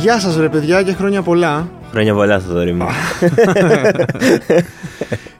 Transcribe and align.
Γεια 0.00 0.20
σας 0.20 0.36
ρε 0.36 0.48
παιδιά 0.48 0.82
και 0.82 0.92
χρόνια 0.92 1.22
πολλά. 1.22 1.68
Χρόνια 1.90 2.14
πολλά, 2.14 2.40
Θοδωρή 2.40 2.72
μου. 2.72 2.86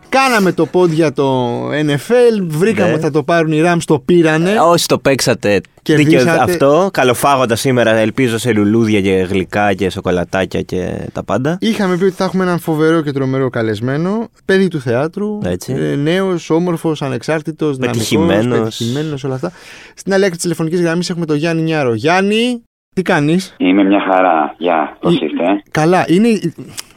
Κάναμε 0.08 0.52
το 0.52 0.66
πόντ 0.66 0.92
για 0.92 1.12
το 1.12 1.48
NFL, 1.68 2.42
βρήκαμε 2.46 2.88
Ναι. 2.88 2.92
ότι 2.94 3.02
θα 3.02 3.10
το 3.10 3.22
πάρουν 3.22 3.52
οι 3.52 3.60
Rams, 3.64 3.78
το 3.84 3.98
πήρανε. 3.98 4.60
Όσοι 4.60 4.86
το 4.86 4.98
παίξατε, 4.98 5.60
Κερδίσατε. 5.82 6.18
δίκαιο 6.24 6.42
αυτό. 6.42 6.88
Καλοφάγοντα 6.92 7.56
σήμερα, 7.56 7.90
ελπίζω 7.90 8.38
σε 8.38 8.52
λουλούδια 8.52 9.00
και 9.00 9.10
γλυκά 9.30 9.74
και 9.74 9.90
σοκολατάκια 9.90 10.60
και 10.62 11.08
τα 11.12 11.24
πάντα. 11.24 11.56
Είχαμε 11.60 11.96
πει 11.96 12.04
ότι 12.04 12.14
θα 12.14 12.24
έχουμε 12.24 12.42
έναν 12.44 12.58
φοβερό 12.58 13.00
και 13.02 13.12
τρομερό 13.12 13.50
καλεσμένο, 13.50 14.28
παιδί 14.44 14.68
του 14.68 14.80
θεάτρου, 14.80 15.38
Έτσι. 15.44 15.72
ε, 15.78 15.94
νέος, 15.96 16.50
όμορφος, 16.50 17.02
ανεξάρτητος, 17.02 17.76
δυναμικός, 17.76 18.08
Πετυχημένος. 18.08 18.58
πετυχημένος, 18.76 19.24
όλα 19.24 19.34
αυτά. 19.34 19.52
Στην 19.94 20.12
άλλη 20.12 20.22
άκρη 20.22 20.34
της 20.34 20.42
τηλεφωνικής 20.42 20.80
γραμμής 20.80 21.10
έχουμε 21.10 21.26
τον 21.26 21.36
Γιάννη 21.36 21.62
Νιάρο. 21.62 21.94
Γιάννη, 21.94 22.62
τι 22.94 23.02
κάνεις; 23.02 23.54
Είμαι 23.58 23.82
μια 23.84 24.00
χαρά. 24.10 24.54
Γεια, 24.58 24.96
πώς 25.00 25.12
Ή- 25.20 25.24
είστε; 25.24 25.44
ε; 25.44 25.62
Καλά, 25.70 26.04
είναι. 26.08 26.28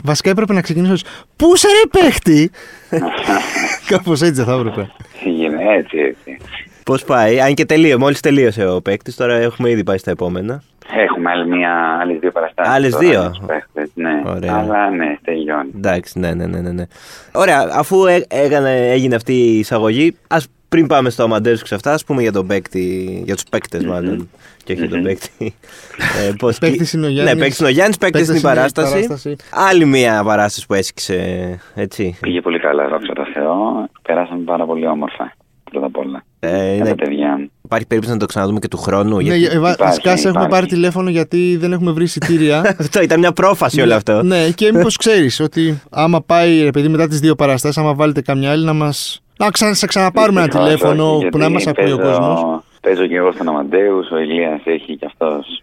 Βασικά 0.04 0.30
έπρεπε 0.30 0.54
να 0.54 0.62
ξεκινήσω. 0.62 1.06
Πού 1.36 1.56
σε 1.56 1.68
ρε 1.68 2.00
παίχτη! 2.02 2.52
Κάπως 3.90 4.22
έτσι 4.22 4.34
δεν 4.34 4.46
θα 4.46 4.54
έπρεπε. 4.54 4.92
Έγινε 5.26 5.58
έτσι, 5.78 5.98
έτσι. 5.98 6.38
Πώς 6.86 7.04
πάει, 7.04 7.42
αν 7.42 7.54
και 7.54 7.66
τελείω, 7.66 8.00
μόλις 8.00 8.20
τελείωσε 8.20 8.68
ο 8.68 8.82
παίκτης, 8.82 9.16
τώρα 9.16 9.36
έχουμε 9.36 9.70
ήδη 9.70 9.84
πάει 9.84 9.98
στα 9.98 10.12
επόμενα. 10.12 10.64
Έχουμε 11.08 11.30
άλλη 11.30 11.48
μια, 11.58 11.98
άλλες 12.02 12.20
δύο 12.20 12.32
παραστάσεις. 12.32 12.74
Άλλες 12.74 12.92
τώρα 12.92 13.04
δύο; 13.08 13.22
με 13.24 13.30
τους 13.30 13.46
παίχτες, 13.48 13.90
Ναι, 13.94 14.22
Ωραία. 14.26 14.56
αλλά 14.58 14.90
ναι, 14.90 15.18
τελειώνει. 15.24 15.72
Εντάξει, 15.76 16.20
ναι, 16.20 16.34
ναι, 16.34 16.46
ναι, 16.46 16.60
ναι. 16.62 16.72
ναι. 16.72 16.84
Ωραία, 17.32 17.70
αφού 17.74 18.06
έ- 18.06 18.26
έκανε, 18.34 18.90
έγινε 18.92 19.16
αυτή 19.16 19.34
η 19.34 19.60
εισαγωγή, 19.60 20.16
ας 20.28 20.48
πριν 20.74 20.88
πάμε 20.88 21.10
στο 21.10 21.24
Αμαντέου 21.24 21.56
και 21.56 21.66
σε 21.66 21.76
αυτά, 21.76 21.94
ας 21.94 22.04
πούμε 22.04 22.22
για 22.22 22.32
τον 22.32 22.48
παίκτη, 22.48 23.22
για 23.26 23.34
τους 23.34 23.44
παίκτες 23.50 23.84
μάλλον. 23.86 24.30
Και 24.64 24.74
όχι 24.74 24.88
τον 24.88 25.02
παίκτη. 25.04 25.56
ε, 26.28 26.32
πώς- 26.40 26.58
Παίκτης 26.58 26.94
είναι 26.94 27.06
ο 27.06 27.10
Γιάννης. 27.10 27.34
Ναι, 27.34 27.40
παίκτης 27.40 27.60
είναι 27.60 27.68
ο 27.68 27.72
Γιάννης, 27.72 27.98
παίκτης 27.98 28.20
Παίκτης 28.28 28.42
είναι 28.42 28.50
η 28.50 28.52
είναι 28.52 28.52
η 28.52 28.56
παράσταση. 28.56 28.92
παράσταση. 29.08 29.36
Άλλη 29.70 29.86
μια 29.86 30.24
παράσταση 30.24 30.66
που 30.68 30.74
έσκησε, 30.74 31.60
έτσι. 31.76 32.18
Πήγε 32.22 32.42
πολύ 32.42 32.60
καλά, 32.60 32.88
δόξα 32.88 33.14
τω 33.14 33.24
Θεώ. 33.34 33.88
Περάσαμε 34.02 34.44
πάρα 34.44 34.66
πολύ 34.66 34.88
όμορφα. 34.88 35.36
Πρώτα 35.72 35.86
απ' 35.86 35.98
όλα. 35.98 36.24
Ε, 36.40 36.52
Με 36.52 36.58
είναι- 36.76 36.90
τα 36.90 36.96
παιδιά. 36.96 37.50
Υπάρχει 37.66 37.88
περίπτωση 37.88 38.14
να 38.16 38.20
το 38.20 38.26
ξαναδούμε 38.26 38.60
και 38.60 38.68
του 38.68 38.78
χρόνου. 38.78 39.16
Ναι, 39.18 39.36
γιατί... 39.36 39.56
ε, 39.56 39.60
βα- 39.60 39.72
Υπάρχει, 39.72 39.84
βασικά 39.84 40.10
σε 40.18 40.28
έχουμε 40.28 40.30
υπάρχει. 40.44 40.50
πάρει 40.50 40.66
τηλέφωνο 40.66 41.10
γιατί 41.10 41.56
δεν 41.60 41.74
έχουμε 41.74 41.92
βρει 41.92 42.04
εισιτήρια. 42.04 42.60
αυτό 42.80 43.02
ήταν 43.02 43.20
μια 43.20 43.32
πρόφαση 43.32 43.82
όλο 43.82 43.96
αυτό. 43.96 44.24
ναι, 44.24 44.50
και 44.50 44.72
μήπως 44.74 44.98
ξέρεις 44.98 45.40
ότι 45.40 45.82
άμα 45.90 46.22
πάει 46.22 46.62
ρε 46.64 46.70
παιδί 46.72 46.88
μετά 46.88 47.08
τις 47.08 47.20
δύο 47.20 47.36
παραστάσεις, 47.36 47.78
άμα 47.78 47.94
βάλετε 47.94 48.22
καμιά 48.22 48.52
άλλη 48.52 48.66
να 48.66 48.74
μας. 48.74 49.23
Να 49.38 49.50
ξα... 49.50 49.74
σε 49.74 49.86
ξαναπάρουμε 49.88 50.42
ένα 50.42 50.48
Δυστυχώς 50.50 50.68
τηλέφωνο 50.80 51.16
όχι, 51.16 51.28
που 51.30 51.38
να 51.38 51.50
μας 51.50 51.64
γιατί 51.64 51.82
ακούει 51.82 51.94
ο 51.94 51.98
παίζω- 51.98 52.20
κόσμος. 52.20 52.62
Παίζω 52.82 53.08
και 53.08 53.16
εγώ 53.16 53.32
στον 53.32 53.48
Αμαντέους, 53.48 54.12
ο 54.12 54.18
Ηλίας 54.18 54.62
έχει 54.64 54.98
και 54.98 55.06
αυτός 55.06 55.62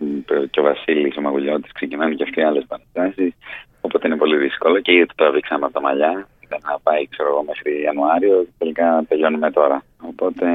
και 0.50 0.60
ο 0.60 0.62
Βασίλης, 0.62 1.16
ο 1.16 1.20
Μαγουλιώτης, 1.20 1.72
ξεκινάνε 1.72 2.14
και 2.14 2.22
αυτοί 2.22 2.42
άλλες 2.42 2.64
παραστάσεις. 2.68 3.32
Οπότε 3.80 4.06
είναι 4.06 4.16
πολύ 4.16 4.36
δύσκολο 4.36 4.80
και 4.80 4.92
ήδη 4.92 5.06
το 5.06 5.14
τραβήξαμε 5.16 5.64
από 5.64 5.74
τα 5.74 5.80
μαλλιά. 5.80 6.28
Ήταν 6.40 6.60
να 6.64 6.78
πάει, 6.82 7.08
ξέρω 7.08 7.28
εγώ, 7.28 7.44
μέχρι 7.46 7.82
Ιανουάριο 7.82 8.36
και 8.44 8.52
τελικά 8.58 9.04
τελειώνουμε 9.08 9.50
τώρα. 9.50 9.82
Οπότε 10.10 10.46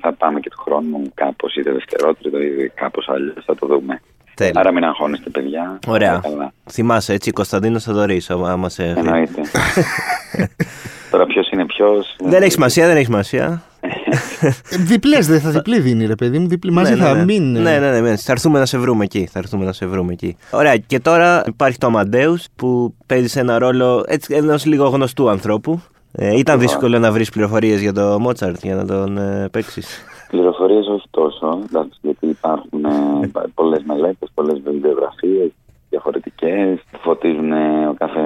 θα 0.00 0.12
πάμε 0.12 0.40
και 0.40 0.50
του 0.50 0.60
χρόνου 0.64 1.02
κάπως 1.14 1.54
είτε 1.56 1.72
δευτερότριτο 1.72 2.38
είτε 2.40 2.72
κάπως 2.74 3.08
αλλιώς 3.08 3.44
θα 3.44 3.54
το 3.54 3.66
δούμε. 3.66 4.00
Τέλεια. 4.34 4.52
Άρα 4.60 4.72
μην 4.72 4.84
αγχώνεστε 4.84 5.30
παιδιά. 5.30 5.78
Ωραία. 5.86 6.20
Καλά. 6.22 6.52
Θυμάσαι 6.70 7.12
έτσι, 7.12 7.30
Κωνσταντίνος 7.30 7.82
Θοδωρής, 7.84 8.30
άμα 8.30 8.68
σε. 8.68 8.82
Εννοείται. 8.96 9.40
τώρα 11.10 11.26
ποιος 11.26 11.50
είναι 11.50 11.66
ποιος. 11.66 12.16
Δεν 12.18 12.42
έχει 12.42 12.52
σημασία, 12.52 12.86
δεν 12.86 12.96
έχει 12.96 13.04
σημασία. 13.04 13.62
Διπλές, 14.78 15.26
δεν 15.26 15.40
θα 15.40 15.50
διπλή 15.50 15.80
δίνει, 15.80 16.06
ρε 16.06 16.14
παιδί 16.14 16.38
μου. 16.38 16.48
Διπλή. 16.48 16.70
Μαζί 16.70 16.92
ναι, 16.94 16.98
θα 16.98 17.14
ναι. 17.14 17.24
μην. 17.24 17.56
ε, 17.56 17.60
Ναι, 17.60 17.78
ναι, 17.78 17.90
ναι, 17.90 18.00
ναι. 18.00 18.16
Θα 18.16 18.32
έρθουμε 18.32 18.58
να 18.58 18.66
σε 18.66 18.78
βρούμε 18.78 19.04
εκεί. 19.04 19.26
Θα 19.26 19.38
έρθουμε 19.38 19.64
να 19.64 19.72
σε 19.72 19.86
βρούμε 19.86 20.12
εκεί. 20.12 20.36
Ωραία, 20.50 20.76
και 20.76 21.00
τώρα 21.00 21.42
υπάρχει 21.46 21.78
το 21.78 21.86
Αμαντέου 21.86 22.36
που 22.56 22.94
παίζει 23.06 23.38
ένα 23.38 23.58
ρόλο 23.58 24.04
ενός 24.28 24.66
λίγο 24.66 24.88
γνωστού 24.88 25.30
ανθρώπου. 25.30 25.82
Ε, 26.12 26.38
ήταν 26.38 26.58
δύσκολο 26.58 26.98
να 26.98 27.12
βρεις 27.12 27.30
πληροφορίες 27.30 27.80
για 27.80 27.92
το 27.92 28.18
Μότσαρτ 28.20 28.62
για 28.62 28.74
να 28.74 28.86
τον 28.86 29.18
ε, 29.18 29.48
παίξεις. 29.52 30.04
Πληροφορίες 30.30 30.86
όχι 30.86 31.06
τόσο, 31.10 31.58
εντάξει, 31.68 31.98
γιατί 32.02 32.26
υπάρχουν 32.26 32.84
ε, 32.84 33.30
πολλές 33.54 33.82
μελέτες, 33.86 34.28
πολλές 34.34 34.60
βιβλιογραφίες 34.64 35.50
διαφορετικές. 35.90 36.78
Φωτίζουν 37.00 37.52
ε, 37.52 37.86
ο 37.86 37.94
κάθε 37.98 38.20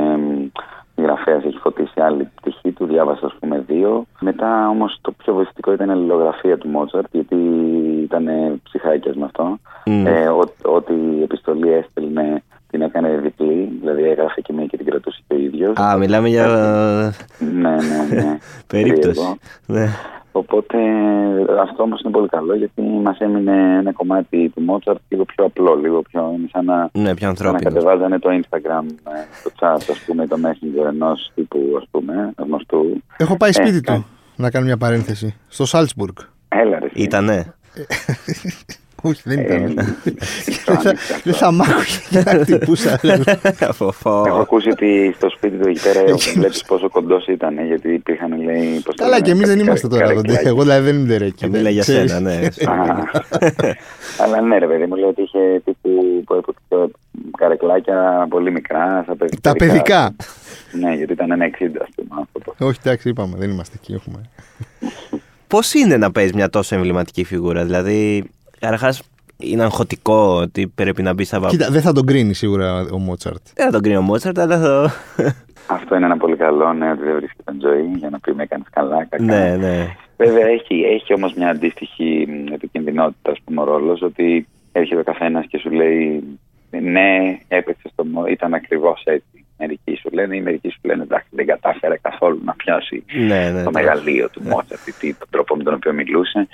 γραφέας 0.97 1.45
έχει 1.45 1.57
φωτίσει 1.59 2.01
άλλη 2.01 2.29
πτυχή 2.35 2.73
του, 2.73 2.87
διάβασα 2.87 3.27
ας 3.27 3.35
πούμε 3.41 3.65
δύο. 3.67 4.05
Μετά 4.21 4.69
όμως 4.69 4.99
το 5.01 5.13
πιο 5.13 5.35
βοηθητικό 5.35 5.73
ήταν 5.73 5.89
η 5.89 5.93
αλληλογραφία 5.93 6.59
του 6.59 6.69
Μότσαρτ, 6.69 7.07
γιατί 7.13 7.37
ήταν 8.03 8.27
ψυχάκια 8.63 9.13
με 9.15 9.25
αυτό. 9.25 9.57
Μμ. 9.85 10.07
Ε, 10.07 10.29
ό- 10.29 10.73
ό,τι 10.75 10.95
επιστολή 11.23 11.73
έστελνε 11.73 12.43
την 12.73 12.83
έκανε 12.83 13.17
διπλή, 13.23 13.79
δηλαδή 13.81 14.03
έγραφε 14.03 14.41
και 14.41 14.53
μία 14.53 14.67
και 14.67 14.77
την 14.77 14.87
κρατούσε 14.87 15.21
και 15.29 15.35
ο 15.35 15.39
ίδιος. 15.39 15.77
Α, 15.77 15.97
μιλάμε 15.99 16.29
για 16.29 16.47
Ναι, 17.39 17.71
ναι, 17.71 18.23
ναι. 18.23 18.39
περίπτωση. 18.67 19.01
Περίεργο. 19.03 19.37
Ναι. 19.67 19.89
Οπότε 20.35 20.77
αυτό 21.63 21.83
όμως 21.83 22.01
είναι 22.01 22.13
πολύ 22.13 22.29
καλό 22.29 22.55
γιατί 22.55 22.83
μας 22.83 23.19
έμεινε 23.19 23.77
ένα 23.79 23.93
κομμάτι 23.93 24.49
του 24.55 24.63
Μότσαρτ 24.63 24.99
λίγο 25.09 25.25
πιο 25.25 25.45
απλό, 25.45 25.75
λίγο 25.75 26.03
πιο 26.03 26.33
είναι 26.37 26.49
σαν 26.53 26.65
να, 26.65 26.77
ναι, 26.77 26.91
πιο 26.91 27.03
σαν 27.03 27.17
να 27.23 27.29
ανθρώπινος. 27.29 27.63
κατεβάζανε 27.63 28.19
το 28.19 28.29
Instagram, 28.31 28.85
ε, 28.85 29.21
το 29.45 29.51
chat, 29.61 29.81
ας 29.91 30.03
πούμε, 30.07 30.27
το 30.27 30.37
messenger 30.45 30.87
ενός 30.89 31.31
τύπου 31.35 31.59
ας 31.79 31.85
πούμε, 31.91 32.33
γνωστού. 32.37 33.03
Έχω 33.17 33.37
πάει 33.37 33.53
σπίτι 33.53 33.77
Ε, 33.77 33.81
του. 33.81 34.07
Να 34.37 34.51
κάνω 34.51 34.65
μια 34.65 34.77
παρένθεση. 34.77 35.37
Στο 35.49 35.65
Σάλτσμπουργκ. 35.67 36.17
Έλα 36.49 36.79
ρε. 36.79 36.87
εσύ. 36.87 37.03
Ήτανε. 37.03 37.55
Όχι, 39.05 39.21
δεν 39.25 39.39
Ε, 39.39 39.43
ήταν. 39.43 39.75
το 39.75 39.83
Δεν 40.65 40.79
θα- 40.81 40.89
άνοιξα 40.89 41.15
Δεν 41.21 41.33
αυτό. 41.33 41.33
θα 41.33 41.53
μ' 41.53 41.61
άκουγε 41.63 42.23
να 42.25 42.45
χτυπούσα. 42.45 43.01
Φοφό. 43.81 44.25
Έχω 44.27 44.39
ακούσει 44.39 44.69
ότι 44.71 45.13
στο 45.17 45.31
σπίτι 45.31 45.57
του 45.57 45.69
εκεί 45.69 45.81
πέρα 45.83 46.05
βλέπεις 46.35 46.65
πόσο 46.65 46.89
κοντός 46.91 47.27
ήταν, 47.27 47.67
γιατί 47.67 47.93
υπήρχαν 47.93 48.43
λέει. 48.43 48.81
πώς 48.85 48.95
το 48.95 49.03
Καλά, 49.03 49.09
λένε, 49.11 49.25
και 49.27 49.31
εμείς 49.31 49.49
δεν 49.49 49.57
κα- 49.57 49.63
είμαστε 49.65 49.89
τώρα 49.89 50.03
καρεκλάκια. 50.03 50.37
κοντά. 50.37 50.49
Εγώ 50.49 50.63
δηλαδή 50.63 50.85
δεν 50.85 50.95
είμαι 50.95 51.07
ντερέκι. 51.07 51.33
Και 51.35 51.47
μίλα 51.47 51.71
για 51.71 51.83
Ξέρεις. 51.83 52.11
σένα, 52.11 52.21
ναι. 52.31 52.35
Α, 52.73 53.05
Αλλά 54.19 54.41
ναι, 54.41 54.59
ρε 54.59 54.67
παιδί 54.67 54.87
μου, 54.87 54.95
λέει 54.95 55.09
ότι 55.09 55.23
είχε 55.23 55.61
τύπου 55.65 56.23
που 56.27 56.35
έπαιξε 56.35 56.93
καρεκλάκια 57.39 58.27
πολύ 58.29 58.51
μικρά. 58.53 59.01
Στα 59.05 59.17
παιδ- 59.17 59.35
Τα 59.41 59.53
παιδικά. 59.53 60.15
Ναι, 60.73 60.95
γιατί 60.95 61.13
ήταν 61.13 61.31
ένα 61.31 61.45
60 61.45 61.51
ας 61.83 61.89
πούμε 61.95 62.09
άνθρωπο. 62.21 62.55
Όχι, 62.67 62.79
εντάξει, 62.85 63.09
είπαμε, 63.09 63.37
δεν 63.39 63.51
είμαστε 63.51 63.77
εκεί. 63.83 63.93
Έχουμε. 63.93 64.21
Πώς 65.47 65.75
είναι 65.75 65.97
να 65.97 66.11
παίζεις 66.13 66.33
μια 66.33 66.49
τόσο 66.51 66.75
εμβληματική 66.75 67.25
φιγούρα, 67.25 67.65
Δηλαδή, 67.65 68.25
καταρχάς 68.63 69.03
είναι 69.37 69.63
αγχωτικό 69.63 70.39
ότι 70.41 70.67
πρέπει 70.67 71.03
να 71.03 71.13
μπει 71.15 71.25
στα 71.25 71.41
βαπ. 71.41 71.51
Κοίτα, 71.51 71.71
δεν 71.71 71.83
θα 71.83 71.93
τον 71.93 72.07
κρίνει 72.07 72.35
σίγουρα 72.35 72.87
ο 72.93 72.99
Μότσαρτ. 72.99 73.43
Δεν 73.55 73.67
θα 73.67 73.73
τον 73.73 73.83
κρίνω 73.83 73.99
ο 73.99 74.03
Μότσαρτ, 74.03 74.39
αλλά 74.39 74.59
θα. 74.59 74.93
Αυτό 75.77 75.95
είναι 75.97 76.05
ένα 76.05 76.17
πολύ 76.17 76.37
καλό, 76.37 76.73
ναι, 76.73 76.91
ότι 76.91 77.03
δεν 77.03 77.15
βρίσκεται 77.15 77.53
ζωή 77.61 77.83
για 77.97 78.11
να 78.11 78.19
πει 78.21 78.35
με 78.35 78.43
έκανε 78.43 78.65
καλά, 78.73 79.05
κακά. 79.05 79.23
ναι, 79.23 79.57
ναι. 79.57 79.97
Βέβαια 80.17 80.47
έχει, 80.47 80.75
έχει 80.83 81.15
όμως 81.15 81.35
μια 81.35 81.49
αντίστοιχη 81.49 82.27
μ, 82.29 82.53
επικινδυνότητα, 82.53 83.31
ας 83.31 83.39
πούμε, 83.45 83.61
ο 83.61 83.65
ρόλος 83.65 84.03
ότι 84.03 84.47
έρχεται 84.73 85.01
ο 85.01 85.05
καθένας 85.05 85.47
και 85.47 85.59
σου 85.59 85.71
λέει 85.71 86.23
ναι, 86.81 87.39
έπαιξε 87.49 87.89
στο 87.93 88.05
Μο- 88.05 88.27
ήταν 88.27 88.55
ακριβώς 88.55 89.03
έτσι. 89.05 89.45
Μερικοί 89.59 89.97
σου 89.97 90.11
λένε, 90.13 90.37
ή 90.37 90.41
μερικοί 90.41 90.69
σου 90.69 90.81
λένε 90.83 91.03
εντάξει, 91.03 91.29
δεν 91.31 91.47
κατάφερε 91.47 91.97
καθόλου 92.03 92.41
να 92.45 92.53
πιάσει 92.53 93.05
ναι, 93.13 93.51
ναι, 93.51 93.63
το 93.63 93.71
ναι. 93.71 93.81
μεγαλείο 93.81 94.29
του 94.31 94.43
Μότσαρτ, 94.43 94.87
ή 94.87 94.93
τι, 94.93 95.15
τον 95.15 95.29
τρόπο 95.31 95.57
με 95.57 95.63
τον 95.63 95.75
οποίο 95.75 95.93
μιλούσε. 95.93 96.49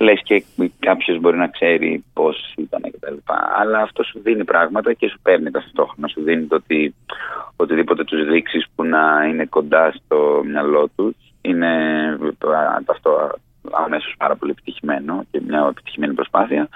Λες 0.00 0.20
και 0.24 0.44
κάποιος 0.78 1.20
μπορεί 1.20 1.36
να 1.36 1.46
ξέρει 1.48 2.04
πώς 2.12 2.54
ήταν 2.56 2.80
κτλ. 2.80 3.14
Αλλά 3.60 3.78
αυτό 3.78 4.02
σου 4.02 4.20
δίνει 4.22 4.44
πράγματα 4.44 4.92
και 4.92 5.08
σου 5.08 5.18
παίρνει 5.22 5.50
ταυτόχρονα. 5.50 6.08
Σου 6.08 6.22
δίνει 6.22 6.46
το 6.46 6.54
ότι 6.54 6.94
οτιδήποτε 7.56 8.04
τους 8.04 8.26
δείξεις 8.26 8.66
που 8.74 8.84
να 8.84 9.24
είναι 9.28 9.44
κοντά 9.44 9.92
στο 9.92 10.42
μυαλό 10.44 10.88
τους 10.96 11.14
είναι 11.40 11.68
α, 12.38 12.80
αυτό 12.86 13.30
αμέσως 13.70 14.14
πάρα 14.18 14.36
πολύ 14.36 14.50
επιτυχημένο 14.50 15.24
και 15.30 15.40
μια 15.46 15.66
επιτυχημένη 15.70 16.14
προσπάθεια. 16.14 16.68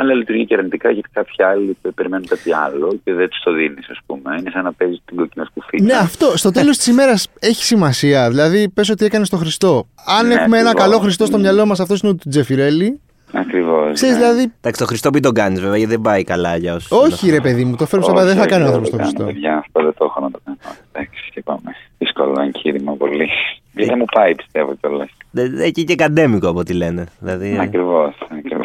Αλλά 0.00 0.14
λειτουργεί 0.14 0.44
και 0.46 0.54
αρνητικά 0.54 0.90
γιατί 0.90 1.08
κάποιοι 1.12 1.44
άλλοι 1.44 1.76
περιμένουν 1.94 2.26
κάτι 2.26 2.52
άλλο 2.52 2.98
και 3.04 3.12
δεν 3.12 3.28
τους 3.28 3.40
το 3.44 3.52
δίνεις, 3.52 3.88
ας 3.90 3.98
πούμε. 4.06 4.36
Είναι 4.38 4.50
σαν 4.50 4.64
να 4.64 4.72
παίζει 4.72 5.00
την 5.04 5.16
κόκκινη 5.16 5.46
σκουφίνα. 5.46 5.84
Ναι, 5.84 5.94
αυτό 5.94 6.36
στο 6.36 6.50
τέλος 6.50 6.76
της 6.76 6.86
ημέρας 6.86 7.28
έχει 7.38 7.64
σημασία. 7.64 8.28
Δηλαδή, 8.28 8.68
πες 8.68 8.90
ότι 8.90 9.04
έκανε 9.04 9.26
το 9.26 9.36
Χριστό. 9.36 9.88
Αν 10.18 10.26
Ναι, 10.26 10.34
έχουμε 10.34 10.58
ένα 10.58 10.70
ακριβώς. 10.70 10.90
καλό 10.90 11.02
Χριστό 11.02 11.26
στο 11.26 11.38
μυαλό 11.38 11.66
μας, 11.66 11.80
αυτός 11.80 12.00
είναι 12.00 12.10
ο 12.12 12.14
του 12.14 12.28
Τζεφιρέλη. 12.28 13.00
Ακριβώς. 13.32 13.92
Ξέρεις, 13.92 14.16
δηλαδή. 14.16 14.52
Εντάξει, 14.60 14.80
το 14.80 14.86
Χριστό 14.86 15.10
μην 15.12 15.22
τον 15.22 15.34
κάνεις 15.34 15.60
βέβαια, 15.60 15.76
γιατί 15.76 15.92
δεν 15.92 16.00
πάει 16.00 16.24
καλά 16.24 16.56
για 16.56 16.74
όσους. 16.74 16.90
Όχι, 16.90 17.30
ρε 17.30 17.40
παιδί 17.40 17.64
μου, 17.64 17.76
το 17.76 17.86
φέρνω 17.86 18.04
σαν 18.04 18.26
δεν 18.26 18.36
θα 18.36 18.46
κάνει 18.46 18.62
ο 18.62 18.66
άνθρωπος 18.66 18.90
το 18.90 18.96
Χριστό. 18.96 19.28
Για 19.28 19.56
αυτό 19.56 19.82
δεν 19.82 19.94
το 19.98 20.04
έχω 20.04 20.20
να 20.20 20.30
το 20.30 20.40
κάνω. 20.44 20.56
Εντάξει, 20.92 21.30
και 21.34 21.42
πάμε. 21.42 21.70
Δύσκολο 21.98 22.40
εγχείρημα 22.40 22.92
πολύ. 22.92 23.28
Δεν 23.72 23.94
μου 23.98 24.04
πάει, 24.14 24.34
πιστεύω 24.34 24.74
κιόλας. 24.80 25.08
Είναι 25.58 25.84
και 25.84 25.94
γκαντέμικο 25.94 26.48
από 26.48 26.58
ό,τι 26.58 26.72
λένε. 26.74 27.06
Δηλαδή. 27.18 27.58
Ακριβώς. 27.60 28.14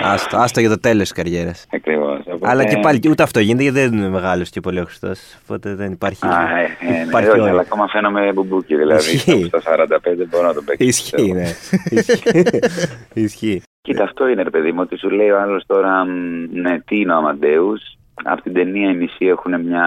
Άστο, 0.02 0.38
άστο 0.38 0.60
για 0.60 0.70
το 0.70 0.80
τέλος 0.80 1.02
της 1.02 1.12
καριέρας. 1.12 1.66
Ακριβώς. 1.74 2.20
Αλλά 2.42 2.66
και 2.66 2.78
πάλι 2.82 3.00
ούτε 3.10 3.24
αυτό 3.24 3.40
γίνεται 3.40 3.64
γιατί 3.64 3.80
δεν 3.80 3.94
είναι 3.98 4.10
μεγάλος 4.10 4.50
και 4.50 4.60
πολύ 4.60 4.80
ο 4.80 4.84
Χριστός. 4.84 5.20
Οπότε 5.44 5.76
δεν 5.76 5.92
υπάρχει. 5.92 6.26
Α, 6.28 6.58
ε, 6.60 6.78
ε, 6.80 6.92
ναι, 6.92 7.04
υπάρχει 7.08 7.30
όχι, 7.30 7.40
όριο. 7.40 7.52
αλλά 7.52 7.62
ακόμα 7.62 7.88
φαίνομαι 7.88 8.32
μπουμπούκι. 8.34 8.76
Δηλαδή, 8.76 9.14
Ισχύει. 9.14 9.46
στα 9.48 9.62
45 9.62 10.26
μπορώ 10.30 10.48
να 10.48 10.54
το 10.54 10.62
παίξω. 10.66 10.88
Ισχύει, 10.88 11.12
πιστεύω. 11.16 11.34
ναι. 11.34 11.50
Ισχύει. 11.90 12.44
Ισχύει. 13.26 13.62
Κοίτα, 13.82 14.04
αυτό 14.04 14.28
είναι, 14.28 14.44
ρε 14.44 14.50
παιδί 14.50 14.72
μου, 14.72 14.80
ότι 14.82 14.98
σου 14.98 15.10
λέει 15.10 15.30
ο 15.30 15.40
άλλος 15.42 15.64
τώρα, 15.68 16.06
μ, 16.06 16.10
ναι, 16.52 16.80
τι 16.80 17.00
είναι 17.00 17.14
ο 17.14 17.16
Αμαντέους. 17.16 17.82
από 18.24 18.42
την 18.42 18.54
ταινία 18.54 18.90
οι 18.90 18.96
μισοί 18.96 19.26
έχουν 19.26 19.62
μια, 19.62 19.86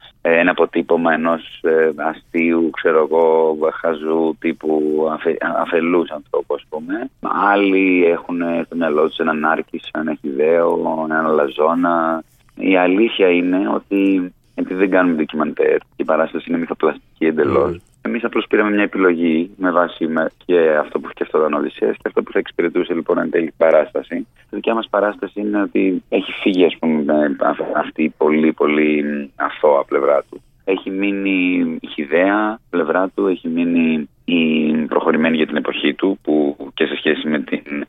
ε, 0.00 0.03
ένα 0.30 0.50
αποτύπωμα 0.50 1.12
ενός 1.12 1.60
ε, 1.62 1.90
αστείου, 1.96 2.70
ξέρω 2.70 3.08
εγώ, 3.10 3.56
χαζού 3.80 4.36
τύπου 4.38 4.82
αφε, 5.12 5.36
αφελούς 5.56 6.10
ανθρώπου, 6.10 6.54
ας 6.54 6.64
πούμε. 6.68 7.10
Άλλοι 7.20 8.04
έχουν 8.04 8.40
στο 8.64 8.76
μυαλό 8.76 9.08
τους 9.08 9.18
έναν 9.18 9.44
Άρκης, 9.44 9.88
ένα 9.92 10.16
Χιδαίο, 10.20 11.06
έναν 11.10 11.34
Λαζόνα. 11.34 12.22
Η 12.56 12.76
αλήθεια 12.76 13.28
είναι 13.28 13.68
ότι 13.74 14.32
επειδή 14.54 14.80
δεν 14.80 14.90
κάνουμε 14.90 15.16
ντοκιμαντέρ, 15.16 15.76
η 15.96 16.04
παράσταση 16.04 16.44
είναι 16.48 16.58
μυθοπλαστική 16.58 17.26
εντελώς. 17.26 17.76
Mm. 17.76 17.80
Εμείς 18.06 18.24
απλώς 18.24 18.46
πήραμε 18.48 18.70
μια 18.70 18.82
επιλογή 18.82 19.50
με 19.56 19.70
βάση 19.70 20.08
και 20.46 20.76
αυτό 20.80 21.00
που 21.00 21.08
σκεφτόταν 21.08 21.52
ο 21.52 21.56
Οδυσσέας 21.56 21.96
και 21.96 22.02
αυτό 22.06 22.22
που 22.22 22.32
θα 22.32 22.38
εξυπηρετούσε 22.38 22.94
λοιπόν 22.94 23.18
εν 23.18 23.30
τέλει 23.30 23.52
παράσταση. 23.56 24.16
Η 24.16 24.26
δικιά 24.50 24.74
μας 24.74 24.88
παράσταση 24.90 25.40
είναι 25.40 25.62
ότι 25.62 26.02
έχει 26.08 26.32
φύγει, 26.32 26.64
ας 26.64 26.76
πούμε, 26.78 27.36
αυτή 27.76 28.02
η 28.02 28.14
πολύ 28.16 28.52
πολύ 28.52 29.04
αθώα 29.36 29.84
πλευρά 29.84 30.24
του. 30.30 30.42
Έχει 30.64 30.90
μείνει 30.90 31.78
η 31.80 31.86
χιδέα 31.86 32.58
πλευρά 32.70 33.08
του, 33.08 33.26
έχει 33.26 33.48
μείνει 33.48 34.08
η 34.24 34.72
προχωρημένη 34.72 35.36
για 35.36 35.46
την 35.46 35.56
εποχή 35.56 35.94
του 35.94 36.18
που 36.22 36.56
και 36.74 36.86
σε 36.86 36.96
σχέση 36.96 37.28
με 37.28 37.38
την, 37.38 37.86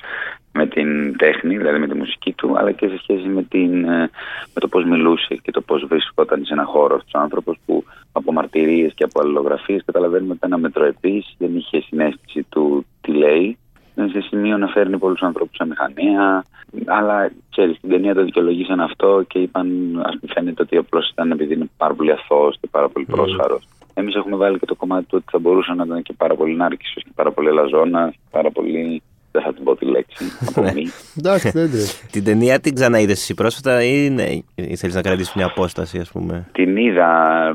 με 0.57 0.67
την 0.67 1.17
τέχνη, 1.17 1.57
δηλαδή 1.57 1.79
με 1.79 1.87
τη 1.87 1.93
μουσική 1.93 2.33
του, 2.33 2.57
αλλά 2.57 2.71
και 2.71 2.87
σε 2.87 2.97
σχέση 2.97 3.27
με, 3.27 3.43
την, 3.43 3.83
ε, 3.83 4.09
με 4.53 4.59
το 4.59 4.67
πώς 4.67 4.83
μιλούσε 4.85 5.35
και 5.41 5.51
το 5.51 5.61
πώς 5.61 5.85
βρίσκονταν 5.89 6.45
σε 6.45 6.53
ένα 6.53 6.63
χώρο 6.63 6.95
αυτός 6.95 7.13
ο 7.13 7.19
άνθρωπος 7.19 7.57
που 7.65 7.83
από 8.11 8.31
μαρτυρίες 8.31 8.93
και 8.93 9.03
από 9.03 9.21
αλληλογραφίες 9.21 9.83
καταλαβαίνουμε 9.85 10.33
ότι 10.33 10.47
ήταν 10.47 10.59
μετροεπής, 10.59 11.35
δεν 11.37 11.55
είχε 11.55 11.81
συνέστηση 11.81 12.43
του 12.49 12.85
τι 13.01 13.11
λέει, 13.11 13.57
σε 13.95 14.21
σημείο 14.21 14.57
να 14.57 14.67
φέρνει 14.67 14.97
πολλούς 14.97 15.21
ανθρώπους 15.21 15.55
σε 15.55 15.65
μηχανία, 15.65 16.45
αλλά 16.85 17.31
ξέρεις, 17.51 17.77
στην 17.77 17.89
ταινία 17.89 18.13
το 18.13 18.23
δικαιολογήσαν 18.23 18.79
αυτό 18.79 19.23
και 19.27 19.39
είπαν, 19.39 19.67
ας 20.05 20.17
πούμε 20.19 20.33
φαίνεται 20.33 20.61
ότι 20.61 20.77
απλώς 20.77 21.09
ήταν 21.09 21.31
επειδή 21.31 21.53
είναι 21.53 21.69
πάρα 21.77 21.93
πολύ 21.93 22.11
αθώος 22.11 22.57
και 22.61 22.67
πάρα 22.71 22.89
πολύ 22.89 23.05
πρόσχαρος. 23.05 23.67
Εμείς 23.93 24.15
έχουμε 24.15 24.35
βάλει 24.35 24.59
και 24.59 24.65
το 24.65 24.75
κομμάτι 24.75 25.05
του 25.05 25.15
ότι 25.17 25.25
θα 25.31 25.39
μπορούσε 25.39 25.73
να 25.73 25.83
ήταν 25.83 26.01
και 26.01 26.13
πάρα 26.17 26.35
πολύ 26.35 26.55
Νάρκησος 26.55 27.03
και 27.03 27.11
πάρα 27.15 27.31
πολύ 27.31 27.51
Λαζόνας, 27.51 28.15
πάρα 28.31 28.51
πολύ. 28.51 29.01
Δεν 29.35 29.43
θα 29.43 29.53
την 29.53 29.63
πω 29.63 29.75
τη 29.75 29.85
λέξη. 29.85 30.25
Ναι. 30.61 30.71
Εντάξει, 31.17 31.49
δεν 31.49 31.69
Την 32.13 32.23
ταινία 32.23 32.59
την 32.59 32.75
ξαναείδες 32.75 33.19
εσύ 33.21 33.33
πρόσφατα 33.33 33.83
ή 33.83 34.09
ναι, 34.09 34.25
θέλεις 34.55 34.95
να 34.95 35.01
κρατήσεις 35.01 35.33
μια 35.33 35.45
απόσταση, 35.45 35.97
ας 35.97 36.09
πούμε; 36.11 36.47
Την 36.51 36.77
είδα, 36.77 37.09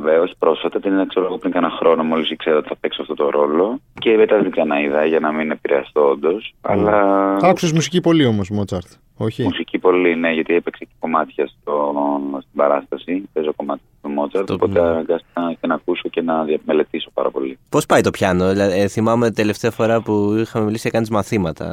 ε, 0.08 0.16
όχι 0.16 0.34
πρόσφατα, 0.38 0.80
την 0.80 0.92
είδα 0.92 1.06
ξέρω 1.06 1.26
εγώ 1.26 1.38
πριν 1.38 1.52
κάνα 1.52 1.70
χρόνο, 1.70 2.02
μόλις 2.02 2.30
ήξερα 2.30 2.56
ότι 2.56 2.68
θα 2.68 2.76
παίξω 2.80 3.02
αυτό 3.02 3.14
το 3.14 3.30
ρόλο. 3.30 3.80
Και 3.94 4.16
μετά 4.16 4.42
την 4.42 4.50
ξαναείδα 4.50 5.04
για 5.04 5.20
να 5.20 5.32
μην 5.32 5.50
επηρεαστώ 5.50 6.08
όντως. 6.08 6.54
Αλλά... 6.60 7.36
Άκουσες 7.40 7.72
μουσική 7.72 8.00
πολύ 8.00 8.24
όμως, 8.24 8.50
Μότσαρτ. 8.50 8.86
Όχι; 9.16 9.42
Μουσική 9.42 9.78
πολύ, 9.78 10.16
ναι, 10.16 10.30
γιατί 10.30 10.54
έπαιξε 10.54 10.84
και 10.84 10.94
κομμάτια 10.98 11.46
στο, 11.46 11.94
στην 12.38 12.56
παράσταση. 12.56 13.28
Παίζω 13.32 13.52
κομμάτια 13.56 13.84
του 14.02 14.08
Μότσαρτ. 14.08 14.46
Το... 14.46 14.54
Οπότε 14.54 14.80
αναγκάστηκα 14.80 15.56
και 15.60 15.66
να 15.66 15.78
ακούσω 16.00 16.08
και 16.08 16.22
να 16.22 16.60
μελετήσω 16.64 17.10
πάρα 17.14 17.30
πολύ. 17.30 17.58
Πώς 17.68 17.86
πάει 17.86 18.00
το 18.00 18.10
πιάνο, 18.10 18.44
ε, 18.44 18.88
θυμάμαι 18.88 19.30
τελευταία 19.30 19.70
φορά 19.70 20.00
που 20.00 20.34
είχαμε 20.38 20.64
μιλήσει, 20.64 20.88
έκανες 20.88 21.10
μαθήματα. 21.10 21.66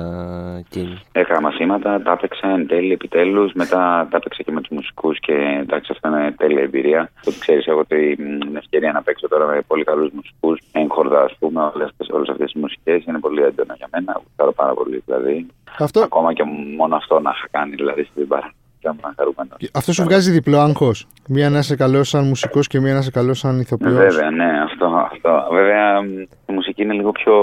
Και... 0.70 0.82
Έκανα 1.12 1.42
μαθήματα, 1.42 2.02
τα 2.02 2.12
έπαιξα 2.12 2.48
εν 2.48 2.68
τέλει 2.68 2.92
επιτέλους. 2.92 3.54
Μετά 3.54 4.08
τα 4.12 4.18
έπαιξα 4.18 4.44
και 4.44 4.52
με 4.52 4.62
τους 4.62 4.70
μουσικούς 4.78 5.20
και 5.20 5.34
εντάξει, 5.62 5.92
αυτό 5.92 6.08
είναι 6.08 6.34
τέλεια 6.38 6.62
εμπειρία. 6.62 7.12
Ότι 7.26 7.40
ξέρεις, 7.40 7.66
έχω 7.68 7.86
την 7.86 8.56
ευκαιρία 8.56 8.92
να 8.92 9.02
παίξω 9.02 9.28
τώρα 9.28 9.46
με 9.46 9.62
πολύ 9.68 9.84
καλούς 9.84 10.10
μουσικούς. 10.14 10.60
Έγχορδα, 10.72 11.22
ας 11.22 11.36
πούμε, 11.40 11.62
όλες 12.12 12.30
αυτές 12.30 12.52
τις 12.52 12.62
μουσικές 12.62 13.06
είναι 13.06 13.20
πολύ 13.20 13.42
έντονα 13.42 13.74
για 13.78 13.88
μένα. 13.92 14.22
Γουστάρω 14.24 14.52
πάρα 14.52 14.74
πολύ 14.74 15.02
δηλαδή. 15.06 15.48
Αυτό... 15.80 16.00
Ακόμα 16.02 16.34
και 16.34 16.44
μόνο 16.78 16.96
αυτό 16.96 17.20
να 17.20 17.32
είχα 17.36 17.48
κάνει 17.52 17.76
δηλαδή 17.76 18.04
στην 18.04 18.24
παράσταση. 18.96 19.70
Αυτός 19.74 19.96
σου 19.96 20.04
βγάζει 20.04 20.32
διπλό 20.32 20.60
άγχος. 20.60 21.08
Μία 21.28 21.50
να 21.50 21.58
είσαι 21.58 21.76
καλός 21.76 22.10
σαν 22.10 22.28
μουσικός 22.28 22.68
και 22.68 22.80
μία 22.80 22.94
να 22.94 23.00
είσαι 23.00 23.12
καλός 23.12 23.40
σαν 23.40 23.60
ηθοποιός. 23.60 23.94
Βέβαια, 23.94 24.32
ναι, 24.32 24.62
αυτό, 24.64 24.86
αυτό. 24.86 25.48
Βέβαια, 25.52 26.00
η 26.48 26.54
μουσική 26.54 26.82
είναι 26.82 26.94
λίγο 26.94 27.12
πιο 27.12 27.36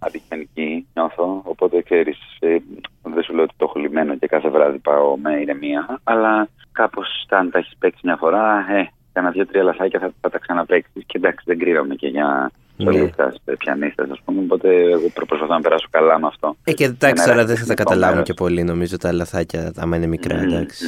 αντικειμενική, 0.00 0.86
νιώθω. 0.94 1.42
Οπότε 1.44 1.82
ξέρεις, 1.82 2.18
ε, 2.38 2.56
δεν 3.02 3.22
σου 3.22 3.34
λέω 3.34 3.42
ότι 3.42 3.54
το 3.56 3.64
έχω 3.68 3.78
λυμμένο 3.78 4.16
και 4.16 4.26
κάθε 4.26 4.48
βράδυ 4.48 4.78
πάω 4.78 5.16
με 5.16 5.40
ηρεμία. 5.40 6.00
Αλλά 6.04 6.48
κάπως, 6.72 7.26
αν 7.28 7.50
τα 7.50 7.58
έχεις 7.58 7.76
παίξει 7.78 8.00
μια 8.02 8.16
φορά, 8.16 8.66
ε, 8.70 8.88
κάνα 9.12 9.30
δύο-τρία 9.30 9.62
λαθάκια 9.62 10.00
θα, 10.00 10.12
θα 10.20 10.30
τα 10.30 10.38
ξαναπέξει. 10.38 11.04
Και 11.06 11.18
εντάξει, 11.18 11.44
δεν 11.46 11.58
κρύβαμε 11.58 11.94
και 11.94 12.06
για 12.08 12.50
σολίστα, 12.82 13.32
ναι. 13.44 13.56
πιανίστα, 13.56 14.06
ας 14.10 14.20
πούμε. 14.24 14.40
Οπότε 14.40 14.68
εγώ 14.90 15.08
προσπαθώ 15.14 15.46
να 15.46 15.60
περάσω 15.60 15.86
καλά 15.90 16.18
με 16.18 16.26
αυτό. 16.26 16.56
Ε, 16.64 16.72
και 16.72 16.84
εντάξει, 16.84 17.26
τώρα 17.26 17.44
δεν 17.44 17.56
θα 17.56 17.66
τα 17.66 17.74
καταλάβουν 17.74 18.22
και 18.22 18.34
πολύ 18.34 18.62
νομίζω 18.62 18.96
τα 18.96 19.12
λαθάκια, 19.12 19.72
άμα 19.76 19.96
είναι 19.96 20.06
μικρά, 20.06 20.38
εντάξει. 20.40 20.84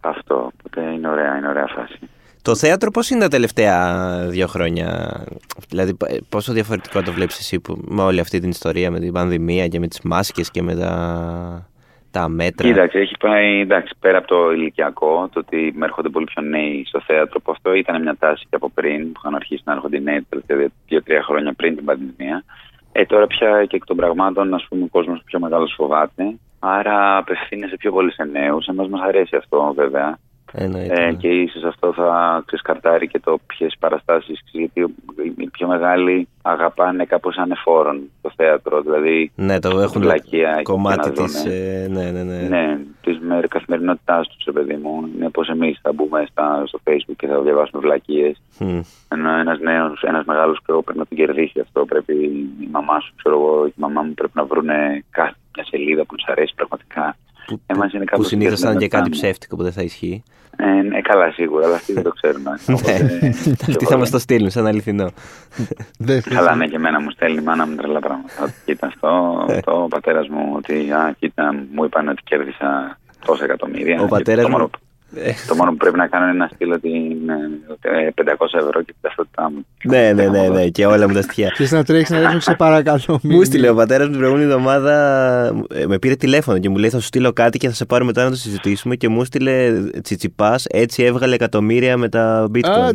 Αυτό. 0.00 0.50
Οπότε 0.58 0.90
είναι 0.92 1.08
ωραία, 1.08 1.36
είναι 1.36 1.48
ωραία 1.48 1.66
φάση. 1.76 1.98
Το 2.42 2.54
θέατρο 2.54 2.90
πώς 2.90 3.10
είναι 3.10 3.20
τα 3.20 3.28
τελευταία 3.28 4.06
δύο 4.28 4.46
χρόνια, 4.46 5.20
δηλαδή 5.68 5.96
πόσο 6.28 6.52
διαφορετικό 6.52 7.02
το 7.02 7.12
βλέπεις 7.12 7.38
εσύ 7.38 7.60
που, 7.60 7.78
με 7.84 8.02
όλη 8.02 8.20
αυτή 8.20 8.40
την 8.40 8.50
ιστορία, 8.50 8.90
με 8.90 9.00
την 9.00 9.12
πανδημία 9.12 9.68
και 9.68 9.78
με 9.78 9.88
τις 9.88 10.00
μάσκες 10.02 10.50
και 10.50 10.62
με 10.62 10.74
τα 10.74 11.68
τα 12.14 12.28
μέτρα. 12.28 12.68
Κοίταξε, 12.68 12.98
έχει 12.98 13.16
πάει 13.20 13.60
εντάξει, 13.60 13.92
πέρα 14.00 14.18
από 14.18 14.26
το 14.26 14.52
ηλικιακό, 14.52 15.28
το 15.32 15.38
ότι 15.38 15.72
με 15.76 15.84
έρχονται 15.84 16.08
πολύ 16.08 16.24
πιο 16.24 16.42
νέοι 16.42 16.84
στο 16.86 17.00
θέατρο, 17.06 17.40
που 17.40 17.50
αυτό 17.50 17.74
ήταν 17.74 18.02
μια 18.02 18.16
τάση 18.18 18.46
και 18.50 18.56
από 18.56 18.70
πριν, 18.70 19.12
που 19.12 19.20
είχαν 19.20 19.34
αρχίσει 19.34 19.62
να 19.64 19.72
έρχονται 19.72 19.96
οι 19.96 20.00
νέοι 20.00 20.26
τα 20.28 20.40
τελευταία 20.46 20.68
δύο-τρία 20.88 21.22
χρόνια 21.22 21.52
πριν 21.52 21.76
την 21.76 21.84
πανδημία. 21.84 22.44
Ε, 22.92 23.04
τώρα 23.04 23.26
πια 23.26 23.64
και 23.64 23.76
εκ 23.76 23.84
των 23.84 23.96
πραγμάτων, 23.96 24.54
ας 24.54 24.66
πούμε, 24.68 24.84
ο 24.84 24.88
κόσμος 24.90 25.22
πιο 25.24 25.38
μεγάλος 25.38 25.74
φοβάται. 25.76 26.24
Άρα 26.58 27.16
απευθύνεσαι 27.16 27.76
πιο 27.76 27.92
πολύ 27.92 28.12
σε 28.12 28.24
νέους. 28.24 28.66
Εμάς 28.66 28.88
μας 28.88 29.00
αρέσει 29.08 29.36
αυτό, 29.36 29.72
βέβαια. 29.76 30.18
Ε, 30.56 30.66
ναι. 30.66 31.12
και 31.12 31.28
ίσως 31.28 31.64
αυτό 31.64 31.92
θα 31.92 32.42
ξεσκαρτάρει 32.46 33.08
και 33.08 33.18
το 33.18 33.38
ποιες 33.46 33.76
παραστάσεις. 33.78 34.40
Γιατί 34.50 34.94
οι 35.38 35.48
πιο 35.50 35.66
μεγάλοι 35.66 36.28
αγαπάνε 36.42 37.04
κάπως 37.04 37.36
ανεφόρον 37.36 38.10
το 38.22 38.32
θέατρο. 38.36 38.80
Δηλαδή, 38.80 39.32
ναι, 39.34 39.58
το 39.58 39.80
έχουν 39.80 40.02
βλακία 40.02 40.60
κομμάτι 40.62 41.10
της. 41.10 41.44
Ε, 41.44 41.88
ναι, 41.90 42.10
ναι, 42.10 42.22
ναι. 42.22 42.48
ναι 42.48 42.78
της 43.00 43.18
καθημερινότητάς 43.48 44.28
τους, 44.28 44.52
παιδί 44.52 44.76
μου. 44.76 45.10
Είναι 45.14 45.30
πω 45.30 45.42
εμείς 45.50 45.78
θα 45.82 45.92
μπούμε 45.92 46.26
στα, 46.30 46.62
στο 46.66 46.78
Facebook 46.84 47.16
και 47.16 47.26
θα 47.26 47.40
διαβάσουμε 47.40 47.82
βλακίες. 47.82 48.40
Mm. 48.58 48.80
Ενώ 49.08 49.30
ένας 49.38 49.58
νέος, 49.58 50.02
ένας 50.02 50.24
μεγάλος 50.24 50.58
και 50.58 50.72
πρέπει 50.84 50.98
να 50.98 51.06
την 51.06 51.16
κερδίσει 51.16 51.60
αυτό. 51.60 51.84
Πρέπει 51.84 52.14
η 52.60 52.68
μαμά 52.70 53.00
σου, 53.00 53.12
ξέρω 53.16 53.34
εγώ, 53.34 53.66
η 53.66 53.72
μαμά 53.76 54.02
μου 54.02 54.14
πρέπει 54.14 54.32
να 54.34 54.44
βρουν 54.44 54.68
κάθε 55.10 55.36
μια 55.56 55.64
σελίδα 55.64 56.04
που 56.04 56.14
του 56.14 56.24
αρέσει 56.26 56.54
πραγματικά. 56.54 57.16
Που, 57.46 57.60
που 58.12 58.22
συνήθως 58.22 58.60
ήταν 58.60 58.78
και 58.78 58.88
κάτι 58.88 59.10
ψεύτικο 59.10 59.56
που 59.56 59.62
δεν 59.62 59.72
θα 59.72 59.82
ισχύει. 59.82 60.22
Ε, 60.56 60.82
ναι, 60.82 61.00
καλά 61.00 61.30
σίγουρα, 61.30 61.66
αλλά 61.66 61.74
αυτοί 61.74 61.92
δεν 61.92 62.02
το 62.02 62.10
ξέρουν. 62.10 62.42
Ναι. 62.66 63.54
Αυτοί 63.68 63.84
θα 63.84 63.96
μας 63.96 64.10
το 64.10 64.18
στείλουν 64.18 64.50
σαν 64.50 64.66
αληθινό. 64.66 65.10
καλά, 66.34 66.54
ναι, 66.54 66.66
και 66.66 66.76
εμένα 66.76 67.00
μου 67.00 67.10
στέλνει 67.10 67.38
η 67.38 67.44
μάνα 67.44 67.66
μου 67.66 67.74
τρελά 67.74 68.00
πράγματα. 68.00 68.54
Κοίτα 68.64 68.86
αυτό, 68.86 69.44
ο 69.64 69.88
πατέρας 69.88 70.28
μου, 70.28 70.52
ότι 70.56 70.90
α, 70.90 71.16
κοίτα, 71.18 71.54
μου 71.74 71.84
είπαν 71.84 72.08
ότι 72.08 72.22
κέρδισα 72.24 72.98
τόσα 73.24 73.44
εκατομμύρια. 73.44 74.02
Ο 74.02 74.06
πατέρας 74.06 74.48
μου. 74.48 74.70
Ε. 75.16 75.32
Το 75.48 75.54
μόνο 75.54 75.70
που 75.70 75.76
πρέπει 75.76 75.96
να 75.96 76.06
κάνω 76.06 76.24
είναι 76.24 76.36
να 76.36 76.50
στείλω 76.54 76.80
την 76.80 76.92
500 77.80 78.58
ευρώ 78.58 78.82
και 78.82 78.92
την 78.92 79.00
ταυτότητά 79.00 79.50
μου. 79.50 79.66
Ναι, 79.84 80.12
ναι, 80.12 80.28
ναι, 80.28 80.48
ναι, 80.48 80.68
και 80.68 80.86
όλα 80.86 81.08
μου 81.08 81.14
τα 81.14 81.22
στοιχεία. 81.22 81.52
Και 81.56 81.68
να 81.70 81.84
τρέχει 81.84 82.12
να 82.12 82.18
ρίξω 82.18 82.40
σε 82.40 82.54
παρακαλώ. 82.54 83.20
Μου 83.22 83.44
στείλε 83.44 83.68
ο 83.68 83.74
πατέρας 83.74 84.06
μου 84.06 84.10
την 84.10 84.20
προηγούμενη 84.20 84.50
εβδομάδα. 84.50 84.94
Ε, 85.74 85.86
με 85.86 85.98
πήρε 85.98 86.14
τηλέφωνο 86.14 86.58
και 86.58 86.68
μου 86.68 86.76
λέει: 86.76 86.90
Θα 86.90 86.98
σου 86.98 87.06
στείλω 87.06 87.32
κάτι 87.32 87.58
και 87.58 87.68
θα 87.68 87.74
σε 87.74 87.84
πάρω 87.84 88.04
μετά 88.04 88.24
να 88.24 88.30
το 88.30 88.36
συζητήσουμε. 88.36 88.96
Και 88.96 89.08
μου 89.08 89.24
στείλε 89.24 89.72
τσιτσιπάς, 90.02 90.66
έτσι 90.68 91.02
έβγαλε 91.02 91.34
εκατομμύρια 91.34 91.96
με 91.96 92.08
τα 92.08 92.50
bitcoin. 92.54 92.68
Α, 92.68 92.94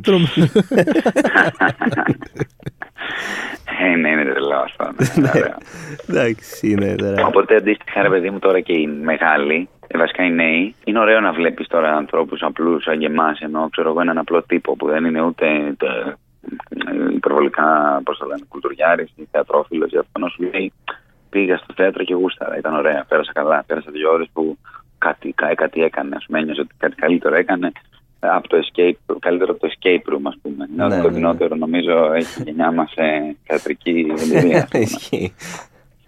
Ε, 3.82 3.96
ναι, 3.96 4.10
είναι 4.10 4.24
τρελό 4.24 4.56
αυτό. 4.56 4.92
Ναι. 5.22 5.32
Εντάξει, 6.10 6.70
είναι 6.70 6.96
τώρα. 6.96 7.26
Οπότε 7.26 7.56
αντίστοιχα, 7.56 8.02
ρε 8.02 8.10
παιδί 8.10 8.30
μου, 8.30 8.40
τώρα 8.40 8.60
και 8.60 8.74
οι 8.74 8.88
μεγάλοι, 8.88 9.70
ε, 9.79 9.79
βασικά 9.98 10.24
οι 10.26 10.32
νέοι, 10.32 10.76
είναι 10.84 11.00
ωραίο 11.00 11.20
να 11.20 11.32
βλέπεις 11.32 11.68
τώρα 11.68 11.96
ανθρώπους 11.96 12.42
απλούς 12.42 12.84
σαν 12.84 13.00
και 13.00 13.06
εμάς, 13.06 13.40
ενώ 13.40 13.68
ξέρω 13.72 13.90
εγώ 13.90 14.02
έναν 14.02 14.18
απλό 14.18 14.44
τύπο 14.44 14.76
που 14.76 14.88
δεν 14.88 15.06
είναι 15.06 15.22
ούτε 15.22 15.46
ε, 15.48 16.14
υπερβολικά, 17.14 18.02
πώς 18.04 18.18
το 18.18 18.26
λένε, 18.26 18.42
κουλτουριάρης 18.50 19.12
ή 19.16 19.28
θεατρόφιλος 19.32 19.92
ή 19.92 19.98
αυτό 19.98 20.20
να 20.20 20.28
σου 20.28 20.44
λέει 20.44 20.74
πήγα 21.30 21.58
στο 21.58 21.74
θέατρο 21.76 22.04
και 22.04 22.14
γούσταρα. 22.14 22.58
Ήταν 22.58 22.74
ωραία, 22.74 23.06
πέρασα 23.08 23.32
καλά. 23.34 23.64
Πέρασα 23.68 23.92
δύο 23.92 24.12
ώρες 24.12 24.30
που 24.34 24.58
κάτι, 24.98 25.34
κάτι 25.56 25.82
έκανε. 25.84 26.16
Α 26.16 26.26
πούμε, 26.26 26.40
ένιωσε 26.40 26.62
ότι 26.62 26.76
κάτι 26.78 26.96
καλύτερο 26.96 27.36
έκανε 27.36 27.72
από 28.20 28.48
το 28.48 28.58
escape, 28.58 29.16
καλύτερο 29.20 29.52
από 29.52 29.60
το 29.60 29.74
escape 29.74 30.14
room, 30.14 30.22
ας 30.24 30.38
πούμε. 30.42 30.68
Ναι, 30.76 30.96
το 30.96 31.02
κοντινότερο, 31.02 31.56
ναι, 31.56 31.66
ναι. 31.66 31.66
νομίζω, 31.66 32.14
έχει 32.14 32.42
η 32.42 32.44
γενιά 32.44 32.72
μας 32.72 32.92
σε 32.92 33.36
θεατρική 33.44 34.06
εμπειρία. 34.24 34.68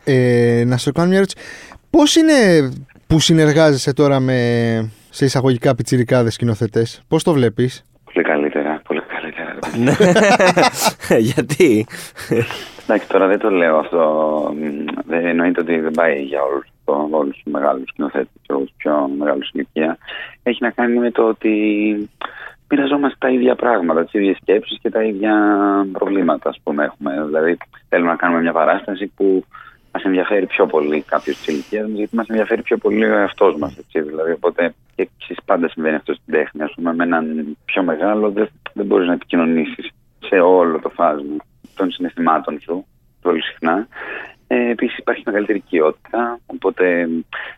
ε, 0.03 0.63
να 0.65 0.77
σου 0.77 0.91
κάνω 0.91 1.07
μια 1.07 1.17
ερώτηση. 1.17 1.37
Πώς 1.89 2.15
είναι 2.15 2.33
που 3.11 3.19
συνεργάζεσαι 3.19 3.93
τώρα 3.93 4.19
με 4.19 4.37
σε 5.09 5.25
εισαγωγικά 5.25 5.75
πιτσιρικάδες 5.75 6.33
σκηνοθετές, 6.33 7.01
Πώς 7.07 7.23
το 7.23 7.33
βλέπεις, 7.33 7.85
Πολύ 8.13 8.25
καλύτερα, 8.25 8.81
πολύ 8.87 9.01
καλύτερα. 9.01 9.59
Γιατί; 11.29 11.87
Εντάξει, 12.83 13.07
τώρα 13.07 13.27
δεν 13.27 13.39
το 13.39 13.49
λέω 13.49 13.77
αυτό. 13.77 14.53
Δεν 15.05 15.25
εννοείται 15.25 15.61
ότι 15.61 15.79
δεν 15.79 15.91
πάει 15.91 16.21
για 16.21 16.41
όλους 16.41 16.65
όλους 17.11 17.33
τους 17.33 17.51
μεγάλους 17.51 17.89
σκηνοθέτες 17.89 18.31
και 18.41 18.53
όλους 18.53 18.67
τους 18.67 18.75
πιο 18.77 19.09
μεγάλους 19.17 19.49
ηλικία. 19.53 19.97
έχει 20.43 20.63
να 20.63 20.69
κάνει 20.69 20.97
με 20.97 21.11
το 21.11 21.23
ότι 21.27 21.49
μοιραζόμαστε 22.69 23.15
τα 23.19 23.29
ίδια 23.29 23.55
πράγματα, 23.55 24.03
τις 24.03 24.13
ίδιες 24.13 24.37
σκέψεις 24.41 24.79
και 24.81 24.89
τα 24.89 25.03
ίδια 25.03 25.35
προβλήματα, 25.91 26.49
ας 26.49 26.59
πούμε. 26.63 26.83
Έχουμε. 26.83 27.23
Δηλαδή, 27.25 27.57
θέλουμε 27.89 28.09
να 28.09 28.15
κάνουμε 28.15 28.41
μια 28.41 28.53
παράσταση 28.53 29.11
που 29.15 29.45
μας 29.91 30.03
ενδιαφέρει 30.03 30.45
πιο 30.45 30.65
πολύ 30.65 31.01
κάποιος 31.01 31.37
της 31.37 31.47
ηλικίας 31.47 31.87
μας, 31.87 31.97
γιατί 31.97 32.15
μας 32.15 32.27
ενδιαφέρει 32.27 32.61
πιο 32.61 32.77
πολύ 32.77 33.05
ο 33.05 33.17
εαυτός 33.17 33.55
μας. 33.57 33.77
Δηλαδή, 33.91 34.31
οπότε 34.31 34.73
και 34.95 35.01
εξής 35.01 35.37
πάντα 35.45 35.69
συμβαίνει 35.69 35.95
αυτό 35.95 36.13
στην 36.13 36.33
τέχνη. 36.33 36.63
Α 36.63 36.71
πούμε, 36.75 36.93
με 36.93 37.03
έναν 37.03 37.57
πιο 37.65 37.83
μεγάλο 37.83 38.31
δεν, 38.31 38.49
δεν 38.73 38.85
μπορείς 38.85 39.07
να 39.07 39.13
επικοινωνήσεις 39.13 39.89
σε 40.19 40.39
όλο 40.39 40.79
το 40.79 40.89
φάσμα 40.89 41.35
των 41.75 41.91
συναισθημάτων 41.91 42.59
σου 42.59 42.85
πολύ 43.21 43.41
συχνά. 43.41 43.87
Ε, 44.53 44.69
Επίσης 44.69 44.97
υπάρχει 44.97 45.23
μεγαλύτερη 45.25 45.57
οικειότητα, 45.57 46.39
οπότε 46.45 47.07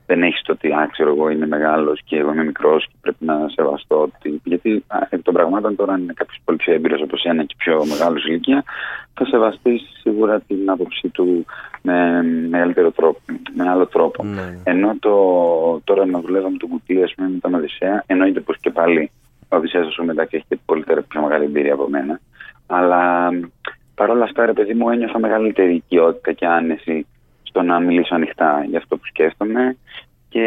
δεν 0.06 0.24
έχεις 0.24 0.42
το 0.42 0.52
ότι 0.52 0.72
α, 0.72 0.90
ξέρω 0.92 1.10
εγώ 1.10 1.30
είμαι 1.30 1.48
μεγάλος 1.48 2.02
και 2.06 2.18
εγώ 2.18 2.32
είμαι 2.34 2.44
μικρός 2.44 2.86
και 2.88 2.96
πρέπει 3.02 3.26
να 3.26 3.48
σεβαστώ. 3.48 4.02
Ότι... 4.02 4.42
Γιατί 4.44 4.84
εκ 5.10 5.22
των 5.22 5.34
πραγμάτων 5.34 5.76
τώρα, 5.76 5.94
αν 5.94 6.02
είναι 6.02 6.14
κάποιος 6.16 6.40
πολύ 6.46 6.58
πιο 6.58 6.74
έμπειρος 6.74 7.02
από 7.02 7.18
σένα 7.18 7.44
και 7.44 7.56
πιο 7.58 7.86
μεγάλος 7.86 8.26
ηλικία, 8.26 8.64
θα 9.14 9.26
σεβαστείς 9.26 9.82
σίγουρα 10.02 10.40
την 10.40 10.70
άποψή 10.70 11.10
του 11.10 11.46
με 11.82 12.24
μεγαλύτερο 12.50 12.92
τρόπο, 12.92 13.20
με 13.56 13.70
άλλο 13.70 13.88
τρόπο. 13.88 14.24
Ναι. 14.24 14.58
Ενώ 14.64 14.96
το, 15.00 15.16
τώρα 15.84 16.06
να 16.06 16.20
δουλεύω 16.20 16.50
με 16.50 16.58
τον 16.58 16.70
κουτί, 16.70 17.04
ας 17.04 17.14
πούμε, 17.16 17.30
με 17.30 17.38
τον 17.42 17.54
Οδυσσέα, 17.54 18.04
εννοείται 18.08 18.40
πως 18.40 18.58
και 18.60 18.70
πάλι 18.70 19.12
ο 19.50 19.56
Οδυσσέας, 19.56 19.88
ας 19.88 19.96
πούμε, 19.96 20.08
μετά 20.08 20.26
και 20.26 20.36
έχει 20.36 20.62
πολύ 20.66 20.84
πιο 21.08 21.22
μεγάλη 21.22 21.44
εμπειρία 21.44 21.74
από 21.74 21.90
μένα. 21.90 22.20
Αλλά 22.68 23.30
Παρ' 23.96 24.10
όλα 24.10 24.24
αυτά, 24.24 24.46
ρε 24.46 24.54
παιδί 24.54 24.74
μου, 24.74 24.90
ένιωθα 24.90 25.20
μεγαλύτερη 25.20 25.74
οικειότητα 25.74 26.32
και 26.32 26.46
άνεση 26.46 27.06
στο 27.44 27.62
να 27.62 27.80
μιλήσω 27.80 28.16
ανοιχτά 28.16 28.66
για 28.70 28.78
αυτό 28.78 28.98
που 28.98 29.06
σκέφτομαι 29.06 29.78
και 30.30 30.42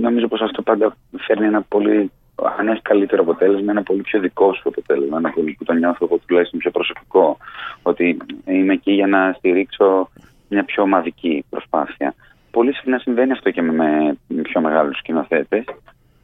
νομίζω 0.00 0.28
πως 0.28 0.40
αυτό 0.40 0.62
πάντα 0.62 0.96
φέρνει 1.16 1.46
ένα 1.46 1.62
πολύ, 1.62 2.10
αν 2.58 2.68
έχει 2.68 2.82
καλύτερο 2.82 3.22
αποτέλεσμα, 3.22 3.70
ένα 3.70 3.82
πολύ 3.82 4.02
πιο 4.02 4.20
δικό 4.20 4.54
σου 4.54 4.68
αποτέλεσμα, 4.68 5.16
ένα 5.16 5.30
πολύ 5.30 5.54
που 5.58 5.64
το 5.64 5.72
νιώθω 5.72 6.04
εγώ 6.04 6.20
τουλάχιστον 6.26 6.58
πιο 6.58 6.70
προσωπικό, 6.70 7.36
ότι 7.82 8.16
είμαι 8.44 8.72
εκεί 8.72 8.92
για 8.92 9.06
να 9.06 9.32
στηρίξω 9.32 10.10
μια 10.48 10.64
πιο 10.64 10.82
ομαδική 10.82 11.44
προσπάθεια. 11.50 12.14
Πολύ 12.50 12.74
συχνά 12.74 12.98
συμβαίνει 12.98 13.32
αυτό 13.32 13.50
και 13.50 13.62
με 13.62 14.16
πιο 14.42 14.60
μεγάλους 14.60 14.98
σκηνοθέτες, 14.98 15.64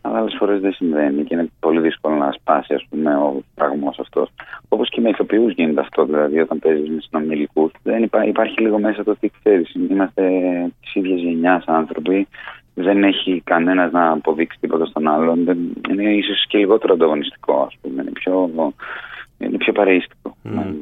αλλά 0.02 0.18
άλλες 0.18 0.34
φορές 0.38 0.60
δεν 0.60 0.72
συμβαίνει 0.72 1.24
και 1.24 1.34
είναι 1.34 1.48
πολύ 1.60 1.80
δύσκολο 1.80 2.14
να 2.14 2.32
σπάσει 2.32 2.74
ας 2.74 2.86
πούμε, 2.90 3.14
ο 3.14 3.42
φραγμός 3.54 3.98
αυτός. 3.98 4.28
Όπως 4.68 4.88
και 4.88 5.00
με 5.00 5.08
ηθοποιούς 5.08 5.52
γίνεται 5.52 5.80
αυτό, 5.80 6.04
δηλαδή 6.04 6.40
όταν 6.40 6.58
παίζεις 6.58 6.88
με 6.88 7.00
συνομιλικούς. 7.00 7.72
Δεν 7.82 8.02
υπά, 8.02 8.24
υπάρχει 8.24 8.60
λίγο 8.60 8.78
μέσα 8.78 9.04
το 9.04 9.10
ότι 9.10 9.32
ξέρεις, 9.38 9.74
είμαστε 9.74 10.22
της 10.80 10.94
ίδιας 10.94 11.20
γενιάς 11.20 11.64
άνθρωποι. 11.66 12.28
Δεν 12.74 13.04
έχει 13.04 13.42
κανένας 13.44 13.92
να 13.92 14.10
αποδείξει 14.10 14.58
τίποτα 14.60 14.84
στον 14.84 15.08
άλλον. 15.08 15.44
Δεν, 15.44 15.58
είναι 15.90 16.14
ίσως 16.14 16.46
και 16.48 16.58
λιγότερο 16.58 16.92
ανταγωνιστικό, 16.94 17.62
ας 17.66 17.76
πούμε. 17.80 18.02
Είναι 18.02 18.10
πιο, 18.10 18.50
είναι 19.38 19.56
πιο 19.56 19.72
παρείστικο. 19.72 20.36
Mm. 20.44 20.74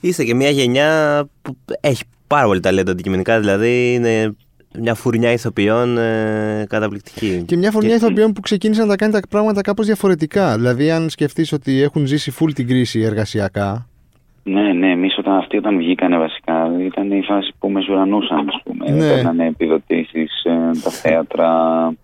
Είστε 0.00 0.24
και 0.24 0.34
μια 0.34 0.50
γενιά 0.50 1.22
που 1.42 1.56
έχει 1.80 2.04
πάρα 2.26 2.46
πολύ 2.46 2.60
ταλέντο 2.60 2.90
αντικειμενικά, 2.90 3.40
δηλαδή 3.40 3.94
είναι 3.94 4.36
μια 4.78 4.94
φουρνιά 4.94 5.32
ηθοποιών 5.32 5.98
ε, 5.98 6.66
καταπληκτική. 6.68 7.44
Και 7.46 7.56
μια 7.56 7.70
φουρνιά 7.70 7.96
και... 7.98 8.04
ηθοποιών 8.04 8.32
που 8.32 8.40
ξεκίνησαν 8.40 8.84
να 8.84 8.90
τα 8.90 8.96
κάνει 8.96 9.12
τα 9.12 9.20
πράγματα 9.28 9.60
κάπως 9.60 9.86
διαφορετικά. 9.86 10.56
Δηλαδή, 10.56 10.90
αν 10.90 11.10
σκεφτείς 11.10 11.52
ότι 11.52 11.82
έχουν 11.82 12.06
ζήσει 12.06 12.32
full 12.40 12.52
την 12.54 12.68
κρίση 12.68 13.00
εργασιακά. 13.00 13.86
Ναι, 14.44 14.72
ναι, 14.72 14.90
εμείς 14.90 15.18
όταν 15.18 15.34
αυτοί 15.34 15.56
όταν 15.56 15.76
βγήκανε 15.76 16.18
βασικά 16.18 16.70
ήταν 16.80 17.12
η 17.12 17.22
φάση 17.22 17.52
που 17.58 17.70
μεσουρανούσαν, 17.70 18.48
ας 18.48 18.62
πούμε. 18.64 18.90
Ναι. 18.90 19.08
Παίρνανε 19.08 19.46
επιδοτήσεις, 19.46 20.44
ε, 20.44 20.70
τα 20.82 20.90
θέατρα, 21.02 21.50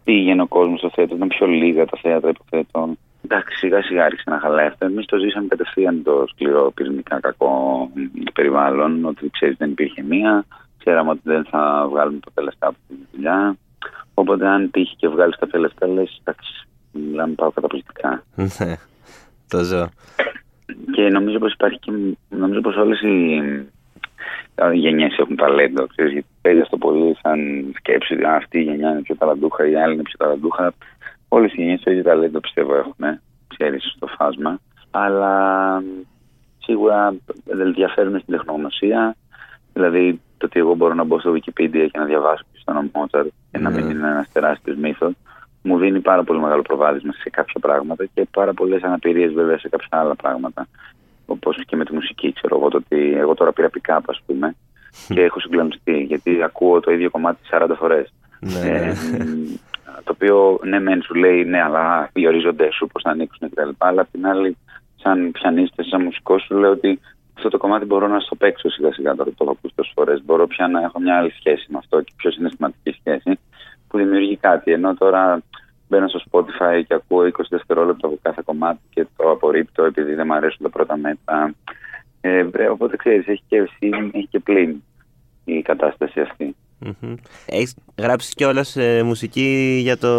πήγαινε 0.05 0.43
ο 0.43 0.47
κόσμος 0.47 0.79
στο 0.79 0.91
θέατρο, 0.95 1.17
ήταν 1.17 1.29
πιο 1.29 1.47
λίγα 1.47 1.85
τα 1.85 1.99
θέατρα 2.03 2.31
υποθέτω. 2.31 2.97
Εντάξει, 3.25 3.57
σιγά 3.57 3.83
σιγά 3.83 4.05
άρχισε 4.05 4.31
να 4.31 4.39
χαλάει 4.39 4.67
αυτό. 4.67 4.85
Εμείς 4.85 5.07
το 5.07 5.17
ζήσαμε 5.17 5.47
κατευθείαν 5.47 6.03
το 6.03 6.25
σκληρό 6.29 6.73
πυρηνικά 6.75 7.21
κακό 7.21 7.91
περιβάλλον, 8.35 9.05
ότι 9.05 9.31
ξέρεις 9.31 9.57
δεν 9.57 9.71
υπήρχε 9.71 10.03
μία 10.03 10.45
ξέραμε 10.79 11.11
ότι 11.11 11.21
δεν 11.25 11.45
θα 11.45 11.87
βγάλουμε 11.91 12.19
το 12.35 12.43
λεφτά 12.43 12.67
από 12.67 12.77
τη 12.89 12.95
δουλειά. 13.13 13.57
Οπότε, 14.15 14.47
αν 14.49 14.71
τύχει 14.71 14.97
και 14.97 15.09
βγάλεις 15.09 15.37
τα 15.37 15.59
λεφτά, 15.59 15.87
λες, 15.87 16.21
εντάξει, 16.25 16.69
μιλάμε 16.93 17.35
πάω 17.35 17.51
καταπληκτικά. 17.51 18.23
Ναι, 18.35 18.77
το 19.49 19.65
ζω. 19.65 19.89
Και 20.93 21.09
νομίζω 21.09 21.39
πως 21.39 21.53
υπάρχει 21.53 21.79
και. 21.79 21.93
Νομίζω 22.29 22.61
πως 22.61 22.77
όλες 22.77 23.01
οι, 23.01 23.35
οι 24.73 24.79
γενιές 24.79 25.19
έχουν 25.19 25.37
ταλέντο. 25.37 25.87
Ξέρεις, 25.87 26.13
γιατί 26.13 26.29
παίζεις 26.43 26.63
αυτό 26.63 26.77
πολύ 26.77 27.17
σαν 27.23 27.39
σκέψη. 27.77 28.15
Α, 28.15 28.35
αυτή 28.35 28.59
η 28.59 28.63
γενιά 28.63 28.91
είναι 28.91 29.03
πιο 29.03 29.17
ταλαντούχα, 29.17 29.69
η 29.69 29.77
άλλη 29.77 29.95
είναι 29.95 30.03
πιο 30.03 30.17
ταλαντούχα. 30.19 30.73
Όλες 31.29 31.53
οι 31.53 31.57
γενιές 31.57 31.81
το 31.81 31.91
ίδιο 31.91 32.03
ταλέντο 32.03 32.41
πιστεύω 32.41 32.75
έχουν. 32.75 33.21
Ξέρεις 33.49 33.93
στο 33.97 34.07
φάσμα. 34.07 34.61
Αλλά 34.91 35.83
σίγουρα 36.59 37.15
δεν 37.45 37.75
διαφέρουν 37.75 38.21
στην 38.21 38.35
τεχνογνωσία. 38.35 39.17
Δηλαδή, 39.73 40.21
το 40.39 40.47
ότι 40.47 40.59
εγώ 40.59 40.75
μπορώ 40.75 40.95
να 40.95 41.05
μπω 41.05 41.21
στο 41.21 41.33
Wikipedia 41.33 41.87
και 41.91 41.99
να 41.99 42.05
διαβάσω 42.05 42.45
ποιος 42.51 42.63
ήταν 42.63 42.77
ο 42.77 42.91
Μότσαρτ 42.93 43.29
και 43.51 43.59
να 43.59 43.71
μην 43.71 43.85
ναι. 43.85 43.93
είναι 43.93 44.09
ένας 44.09 44.29
τεράστιος 44.33 44.77
μύθος, 44.77 45.13
μου 45.63 45.79
δίνει 45.79 46.01
πάρα 46.01 46.25
πολύ 46.25 46.41
μεγάλο 46.41 46.63
προβάδισμα 46.63 47.13
σε 47.13 47.31
κάποια 47.31 47.61
πράγματα 47.61 48.05
και 48.15 48.27
πάρα 48.31 48.53
πολλές 48.55 48.83
αναπηρίες 48.83 49.33
βέβαια 49.33 49.59
σε 49.59 49.69
κάποια 49.69 49.89
άλλα 50.01 50.15
πράγματα. 50.15 50.67
Όπως 51.27 51.65
και 51.67 51.77
με 51.77 51.85
τη 51.85 51.95
μουσική, 51.95 52.33
ξέρω 52.33 52.57
εγώ, 52.57 52.69
το 52.69 52.77
ότι 52.77 53.15
εγώ 53.17 53.35
τώρα 53.35 53.53
πήρα 53.53 53.71
pick 53.75 53.99
ας 54.07 54.23
πούμε, 54.27 54.55
και 55.09 55.23
έχω 55.23 55.41
συγκλονιστεί 55.41 56.03
γιατί 56.03 56.43
ακούω 56.43 56.81
το 56.81 56.91
ίδιο 56.91 57.11
κομμάτι 57.11 57.39
40 57.51 57.67
φορές. 57.79 58.13
Ναι. 58.41 58.69
Ε, 58.69 58.95
το 60.05 60.13
οποίο 60.15 60.61
ναι, 60.63 60.81
μεν 60.81 61.03
σου 61.03 61.15
λέει 61.15 61.45
ναι, 61.45 61.63
αλλά 61.63 62.11
οι 62.13 62.27
ορίζοντές 62.27 62.75
σου 62.75 62.87
πώς 62.87 63.03
θα 63.03 63.11
ανοίξουν 63.11 63.51
κτλ. 63.51 63.69
Αλλά 63.79 64.01
απ' 64.01 64.11
την 64.11 64.27
άλλη, 64.27 64.57
σαν 65.03 65.31
πιανίστες, 65.31 65.87
σαν 65.87 66.03
μουσικός, 66.03 66.43
σου 66.43 66.55
λέω 66.55 66.71
ότι 66.71 67.01
αυτό 67.39 67.49
το 67.49 67.59
κομμάτι 67.59 67.85
μπορώ 67.85 68.07
να 68.09 68.21
στο 68.21 68.35
παίξω 68.35 68.71
σιγά 68.71 68.93
σιγά 68.93 69.15
τώρα 69.15 69.31
το 69.31 69.37
έχω 69.41 69.51
ακούσει 69.51 69.75
τόσες 69.75 69.93
φορές. 69.95 70.23
Μπορώ 70.25 70.47
πια 70.47 70.69
να 70.69 70.81
έχω 70.81 71.01
μια 71.01 71.17
άλλη 71.17 71.31
σχέση 71.31 71.67
με 71.69 71.79
αυτό 71.79 72.01
και 72.01 72.13
πιο 72.17 72.31
συναισθηματική 72.31 72.91
σχέση 72.91 73.39
που 73.89 73.99
δημιουργεί 73.99 74.37
κάτι. 74.37 74.73
Ενώ 74.73 74.95
τώρα 74.95 75.43
μπαίνω 75.89 76.09
στο 76.09 76.21
Spotify 76.31 76.83
και 76.87 76.95
ακούω 76.95 77.23
20 77.23 77.31
δευτερόλεπτα 77.49 78.07
από 78.07 78.19
κάθε 78.23 78.43
κομμάτι 78.45 78.81
και 78.91 79.07
το 79.17 79.31
απορρίπτω 79.31 79.85
επειδή 79.85 80.15
δεν 80.15 80.27
μου 80.27 80.35
αρέσουν 80.35 80.63
τα 80.63 80.71
πρώτα 80.71 80.97
μέτρα. 80.97 81.55
Ε, 82.21 82.47
οπότε 82.71 82.97
ξέρεις, 82.97 83.27
έχει 83.27 83.43
και 83.49 83.57
ευθύνη, 83.57 84.11
έχει 84.15 84.27
και 84.31 84.39
πλήν 84.39 84.83
η 85.45 85.63
κατάσταση 85.63 86.21
αυτή. 86.21 86.57
Mm-hmm. 86.85 87.15
Έχεις 87.47 87.75
γράψει 87.99 88.35
κιόλας 88.35 88.77
ε, 88.77 89.03
μουσική 89.03 89.79
για 89.83 89.99
το 89.99 90.13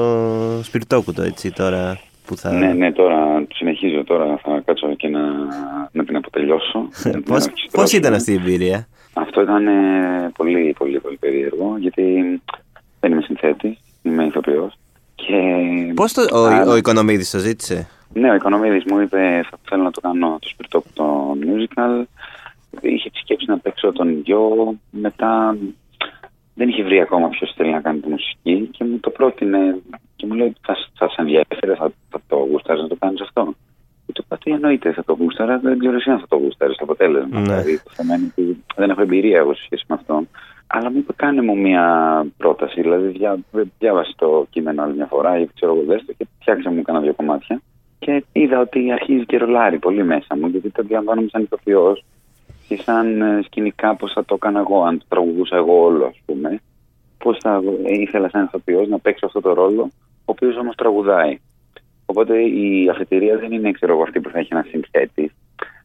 σπιρτόκουτο, 0.63 1.21
έτσι 1.21 1.51
τώρα. 1.51 1.99
Που 2.25 2.37
θα... 2.37 2.51
Ναι, 2.51 2.73
ναι, 2.73 2.91
τώρα 2.91 3.45
συνεχίζω 3.53 4.03
τώρα. 4.03 4.37
Θα 4.43 4.61
κάτσω 4.65 4.95
και 4.95 5.07
να, 5.07 5.21
να 6.45 6.55
την 6.55 6.89
αποτελειώσω. 6.89 6.89
Πώς, 7.71 7.91
ήταν 7.91 8.13
αυτή 8.13 8.31
η 8.31 8.35
εμπειρία; 8.35 8.87
Αυτό 9.13 9.41
ήταν 9.41 9.67
ε, 9.67 10.31
πολύ, 10.37 10.75
πολύ, 10.77 10.99
πολύ 10.99 11.17
περίεργο, 11.17 11.77
γιατί 11.79 12.03
δεν 12.99 13.11
είμαι 13.11 13.21
συνθέτη, 13.21 13.77
είμαι 14.03 14.25
ηθοποιός. 14.25 14.73
Και... 15.15 15.35
Πώς 15.95 16.13
το, 16.13 16.21
ο, 16.31 16.71
ο 16.71 16.75
Οικονομίδης 16.75 17.29
το 17.29 17.37
ζήτησε; 17.37 17.87
Ναι, 18.13 18.31
ο 18.31 18.35
Οικονομίδης 18.35 18.83
μου 18.87 18.99
είπε 18.99 19.45
θα 19.49 19.57
θέλω 19.69 19.83
να 19.83 19.91
το 19.91 20.01
κάνω 20.01 20.37
το 20.41 20.47
σπιρτό 20.49 20.83
το 20.93 21.35
musical. 21.41 22.03
Είχε 22.81 23.09
τη 23.09 23.17
σκέψη 23.17 23.45
να 23.47 23.57
παίξω 23.57 23.91
τον 23.91 24.19
γιο. 24.19 24.75
Μετά 24.89 25.57
δεν 26.53 26.69
είχε 26.69 26.83
βρει 26.83 27.01
ακόμα 27.01 27.29
ποιος 27.29 27.53
θέλει 27.55 27.71
να 27.71 27.81
κάνει 27.81 27.99
τη 27.99 28.09
μουσική 28.09 28.69
και 28.71 28.83
μου 28.83 28.99
το 28.99 29.09
πρότεινε 29.09 29.81
και 30.15 30.25
μου 30.25 30.33
λέει 30.33 30.55
θα, 30.61 30.75
θα 30.93 31.09
σε 31.09 31.15
ενδιαφέρει, 31.17 31.73
θα, 31.73 31.91
θα 32.09 32.21
το 32.27 32.35
γουστάρεις 32.35 32.81
να 32.81 32.87
το 32.87 32.95
κάνεις 32.99 33.21
αυτό. 33.21 33.55
Και 34.09 34.15
του 34.15 34.23
είπα 34.25 34.37
τι 34.37 34.51
εννοείται 34.51 34.91
θα 34.91 35.03
το 35.03 35.13
γούσταρα, 35.13 35.59
δεν 35.59 35.79
ξέρω 35.79 35.95
εσύ 35.95 36.09
αν 36.09 36.19
θα 36.19 36.27
το 36.27 36.37
γούσταρει 36.37 36.75
το 36.75 36.83
αποτέλεσμα. 36.83 37.39
Ναι. 37.39 37.45
Δηλαδή 37.45 37.77
το 37.77 37.91
θέμα 37.93 38.15
είναι 38.15 38.27
ότι 38.31 38.63
δεν 38.75 38.89
έχω 38.89 39.01
εμπειρία 39.01 39.37
εγώ 39.37 39.53
σε 39.53 39.63
σχέση 39.63 39.83
με 39.87 39.95
αυτό. 39.95 40.23
Αλλά 40.67 40.91
μου 40.91 40.97
είπε 40.97 41.13
κάνε 41.15 41.41
μου 41.41 41.57
μια 41.57 41.85
πρόταση, 42.37 42.81
δηλαδή 42.81 43.07
διά, 43.07 43.39
διάβασε 43.79 44.13
το 44.15 44.45
κείμενο 44.49 44.83
άλλη 44.83 44.95
μια 44.95 45.05
φορά 45.05 45.39
ή 45.39 45.47
ξέρω 45.55 45.75
εγώ 45.75 45.83
δέστο 45.85 46.13
και 46.13 46.27
φτιάξε 46.39 46.69
μου 46.69 46.81
κάνα 46.81 46.99
δύο 46.99 47.13
κομμάτια. 47.13 47.61
Και 47.99 48.23
είδα 48.31 48.59
ότι 48.59 48.91
αρχίζει 48.91 49.25
και 49.25 49.37
ρολάρει 49.37 49.79
πολύ 49.79 50.03
μέσα 50.03 50.37
μου, 50.37 50.47
γιατί 50.47 50.69
το 50.69 50.81
αντιλαμβάνομαι 50.81 51.27
σαν 51.31 51.41
ηθοποιός 51.41 52.05
και 52.67 52.77
σαν 52.77 53.21
ε, 53.21 53.41
σκηνικά 53.43 53.95
πώς 53.95 54.13
θα 54.13 54.25
το 54.25 54.33
έκανα 54.33 54.59
εγώ, 54.59 54.83
αν 54.83 54.97
το 54.97 55.05
τραγουδούσα 55.07 55.55
εγώ 55.55 55.83
όλο, 55.83 56.05
ας 56.05 56.19
πούμε. 56.25 56.61
Πώς 57.17 57.37
θα 57.41 57.61
ήθελα 57.85 58.29
σαν 58.29 58.43
ηθοποιός 58.43 58.87
να 58.87 58.99
παίξω 58.99 59.25
αυτό 59.25 59.41
το 59.41 59.53
ρόλο, 59.53 59.81
ο 60.01 60.31
οποίος 60.31 60.57
όμως 60.57 60.75
τραγουδάει. 60.75 61.39
Οπότε 62.11 62.39
η 62.39 62.89
αφετηρία 62.91 63.37
δεν 63.37 63.51
είναι 63.51 63.71
ξέρω 63.71 63.93
εγώ, 63.93 64.01
αυτή 64.03 64.19
που 64.19 64.29
θα 64.29 64.39
έχει 64.39 64.49
ένα 64.51 64.65
συνθέτη, 64.69 65.31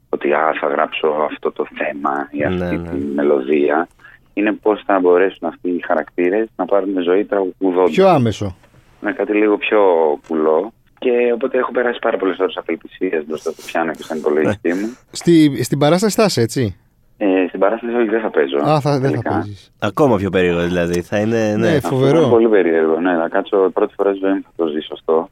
ότι 0.09 0.33
α, 0.33 0.53
θα 0.61 0.67
γράψω 0.67 1.07
αυτό 1.31 1.53
το 1.53 1.67
θέμα 1.75 2.29
ή 2.31 2.45
αυτή 2.45 2.77
ναι, 2.77 2.89
τη 2.89 2.97
ναι. 2.97 3.15
μελωδία. 3.15 3.89
Είναι 4.35 4.53
πώς 4.53 4.83
θα 4.87 5.01
μπορέσουν 5.01 5.49
αυτοί 5.49 5.69
οι 5.71 5.83
χαρακτήρες 5.87 6.49
να 6.57 6.65
πάρουν 6.65 7.03
ζωή 7.03 7.25
τραγουδώντας. 7.25 7.91
Πιο 7.91 8.09
άμεσο. 8.09 8.57
Με 9.01 9.13
κάτι 9.13 9.33
λίγο 9.33 9.57
πιο 9.57 9.81
κουλό. 10.29 10.73
Και 10.99 11.11
οπότε 11.35 11.59
έχω 11.59 11.73
περάσει 11.73 11.99
πάρα 11.99 12.17
πολλές 12.17 12.39
ώρες 12.39 12.57
απελπισίας 12.57 13.25
μπροστά 13.27 13.51
στο 13.51 13.63
πιάνο 13.67 13.93
και 13.93 14.03
στον 14.03 14.17
υπολογιστή 14.17 14.73
μου. 14.73 14.97
Στη, 15.11 15.63
στην 15.65 15.79
παράσταση 15.79 16.13
στάση, 16.13 16.41
έτσι; 16.41 16.77
Ε, 17.17 17.45
στην 17.49 17.61
παράσταση 17.61 17.95
όχι 17.97 18.09
δεν 18.09 18.21
θα 18.21 18.31
παίζω. 18.31 18.59
Α, 18.59 18.81
θα, 18.81 18.91
δεν 18.91 19.01
θα 19.01 19.09
τελικά. 19.09 19.31
παίζεις. 19.31 19.73
Ακόμα 19.79 20.17
πιο 20.17 20.31
περίεργο 20.31 20.63
δηλαδή. 20.63 21.03
Θα 21.03 21.19
είναι. 21.19 21.55
Ναι. 21.57 21.69
Ναι, 21.69 21.77
Αυτό 21.77 21.89
φοβερό. 21.89 22.19
είναι 22.19 22.29
πολύ 22.29 22.49
περίεργο. 22.49 23.01
Ναι, 23.01 23.13
να 23.13 23.29
κάτσω 23.29 23.71
πρώτη 23.73 23.95
φορά 23.97 24.11
στη 24.11 24.19
ζωή 24.25 24.33
μου 24.33 24.43
θα 24.43 24.51
το 24.57 24.67
ζήσω 24.67 24.93
αυτό. 24.93 25.29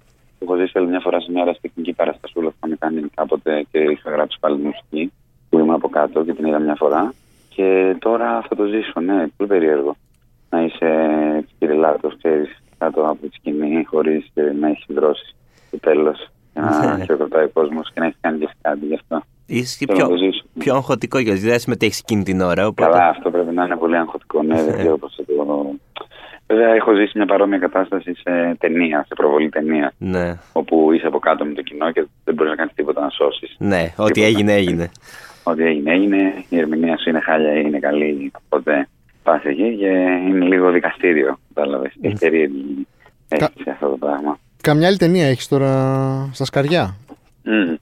Το 0.47 0.53
έχω 0.53 0.61
ζήσει 0.63 0.73
άλλη 0.79 0.87
μια 0.87 1.01
φορά 1.01 1.21
σε 1.21 1.31
μια 1.31 1.43
αεραστεχνική 1.43 1.93
παραστασούλα 1.93 2.49
που 2.49 2.55
είχαμε 2.57 2.77
κάνει 2.81 3.01
κάποτε 3.15 3.67
και 3.71 3.79
είχα 3.79 4.11
γράψει 4.11 4.37
πάλι 4.41 4.57
μουσική 4.59 5.13
που 5.49 5.59
ήμουν 5.59 5.75
από 5.75 5.89
κάτω 5.89 6.25
και 6.25 6.33
την 6.33 6.47
είδα 6.47 6.59
μια 6.59 6.75
φορά. 6.75 7.13
Και 7.49 7.97
τώρα 7.99 8.43
θα 8.49 8.57
το 8.57 8.65
ζήσω, 8.65 9.01
ναι, 9.01 9.27
πολύ 9.37 9.49
περίεργο. 9.49 9.97
Να 10.51 10.63
είσαι 10.63 10.89
κυριλάτο, 11.59 12.09
ξέρεις, 12.23 12.63
κάτω 12.79 13.01
από 13.03 13.27
τη 13.27 13.35
σκηνή, 13.35 13.85
χωρίς 13.85 14.31
να 14.61 14.69
έχεις 14.69 14.85
δρώσει 14.89 15.35
το 15.71 15.79
τέλος. 15.81 16.29
Και 16.55 16.61
να 16.61 16.97
Ναι. 16.97 17.05
χειροκροτάει 17.05 17.45
ο 17.45 17.51
κόσμος 17.53 17.91
και 17.93 18.01
να 18.01 18.07
έχεις 18.07 18.19
κάνει 18.21 18.39
και 18.39 18.45
εσύ 18.45 18.55
κάτι 18.63 18.87
γι' 18.87 18.95
αυτό. 18.95 19.23
Είσαι 19.47 19.77
και 19.79 19.87
Θέλω 19.87 19.99
να 19.99 20.07
πιο, 20.07 20.17
το 20.17 20.23
ζήσω. 20.25 20.45
πιο 20.59 20.75
αγχωτικό 20.75 21.19
γιατί 21.19 21.39
δεν 21.41 21.59
συμμετέχεις 21.59 21.99
εκείνη 21.99 22.23
την 22.23 22.41
ώρα. 22.41 22.67
Οπότε... 22.67 22.91
Καλά, 22.91 23.09
αυτό 23.09 23.31
πρέπει 23.31 23.55
να 23.55 23.65
είναι 23.65 23.77
πολύ 23.77 23.97
αγχωτικό. 23.97 24.43
Ναι, 24.43 24.63
δεν 24.63 24.79
ξέρω 24.79 24.99
πώ 24.99 25.09
θα 25.09 25.25
το. 25.25 25.71
Βέβαια, 26.53 26.75
έχω 26.75 26.95
ζήσει 26.95 27.13
μια 27.15 27.27
παρόμοια 27.27 27.59
κατάσταση 27.59 28.15
σε 28.15 28.57
ταινία, 28.59 29.05
σε 29.09 29.15
προβολή 29.15 29.49
ταινία. 29.49 29.93
Ναι, 29.99 30.35
Όπου 30.53 30.93
είσαι 30.93 31.07
από 31.07 31.19
κάτω 31.19 31.45
με 31.45 31.53
το 31.53 31.63
κοινό 31.63 31.93
και 31.93 32.07
δεν 32.25 32.35
μπορείς 32.35 32.51
να 32.51 32.57
κάνεις 32.57 32.75
τίποτα 32.75 33.01
να 33.01 33.09
σώσεις. 33.11 33.55
ναι, 33.59 33.93
ό,τι 33.97 34.13
Τίποτα. 34.13 34.33
έγινε, 34.33 34.53
έγινε. 34.55 34.91
Ό,τι 35.43 35.63
έγινε, 35.65 35.93
έγινε. 35.93 36.45
Η 36.49 36.59
ερμηνεία 36.59 36.97
σου 36.99 37.09
είναι 37.09 37.21
χάλια 37.21 37.53
ή 37.55 37.63
είναι 37.67 37.79
καλή. 37.79 38.33
Οπότε 38.45 38.89
πας 39.23 39.43
εκεί 39.45 39.77
και 39.77 39.87
είναι 40.29 40.45
λίγο 40.47 40.71
δικαστήριο. 40.71 41.39
Κατάλαβες. 41.55 41.93
Έχει 42.01 42.17
περίεργη 42.19 42.87
αίσθηση 43.29 43.71
αυτό 43.71 43.89
το 43.89 43.97
πράγμα. 43.97 44.39
Καμιά 44.61 44.87
άλλη 44.87 44.97
ταινία 44.97 45.27
έχεις 45.27 45.49
τώρα 45.49 45.71
στα 46.33 46.45
σκαριά; 46.45 46.95
Μμμ. 47.45 47.75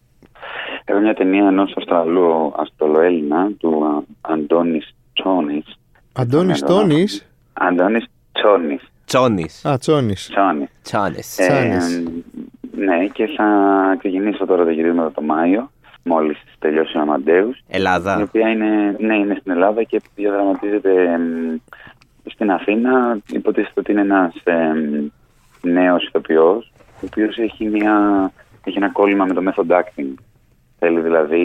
Έχω 0.85 1.01
μια 1.01 1.15
ταινία 1.15 1.47
ενός 1.47 1.75
Αυστραλού, 1.77 2.53
Αυστραλοέλληνα, 2.57 3.51
του 3.59 3.85
Α, 3.85 4.33
Αντώνης 4.33 4.95
Τσόνης. 5.15 5.79
Αντώνης 6.13 6.61
Τόνης; 6.61 7.27
Αντώνης 7.53 8.05
Τσόνης. 8.43 8.83
Τσόνης. 9.05 9.65
Α, 9.65 9.79
Τσόνης. 9.79 10.29
Τσόνης. 10.33 10.69
Τσόνης. 10.83 11.35
Τσάνης. 11.37 12.03
ναι, 12.77 13.07
και 13.07 13.27
θα 13.37 13.47
ξεκινήσω 13.99 14.47
τώρα 14.47 14.65
το 14.65 14.71
γυρίσματα 14.71 15.13
το 15.13 15.23
Μάιο, 15.23 15.71
μόλις 16.03 16.39
τελειώσει 16.59 16.97
ο 16.99 17.01
Αμαντέους. 17.01 17.59
Η 17.59 17.63
Ελλάδα. 17.69 18.23
οποία 18.23 18.49
είναι, 18.49 18.97
ναι, 18.99 19.17
είναι 19.17 19.37
στην 19.41 19.53
Ελλάδα 19.53 19.83
και 19.83 20.01
διαδραματίζεται 20.15 21.03
εμ, 21.13 21.57
στην 22.31 22.51
Αθήνα. 22.51 23.19
Υποτίθεται 23.33 23.81
ότι 23.81 23.93
είναι 23.93 24.01
ένας 24.01 24.33
νέος 25.63 26.05
ηθοποιός, 26.07 26.73
ο 26.79 27.05
οποίος 27.05 27.37
έχει, 27.39 27.65
μια- 27.69 28.33
έχει 28.65 28.77
ένα 28.77 28.89
κόλλημα 28.91 29.25
με 29.25 29.35
το 29.35 29.43
method 29.47 29.73
acting. 29.77 30.15
Θέλει 30.79 31.01
δηλαδή 31.01 31.43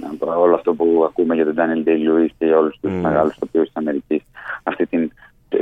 μ, 0.00 0.04
από 0.12 0.40
όλο 0.40 0.54
αυτό 0.54 0.74
που 0.74 1.04
ακούμε 1.08 1.34
για 1.34 1.44
τον 1.44 1.54
Daniel 1.58 1.88
Day-Lewis 1.88 2.28
και 2.38 2.46
για 2.46 2.56
όλους 2.58 2.78
τους 2.80 2.92
Mm. 2.92 3.00
μεγάλους 3.02 3.34
ηθοποιούς 3.36 3.64
της 3.64 3.76
Αμερικής, 3.76 4.22
αυτή 4.62 4.86
την 4.86 5.10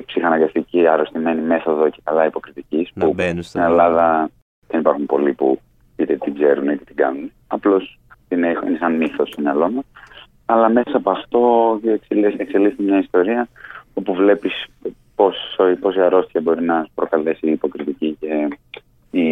ψυχαναγκαστική 0.07 0.87
αρρωστημένη 0.87 1.41
μέθοδο 1.41 1.88
και 1.88 2.00
καλά 2.05 2.26
υποκριτικής. 2.26 2.91
Να 2.95 3.05
που 3.07 3.12
μπαίνουν 3.14 3.43
στο- 3.43 3.49
στην 3.49 3.61
Ελλάδα 3.61 4.31
δεν 4.67 4.81
υπάρχουν 4.81 5.07
πολλοί 5.07 5.33
που 5.33 5.61
είτε 5.97 6.17
την 6.17 6.35
ξέρουν 6.35 6.69
είτε 6.69 6.85
την 6.85 6.97
κάνουν. 6.97 7.33
Απλώς 7.47 7.99
είναι, 8.29 8.49
είναι 8.67 8.76
σαν 8.79 8.97
μύθος 8.97 9.29
στο 9.29 9.41
μυαλό 9.43 9.71
μας. 9.71 9.85
Αλλά 10.47 10.69
μέσα 10.69 10.91
από 10.97 11.11
αυτό 11.11 11.41
εξελίσσεται 11.85 12.43
εξελίσσεται 12.43 12.83
μια 12.83 12.99
ιστορία 12.99 13.49
όπου 13.95 14.14
βλέπεις 14.14 14.67
πόση 15.81 16.00
αρρώστια 16.00 16.41
μπορεί 16.41 16.62
να 16.62 16.87
προκαλέσει 16.95 17.47
η 17.47 17.50
υποκριτική 17.50 18.17
και 18.21 18.49
η 19.19 19.29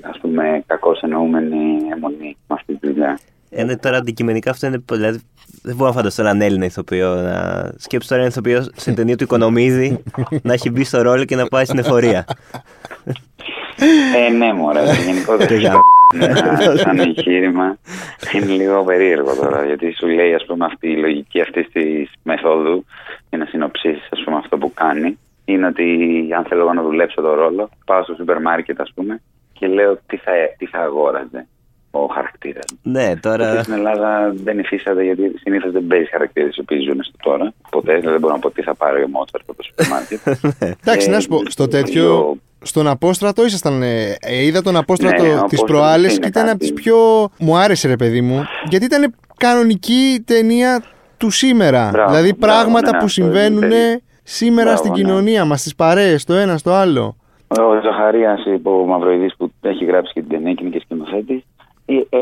ας 0.00 0.18
πούμε 0.18 0.62
κακώς 0.66 1.00
εννοούμενη 1.02 1.78
αιμονή 1.92 2.36
με 2.48 2.54
αυτή 2.54 2.74
τη 2.74 2.86
δουλειά. 2.88 3.18
Είναι 3.50 3.76
τώρα 3.76 3.96
αντικειμενικά 3.96 4.50
αυτό 4.50 4.66
είναι. 4.66 4.82
Δηλαδή, 4.92 5.20
δεν 5.66 5.76
μπορώ 5.76 5.88
να 5.90 5.96
φανταστώ 5.96 6.22
έναν 6.22 6.40
Έλληνα 6.40 6.64
ηθοποιό 6.64 7.14
να 7.14 7.64
σκέψει 7.76 8.08
τώρα 8.08 8.20
έναν 8.20 8.30
ηθοποιό 8.32 8.66
σε 8.76 8.92
ταινία 8.92 9.16
του 9.16 9.24
Οικονομίδη 9.24 10.02
να 10.42 10.52
έχει 10.52 10.70
μπει 10.70 10.84
στο 10.84 11.02
ρόλο 11.02 11.24
και 11.24 11.36
να 11.36 11.46
πάει 11.46 11.64
στην 11.64 11.78
εφορία. 11.78 12.24
Ε, 14.26 14.32
ναι, 14.32 14.52
μωρέ. 14.52 14.80
Γενικότερα 15.06 15.46
Το 15.48 15.54
για- 15.54 15.74
ένα- 16.20 16.76
σαν 16.76 16.98
εγχείρημα 16.98 17.78
είναι 18.34 18.46
λίγο 18.46 18.84
περίεργο 18.84 19.34
τώρα. 19.34 19.64
Γιατί 19.64 19.94
σου 19.98 20.06
λέει, 20.06 20.34
ας 20.34 20.44
πούμε, 20.46 20.64
αυτή 20.64 20.88
η 20.90 20.96
λογική 20.96 21.40
αυτής 21.40 21.68
της 21.72 22.10
μεθόδου 22.22 22.84
για 23.28 23.38
να 23.38 23.44
συνοψίσεις, 23.44 24.08
ας 24.10 24.22
πούμε, 24.24 24.36
αυτό 24.36 24.58
που 24.58 24.72
κάνει. 24.74 25.18
Είναι 25.44 25.66
ότι 25.66 25.84
αν 26.36 26.44
θέλω 26.44 26.60
εγώ 26.60 26.72
να 26.72 26.82
δουλέψω 26.82 27.20
το 27.22 27.34
ρόλο, 27.34 27.68
πάω 27.86 28.02
στο 28.02 28.14
σούπερ 28.14 28.40
μάρκετ, 28.40 28.80
ας 28.80 28.92
πούμε, 28.94 29.22
και 29.52 29.66
λέω 29.66 29.98
τι 30.06 30.16
θα, 30.16 30.32
τι 30.58 30.66
θα 30.66 30.78
αγόραζε 30.78 31.46
ο 32.02 32.06
χαρακτήρας. 32.14 32.64
ναι, 32.82 33.16
τώρα. 33.16 33.62
Στην 33.62 33.74
Ελλάδα 33.74 34.32
δεν 34.44 34.58
υφίσταται 34.58 35.04
γιατί 35.04 35.32
συνήθως 35.40 35.72
δεν 35.72 35.86
παίζει 35.86 36.06
χαρακτήρες 36.10 36.56
οι 36.56 36.60
οποίοι 36.60 36.80
ζουν 36.80 37.02
στο 37.02 37.16
τώρα. 37.22 37.52
Ποτέ 37.70 38.00
δεν 38.00 38.20
μπορώ 38.20 38.32
να 38.32 38.38
πω 38.40 38.50
τι 38.50 38.62
θα 38.62 38.74
πάρει 38.74 39.02
ο 39.02 39.08
Μότσαρτ 39.08 39.44
από 39.48 39.56
το 39.56 39.62
σούπερ 39.62 39.86
μάρκετ. 39.88 40.20
Εντάξει, 40.82 41.08
Ε, 41.08 41.12
να 41.12 41.20
σου 41.20 41.28
πω, 41.28 41.40
στο 41.48 41.68
τέτοιο. 41.68 42.02
λίγο- 42.02 42.36
Στον 42.62 42.88
Απόστρατο 42.88 43.44
ήσασταν. 43.44 43.82
Ε, 43.82 44.16
ε, 44.20 44.44
είδα 44.44 44.62
τον 44.62 44.76
Απόστρατο 44.76 45.22
Ναι, 45.22 45.28
ο 45.28 45.32
τι 45.32 45.38
Απόστρατος 45.38 45.70
προάλλες 45.76 46.10
είναι 46.10 46.20
και 46.20 46.26
ήταν 46.28 46.42
από 46.42 46.50
κάτι. 46.52 46.72
τις 46.72 46.82
πιο. 46.82 46.96
Μου 47.38 47.56
άρεσε, 47.56 47.88
ρε 47.88 47.96
παιδί 47.96 48.20
μου, 48.20 48.44
γιατί 48.68 48.84
ήταν 48.84 49.14
κανονική 49.36 50.22
ταινία 50.26 50.82
του 51.16 51.30
σήμερα. 51.30 51.88
Μπράβο, 51.92 52.08
δηλαδή 52.10 52.32
μπράβο, 52.38 52.54
πράγματα 52.54 52.90
ναι, 52.90 52.98
που 52.98 53.04
αυτό 53.04 53.20
είναι 53.22 53.30
συμβαίνουν 53.32 53.60
περί- 53.60 54.02
σήμερα 54.22 54.62
Μπράβο, 54.62 54.76
στην 54.78 54.90
ναι. 54.90 54.96
κοινωνία 54.98 55.44
μας, 55.44 55.60
στις 55.60 55.74
παρέες, 55.74 56.24
το 56.24 56.34
ένα 56.34 56.56
στο 56.56 56.70
άλλο. 56.72 57.16
Ο 57.48 57.80
Ζαχαρίας, 57.82 58.40
ο 58.62 58.70
Μαυροειδή 58.70 59.30
που 59.36 59.52
έχει 59.60 59.84
γράψει 59.84 60.12
και 60.12 60.20
την 60.20 60.28
ταινία 60.28 60.52
και 60.52 60.64
είναι 60.64 60.76
και 60.76 60.80
σκηνοθέτης, 60.84 61.36
ε, 61.36 61.40
ε, 61.40 61.55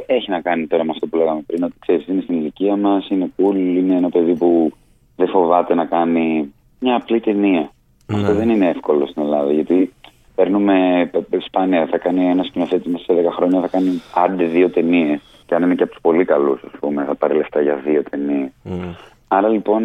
έχει 0.06 0.30
να 0.30 0.40
κάνει 0.40 0.66
τώρα 0.66 0.84
με 0.84 0.90
αυτό 0.90 1.06
που 1.06 1.16
λέγαμε 1.16 1.42
πριν. 1.46 1.62
Ότι 1.62 1.74
ξέρεις, 1.78 2.06
είναι 2.06 2.20
στην 2.20 2.38
ηλικία 2.38 2.76
μας, 2.76 3.08
είναι 3.08 3.30
cool, 3.36 3.54
είναι 3.54 3.96
ένα 3.96 4.08
παιδί 4.08 4.34
που 4.34 4.72
δεν 5.16 5.28
φοβάται 5.28 5.74
να 5.74 5.84
κάνει 5.84 6.52
μια 6.78 6.96
απλή 6.96 7.20
ταινία. 7.20 7.70
Ναι. 8.06 8.16
Αυτό 8.16 8.34
δεν 8.34 8.48
είναι 8.48 8.68
εύκολο 8.68 9.06
στην 9.06 9.22
Ελλάδα 9.22 9.52
γιατί 9.52 9.92
παίρνουμε 10.34 11.00
ε, 11.12 11.18
ε, 11.30 11.38
σπάνια. 11.40 11.86
Θα 11.86 11.98
κάνει 11.98 12.24
ένας 12.24 12.46
σκηνοθέτης 12.46 12.92
μέσα 12.92 13.04
σε 13.04 13.12
10 13.28 13.32
χρόνια, 13.32 13.60
θα 13.60 13.68
κάνει 13.68 14.02
άντε 14.14 14.44
δύο 14.44 14.70
ταινίες. 14.70 15.20
Και 15.46 15.54
αν 15.54 15.62
είναι 15.62 15.74
και 15.74 15.82
από 15.82 15.92
τους 15.92 16.00
πολύ 16.02 16.24
καλούς, 16.24 16.62
ας 16.62 16.78
πούμε, 16.80 17.04
θα 17.04 17.14
πάρει 17.14 17.36
λεφτά 17.36 17.60
για 17.60 17.74
δύο 17.74 18.02
ταινίες. 18.02 18.50
Μμ. 18.62 18.92
Άρα 19.28 19.48
λοιπόν 19.48 19.82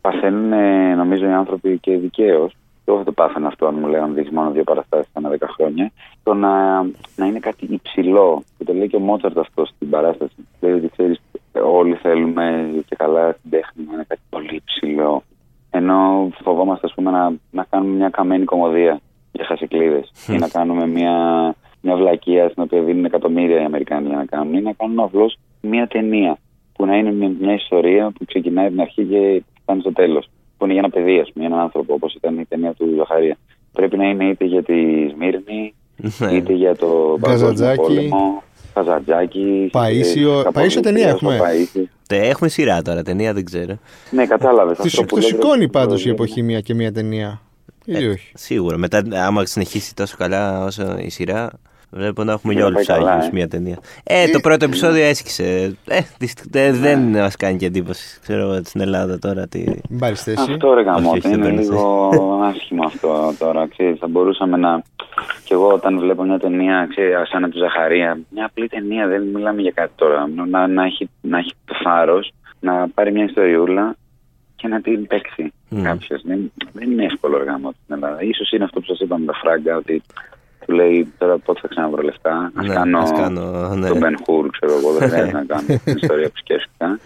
παθαίνουν 0.00 0.52
ε, 0.52 0.94
νομίζω 0.94 1.26
οι 1.26 1.32
άνθρωποι 1.32 1.78
και 1.78 1.96
δικαίως. 1.96 2.52
Και 2.84 2.90
εγώ 2.90 2.98
θα 2.98 3.04
το 3.04 3.12
πάθαινα 3.12 3.46
αυτό 3.46 3.66
αν 3.66 3.74
μου 3.80 3.86
λέγανε 3.86 4.14
δείξει 4.14 4.34
μόνο 4.34 4.50
δύο 4.50 4.64
παραστάσεις 4.64 5.10
ανά 5.12 5.30
10 5.30 5.36
χρόνια. 5.54 5.92
Το 6.22 6.34
να, 6.34 6.82
να 7.16 7.26
είναι 7.26 7.38
κάτι 7.38 7.66
υψηλό. 7.70 8.42
Και 8.58 8.64
το 8.64 8.72
λέει 8.72 8.88
και 8.88 8.96
ο 8.96 9.00
Μότσαρτ 9.00 9.38
αυτό 9.38 9.64
στην 9.64 9.90
παράσταση. 9.90 10.34
Λέει 10.60 10.72
ότι 10.72 10.88
ξέρεις, 10.88 11.20
όλοι 11.64 11.94
θέλουμε 11.94 12.70
και 12.88 12.96
καλά 12.96 13.34
την 13.34 13.50
τέχνη 13.50 13.84
να 13.86 13.92
είναι 13.92 14.04
κάτι 14.08 14.20
πολύ 14.30 14.54
υψηλό. 14.54 15.22
Ενώ 15.70 16.28
φοβόμαστε 16.42 16.86
ας 16.86 16.94
πούμε, 16.94 17.10
να, 17.10 17.32
να 17.50 17.66
κάνουμε 17.70 17.96
μια 17.96 18.08
καμένη 18.08 18.44
κομμωδία 18.44 19.00
για 19.32 19.44
χασικλείδε 19.44 20.02
ή 20.28 20.36
να 20.36 20.48
κάνουμε 20.48 20.86
μια, 20.86 21.14
μια 21.80 21.96
βλακεία 21.96 22.48
στην 22.48 22.62
οποία 22.62 22.82
δίνουν 22.82 23.04
εκατομμύρια 23.04 23.60
οι 23.60 23.64
Αμερικάνοι 23.64 24.06
για 24.06 24.16
να 24.16 24.24
κάνουν 24.24 24.54
ή 24.54 24.60
να 24.60 24.72
κάνουν 24.72 25.00
απλώς 25.00 25.38
μια 25.60 25.86
ταινία 25.86 26.38
που 26.72 26.86
να 26.86 26.96
είναι 26.96 27.12
μια, 27.12 27.32
μια 27.40 27.54
ιστορία 27.54 28.10
που 28.10 28.24
ξεκινάει 28.24 28.64
από 28.64 28.74
την 28.74 28.82
αρχή 28.82 29.04
και 29.04 29.42
φτάνει 29.62 29.80
στο 29.80 29.92
τέλος. 29.92 30.30
Που 30.60 30.66
είναι 30.66 30.74
για 30.74 30.82
ένα 30.84 30.90
παιδί, 30.94 31.18
ας 31.20 31.32
πούμε, 31.32 31.44
για 31.44 31.54
έναν 31.54 31.58
άνθρωπο, 31.58 31.94
όπως 31.94 32.14
ήταν 32.14 32.38
η 32.38 32.44
ταινία 32.44 32.72
του 32.72 32.94
Ζαχαρία. 32.96 33.36
Πρέπει 33.72 33.96
να 33.96 34.04
είναι 34.08 34.24
είτε 34.24 34.44
για 34.44 34.62
τη 34.62 34.74
Σμύρνη, 35.14 35.74
Ναι. 36.18 36.32
είτε 36.32 36.52
για 36.52 36.76
το 36.76 36.86
Παγκόσμιο 36.86 37.48
Καζαντζάκη. 37.48 37.80
Πόλεμο. 37.80 38.42
Καζαντζάκη. 38.74 39.70
Παΐσιο. 39.72 40.44
ε, 40.44 40.48
Παΐσιο 40.60 40.80
ταινία 40.82 41.08
έχουμε. 41.08 41.38
Παΐσιο. 41.42 41.82
Τε- 42.08 42.24
Έχουμε 42.24 42.48
σειρά 42.48 42.82
τώρα, 42.82 43.02
ταινία 43.02 43.32
δεν 43.32 43.44
ξέρω. 43.44 43.78
Ναι, 44.10 44.26
κατάλαβες. 44.26 44.76
Το, 44.94 45.04
το 45.04 45.20
σηκώνει 45.20 45.68
πάντως 45.68 46.04
η 46.06 46.08
εποχή 46.08 46.42
μία 46.42 46.60
και 46.60 46.74
μία 46.74 46.92
ταινία. 46.92 47.40
Ή 47.84 48.06
όχι; 48.06 48.32
Σίγουρα. 48.34 48.76
Μετά, 48.76 49.02
άμα 49.26 49.46
συνεχίσει 49.46 49.94
τόσο 49.94 50.16
καλά 50.18 50.64
όσο 50.64 50.96
η 50.98 51.08
σειρά, 51.10 51.50
βλέπω 51.90 52.24
να 52.24 52.32
έχουμε 52.32 52.52
Ναι, 52.52 52.58
για 52.58 52.66
όλου 52.68 52.74
πάει 52.74 52.84
του 52.84 52.92
καλά, 52.92 53.12
Άγιου 53.12 53.26
ε. 53.26 53.30
μια 53.32 53.48
ταινία. 53.48 53.78
Ε, 54.04 54.28
το 54.30 54.40
πρώτο 54.40 54.64
επεισόδιο 54.64 55.04
έσκησε. 55.04 55.76
Ε, 55.86 56.00
δυστυχ- 56.18 56.56
ε, 56.56 56.72
δεν 56.72 57.00
μας 57.00 57.36
κάνει 57.36 57.56
και 57.56 57.66
εντύπωση. 57.66 58.20
Ξέρω 58.22 58.40
εγώ 58.40 58.60
στην 58.64 58.80
Ελλάδα 58.80 59.18
τώρα 59.18 59.46
τι. 59.48 59.64
Μην 59.88 59.98
πάρεις 59.98 60.22
θέση. 60.22 60.46
Αυτό 60.52 60.74
ρε 60.74 60.82
γαμώτη, 60.82 61.06
Όχι, 61.08 61.18
όχι, 61.18 61.28
είναι 61.28 61.36
δεν 61.46 61.54
παίρνω 61.54 61.60
λίγο 61.60 62.40
άσχημο 62.44 62.82
αυτό 62.86 63.32
τώρα. 63.38 63.66
Ξέρεις, 63.68 63.98
θα 63.98 64.08
μπορούσαμε 64.08 64.56
να... 64.56 64.82
Κι 65.44 65.52
εγώ 65.52 65.66
όταν 65.72 65.98
βλέπω 65.98 66.22
μια 66.22 66.38
ταινία, 66.38 66.86
ξέρεις, 66.90 67.28
σαν 67.28 67.50
του 67.50 67.58
Ζαχαρία, 67.58 68.18
μια 68.30 68.44
απλή 68.44 68.68
ταινία, 68.68 69.06
δεν 69.06 69.22
μιλάμε 69.22 69.60
για 69.62 69.70
κάτι 69.74 69.92
τώρα. 69.96 70.28
Να, 70.50 70.66
να, 70.66 70.84
έχει, 70.84 71.08
να 71.20 71.38
έχει 71.38 71.52
το 71.64 71.74
θάρρος, 71.84 72.30
να 72.60 72.88
πάρει 72.94 73.12
μια 73.12 73.24
ιστοριούλα 73.24 73.94
και 74.56 74.68
να 74.68 74.80
την 74.80 75.06
παίξει 75.06 75.52
Μμ. 75.68 75.82
κάποιος. 75.82 76.22
Δεν, 76.24 76.52
δεν 76.72 76.90
είναι 76.90 77.04
εύκολο 77.04 77.38
ρε 77.38 77.44
γαμώτη 77.44 77.76
στην 77.84 77.94
Ελλάδα. 77.94 78.22
Ίσως 78.22 78.50
είναι 78.50 78.64
αυτό 78.64 78.80
που 78.80 78.86
σας 78.86 78.98
είπαμε 79.00 79.24
τα 79.26 79.32
φράγκα, 79.34 79.76
ότι 79.76 80.02
του 80.70 80.76
λέει 80.76 81.12
τώρα 81.18 81.38
πότε 81.38 81.60
θα 81.60 81.68
ξαναβρω 81.68 82.02
λεφτά. 82.02 82.52
Ας 82.54 82.66
Ναι, 82.66 82.74
κάνω, 82.74 82.98
ας 82.98 83.12
κάνω, 83.12 83.74
ναι. 83.74 83.88
τον 83.88 83.98
Μπεν 83.98 84.16
Χουρ, 84.24 84.50
ξέρω 84.50 84.72
εγώ, 84.78 84.92
δεν 84.92 85.08
χρειάζεται 85.08 85.32
να 85.36 85.44
κάνω 85.44 85.66
την 85.84 85.96
ιστορία 85.96 86.26
που 86.28 86.36
σκέφτηκα. 86.36 86.98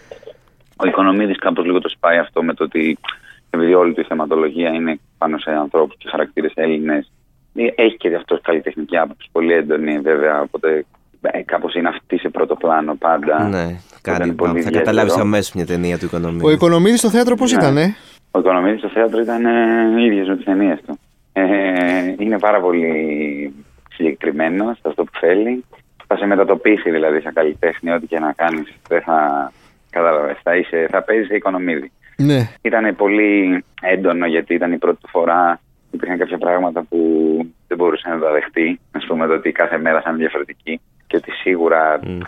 Ο 0.77 0.87
Οικονομίδης 0.87 1.39
κάπως 1.39 1.65
λίγο 1.65 1.81
το 1.81 1.89
σπάει 1.89 2.19
αυτό 2.19 2.43
με 2.43 2.55
το 2.55 2.65
ότι 2.65 2.99
επειδή 3.51 3.75
όλη 3.75 3.95
του 3.95 4.01
η 4.01 4.05
θεματολογία 4.05 4.69
είναι 4.71 4.99
πάνω 5.19 5.39
σε 5.39 5.51
ανθρώπους 5.51 5.97
και 5.99 6.09
χαρακτήρες 6.11 6.53
Έλληνες 6.55 7.11
έχει 7.75 7.97
και 7.97 8.15
αυτός 8.15 8.41
καλλιτεχνική 8.43 8.97
άποψη 8.97 9.29
πολύ 9.33 9.53
έντονη 9.53 9.99
βέβαια 9.99 10.41
οπότε 10.41 10.85
ε, 11.21 11.43
κάπως 11.43 11.75
είναι 11.75 11.89
αυτή 11.89 12.19
σε 12.19 12.29
πρώτο 12.29 12.55
πλάνο 12.55 12.95
πάντα 12.95 13.49
Ναι. 13.49 13.81
Κάτι 14.03 14.23
Ήταν 14.23 14.35
πολύ 14.37 14.53
θα 14.53 14.59
ιδιαίτερο. 14.59 14.85
καταλάβεις 14.85 15.17
αμέσως 15.17 15.53
μια 15.53 15.67
ταινία 15.67 15.99
του 15.99 16.05
Οικονομίδη. 16.05 16.47
Ο 16.47 16.51
Οικονομίδης 16.51 16.99
στο 16.99 17.09
θέατρο 17.11 17.35
πώς 17.37 17.53
Ναι. 17.53 17.59
ήταν, 17.63 17.77
ε; 17.77 17.97
Ο 18.31 18.39
Οικονομίδης 18.39 18.79
στο 18.79 18.89
θέατρο 18.89 19.21
ήταν 19.21 19.45
ε, 19.47 20.05
ίδιος 20.05 20.29
με 20.29 20.37
τις 20.37 20.45
ταινίες 20.45 20.79
του. 20.87 20.99
Ε, 21.37 22.15
είναι 22.19 22.39
πάρα 22.39 22.61
πολύ 22.61 23.55
συγκεκριμένο 23.95 24.75
σε 24.75 24.81
αυτό 24.85 25.05
που 25.05 25.19
θέλει. 25.21 25.65
Θα 26.07 26.17
σε 26.17 26.27
μετατοπίσει 26.27 26.91
δηλαδή 26.91 27.21
σαν 27.21 27.33
καλλιτέχνη, 27.33 27.93
ό,τι 27.93 28.07
και 28.07 28.19
να 28.19 28.33
κάνεις. 28.33 28.75
Δεν 28.89 29.01
θα 29.03 29.53
κατάλαβες, 29.91 30.37
θα, 30.43 30.57
είσαι, 30.57 30.87
θα 30.91 31.03
παίζεις 31.03 31.27
σε 31.27 31.35
Οικονομίδη. 31.35 31.93
Ναι. 32.17 32.49
Ήταν 32.63 32.97
πολύ 32.97 33.65
έντονο 33.81 34.27
γιατί 34.27 34.55
ήταν 34.55 34.73
η 34.73 34.79
πρώτη 34.79 35.01
του 35.01 35.09
φορά. 35.09 35.61
Υπήρχαν 35.91 36.19
κάποια 36.19 36.39
πράγματα 36.39 36.83
που 36.83 36.99
δεν 37.69 37.77
μπορούσε 37.77 38.09
να 38.09 38.19
τα 38.19 38.33
δεχτεί. 38.33 38.81
Α 38.93 39.07
πούμε 39.07 39.27
το 39.27 39.33
ότι 39.33 39.53
κάθε 39.53 39.79
μέρα 39.79 40.01
θα 40.01 40.11
είναι 40.11 40.19
διαφορετική 40.19 40.81
και 41.07 41.17
ότι 41.17 41.31
σίγουρα 41.31 42.01
Μμ. 42.03 42.21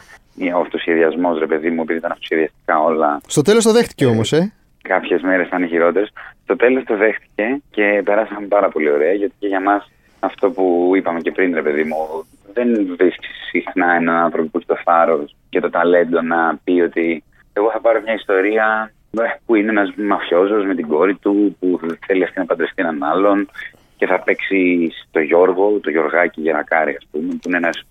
ο 0.54 0.60
αυτοσχεδιασμός, 0.60 1.38
ρε 1.38 1.46
παιδί 1.46 1.70
μου, 1.70 1.82
επειδή 1.82 1.98
ήταν 1.98 2.10
αυτοσχεδιαστικά 2.12 2.82
όλα, 2.82 3.20
Στο 3.26 3.42
τέλος 3.42 3.64
το 3.64 3.72
δέχτηκε 3.72 4.06
όμως, 4.06 4.32
ε; 4.32 4.52
Κάποιες 4.86 5.22
μέρες 5.22 5.48
θα 5.48 5.56
είναι 5.56 5.66
χειρότερες. 5.66 6.12
Στο 6.42 6.56
τέλος 6.56 6.84
το 6.84 6.96
δέχτηκε 6.96 7.60
και 7.70 8.00
περάσαμε 8.04 8.46
πάρα 8.46 8.68
πολύ 8.68 8.90
ωραία 8.90 9.12
γιατί 9.12 9.34
και 9.38 9.46
για 9.46 9.60
μας 9.60 9.90
αυτό 10.20 10.50
που 10.50 10.92
είπαμε 10.96 11.20
και 11.20 11.32
πριν, 11.32 11.54
ρε 11.54 11.62
παιδί 11.62 11.84
μου, 11.84 12.26
δεν 12.52 12.96
βρίσκεις 12.98 13.30
συχνά 13.50 13.94
έναν 13.94 14.16
άνθρωπο 14.16 14.48
που 14.48 14.58
έχει 14.58 14.66
το 14.66 14.78
θάρρος 14.84 15.36
και 15.48 15.60
το 15.60 15.70
ταλέντο 15.70 16.20
να 16.20 16.58
πει 16.64 16.80
ότι 16.80 17.24
εγώ 17.52 17.70
θα 17.70 17.80
πάρω 17.80 18.00
μια 18.00 18.14
ιστορία 18.14 18.92
ε, 19.10 19.22
που 19.46 19.54
είναι 19.54 19.70
ένας 19.70 19.94
μαφιόζος 19.96 20.64
με 20.64 20.74
την 20.74 20.88
κόρη 20.88 21.14
του 21.14 21.56
που 21.60 21.80
θέλει 22.06 22.24
αυτή 22.24 22.38
να 22.38 22.46
παντρευτεί 22.46 22.82
έναν 22.82 23.02
άλλον 23.02 23.48
και 23.96 24.06
θα 24.06 24.22
παίξει 24.22 24.90
στο 25.08 25.20
Γιώργο, 25.20 25.78
το 25.82 25.90
Γιωργάκι 25.90 26.40
Γερακάρη, 26.40 26.96
ας 26.96 27.06
πούμε, 27.10 27.28
που 27.28 27.48
είναι 27.48 27.56
ένας... 27.56 27.86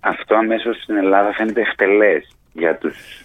Αυτό 0.00 0.34
αμέσως 0.34 0.82
στην 0.82 0.96
Ελλάδα 0.96 1.32
φαίνεται 1.32 1.60
ευτελές 1.60 2.36
για 2.52 2.76
τους 2.76 3.24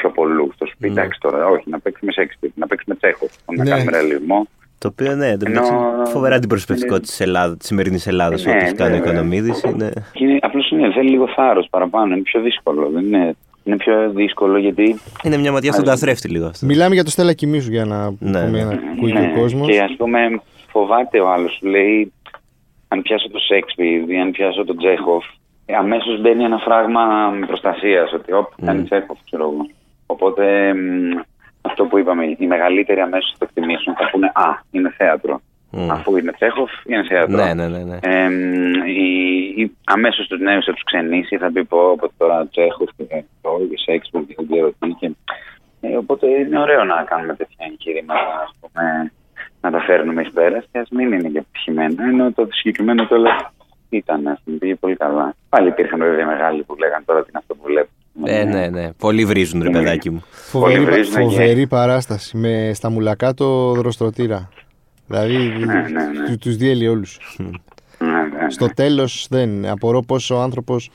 πιο 0.00 0.10
πολλούς. 0.10 0.54
Το 0.58 0.66
σου 0.66 0.76
πει, 0.78 0.86
Ναι. 0.90 0.92
εντάξει 1.00 1.18
τώρα, 1.20 1.46
όχι, 1.46 1.64
να 1.70 1.78
παίξουμε 1.80 2.12
Σέξπιρ, 2.12 2.50
να 2.54 2.66
παίξουμε 2.66 2.94
Τσέχος, 2.94 3.30
να 3.56 3.64
Ναι. 3.64 3.70
κάνουμε 3.70 3.90
ρεαλισμό. 3.90 4.46
Το 4.78 4.88
οποίο 4.88 5.14
ναι, 5.14 5.36
το 5.36 5.44
Ενώ- 5.48 5.60
μεταξύ, 5.60 6.12
φοβερά 6.12 6.34
αντιπροσωπευτικότητα 6.36 7.06
της 7.06 7.20
Ελλάδας, 7.20 7.56
της 7.58 7.66
σημερινής 7.66 8.06
Ελλάδας, 8.06 8.44
Ναι, 8.44 8.52
ό,τι 8.52 8.64
έχει 8.64 8.74
κάνει 8.74 8.94
ο 8.94 8.96
βέβαια. 8.96 9.12
Οικονομίδης. 9.12 9.62
Είναι... 9.62 9.92
Και 10.12 10.24
είναι, 10.24 10.38
απλώς 10.40 10.70
είναι, 10.70 10.92
θέλει 10.92 11.10
λίγο 11.10 11.28
θάρρος 11.36 11.66
παραπάνω, 11.70 12.14
είναι 12.14 12.22
πιο 12.22 12.40
δύσκολο. 12.40 12.88
Δεν 12.90 13.04
είναι, 13.04 13.34
είναι 13.64 13.76
πιο 13.76 14.10
δύσκολο 14.10 14.58
γιατί. 14.58 15.00
είναι 15.24 15.36
μια 15.36 15.52
ματιά 15.52 15.72
στον 15.72 15.84
Μάλιστα. 15.84 16.06
καθρέφτη 16.06 16.28
λίγο 16.28 16.46
αυτό. 16.46 16.66
Μιλάμε 16.66 16.94
για 16.94 17.04
το 17.04 17.10
Στέλλα 17.10 17.32
Κοιμήσου 17.32 17.70
για 17.70 17.84
να 17.84 18.04
Ναι, 18.04 18.16
πούμε 18.18 18.50
ναι. 18.50 18.64
να 18.64 18.70
ακούει 18.96 19.12
και 19.12 19.18
Ναι, 19.18 19.32
ο 19.36 19.40
κόσμος. 19.40 19.66
Και 19.68 19.80
ας 19.80 19.94
πούμε, 19.98 20.40
φοβάται 20.70 21.20
ο 21.20 21.28
άλλος, 21.32 21.52
σου 21.52 21.66
λέει, 21.66 22.12
αν 22.88 23.02
πιάσω 23.02 23.30
το 23.30 23.38
Σέξπιρ 23.38 24.10
ή 24.10 24.18
αν 24.20 24.30
πιάσω 24.30 24.64
τον 24.64 24.76
Τσέχοφ, 24.76 25.24
αμέσως 25.78 26.20
μπαίνει 26.20 26.44
ένα 26.44 26.58
φράγμα 26.58 27.00
προστασία. 27.46 28.08
Ότι, 28.14 28.32
όπ, 28.32 28.46
κάνει 28.64 28.80
Mm. 28.82 28.84
Τσέχοφ, 28.84 29.18
ξέρω 29.24 29.42
εγώ. 29.42 29.66
Οπότε, 30.20 30.74
μ, 30.74 31.20
αυτό 31.60 31.84
που 31.84 31.98
είπαμε, 31.98 32.24
οι 32.38 32.46
μεγαλύτεροι 32.46 33.00
αμέσως 33.00 33.30
θα 33.32 33.38
το 33.38 33.46
εκτιμήσουν. 33.48 33.94
Θα 33.94 34.08
πούνε 34.10 34.26
Α, 34.34 34.48
είναι 34.70 34.94
θέατρο. 34.96 35.40
Μμ. 35.70 35.90
Αφού 35.90 36.16
είναι 36.16 36.32
Τσέχοφ, 36.32 36.70
είναι 36.86 37.04
θέατρο. 37.08 37.44
Ναι, 37.44 37.54
ναι, 37.54 37.68
ναι. 37.68 37.82
ναι. 37.84 37.98
Ε, 38.00 38.28
η, 38.86 39.12
η, 39.62 39.76
αμέσως 39.84 40.26
τους 40.26 40.40
νέους 40.40 40.64
θα 40.64 40.72
τους 40.72 40.82
ξενήσει, 40.84 41.36
θα 41.36 41.52
πει 41.52 41.64
πω 41.64 41.90
από 41.90 42.10
τώρα 42.18 42.46
Τσέχος 42.46 42.90
και 42.96 43.04
το 43.42 43.50
και 43.70 43.78
Σέξπιρ 43.84 44.20
και 44.26 44.34
δεν 44.36 44.46
ξέρω 44.50 44.72
τι. 44.78 44.88
Και, 45.00 45.10
ε, 45.80 45.96
οπότε 45.96 46.26
είναι 46.26 46.58
ωραίο 46.58 46.84
να 46.84 47.02
κάνουμε 47.02 47.34
τέτοια 47.34 47.66
εγχειρήματα, 47.70 48.32
ας 48.44 48.52
πούμε, 48.60 49.12
να 49.60 49.70
τα 49.70 49.80
φέρνουμε 49.80 50.22
εις 50.22 50.30
πέρας 50.32 50.64
και 50.72 50.78
ας 50.78 50.88
μην 50.90 51.12
είναι 51.12 51.28
και 51.28 51.38
επιτυχημένα, 51.38 52.04
ενώ 52.04 52.32
το 52.32 52.48
συγκεκριμένο 52.50 53.06
το 53.06 53.16
ήταν, 53.88 54.26
ας 54.26 54.40
πούμε, 54.44 54.56
πήγε 54.56 54.74
πολύ 54.74 54.96
καλά. 54.96 55.34
Πάλι 55.48 55.68
υπήρχαν 55.68 55.98
βέβαια 55.98 56.26
μεγάλοι 56.26 56.62
που 56.62 56.74
λέγανε 56.78 57.04
τώρα 57.06 57.20
τι 57.22 57.28
είναι 57.28 57.38
αυτό 57.38 57.54
που 57.54 57.62
βλέπω. 57.64 57.90
Ε, 58.24 58.44
ναι, 58.44 58.68
ναι. 58.68 58.92
Πολλοί 58.92 59.24
βρίζουν, 59.24 59.62
ρε 59.62 59.68
Ναι. 59.70 59.78
παιδάκι 59.78 60.10
μου. 60.10 60.22
Φοβερή, 60.30 60.74
Πολύ 60.74 60.86
πα- 60.86 60.92
βρίζουνε 60.92 61.24
και- 61.24 61.30
φοβερή 61.30 61.66
παράσταση 61.66 62.36
με 62.36 62.70
στα 62.74 62.90
μουλακά 62.90 63.34
το 63.34 63.72
δροστρωτήρα. 63.72 64.48
Δηλαδή 65.06 65.36
Ναι, 65.36 65.64
ναι, 65.74 65.82
ναι. 65.82 66.26
του 66.28 66.38
τους 66.38 66.56
διέλυε 66.56 66.88
όλους. 66.88 67.36
Ναι, 67.38 67.48
ναι, 68.10 68.22
ναι. 68.42 68.50
Στο 68.50 68.66
τέλος 68.74 69.26
δεν. 69.30 69.66
Απορώ 69.68 70.00
πόσο 70.02 70.36
ο 70.36 70.40
άνθρωπος 70.40 70.90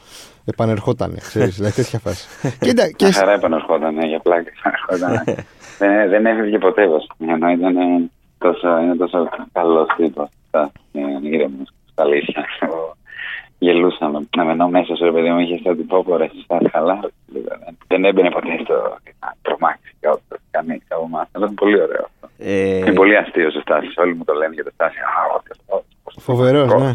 επανερχόταν. 0.45 1.15
Ξέρεις, 1.19 1.55
δηλαδή 1.55 1.73
τέτοια 1.73 1.99
φάση. 1.99 2.27
Κοίτα, 2.65 2.87
και 2.91 3.05
Μια 3.05 3.13
χαρά 3.13 3.31
επανερχόταν, 3.33 3.93
ναι, 3.95 4.05
για 4.07 4.19
πλάκα 4.19 4.51
επανερχόταν. 4.59 5.35
δεν, 5.79 6.09
δεν 6.09 6.25
έφευγε 6.25 6.57
ποτέ 6.57 6.87
βασικά, 6.87 7.15
ενώ 7.19 7.49
ήταν 7.49 7.75
ε, 7.77 8.09
τόσο, 8.37 8.79
είναι 8.79 8.95
τόσο 8.95 9.29
καλός 9.51 9.87
τύπος. 9.97 10.27
Ήρεμο, 11.21 11.63
στα 11.91 12.03
αλήθεια. 12.03 12.45
Γελούσαμε. 13.65 14.19
Να 14.37 14.43
μενώ 14.43 14.67
μέσα 14.67 14.95
σου, 14.95 15.03
ρε 15.03 15.11
παιδί 15.11 15.29
μου, 15.29 15.39
είχες 15.39 15.59
σαν 15.63 15.75
την 15.77 15.87
πόπορα, 15.87 16.29
στα 16.43 16.57
καλά. 16.71 16.99
Δεν 17.87 18.05
έμπαινε 18.05 18.29
ποτέ 18.29 18.47
στο 18.63 18.73
να 19.21 19.29
τρομάξει 19.41 19.91
κάποιο, 19.99 20.37
κανεί 20.51 20.81
από 20.87 21.03
εμά. 21.07 21.27
Αλλά 21.31 21.45
ήταν 21.45 21.53
πολύ 21.53 21.81
ωραίο 21.81 22.03
αυτό. 22.09 22.25
Ε, 22.37 22.77
Είναι 22.77 22.93
πολύ 22.93 23.17
αστείο 23.17 23.47
ο 23.47 23.59
Στάση. 23.65 23.87
Όλοι 23.95 24.15
μου 24.15 24.23
το 24.23 24.33
λένε 24.33 24.53
για 24.53 24.63
το 24.63 24.71
Στάση. 24.73 24.97
Α, 24.99 25.21
όχι, 25.37 25.47
όχι, 25.65 25.83
όχι. 26.03 26.19
φοβερός, 26.21 26.73
ναι. 26.81 26.91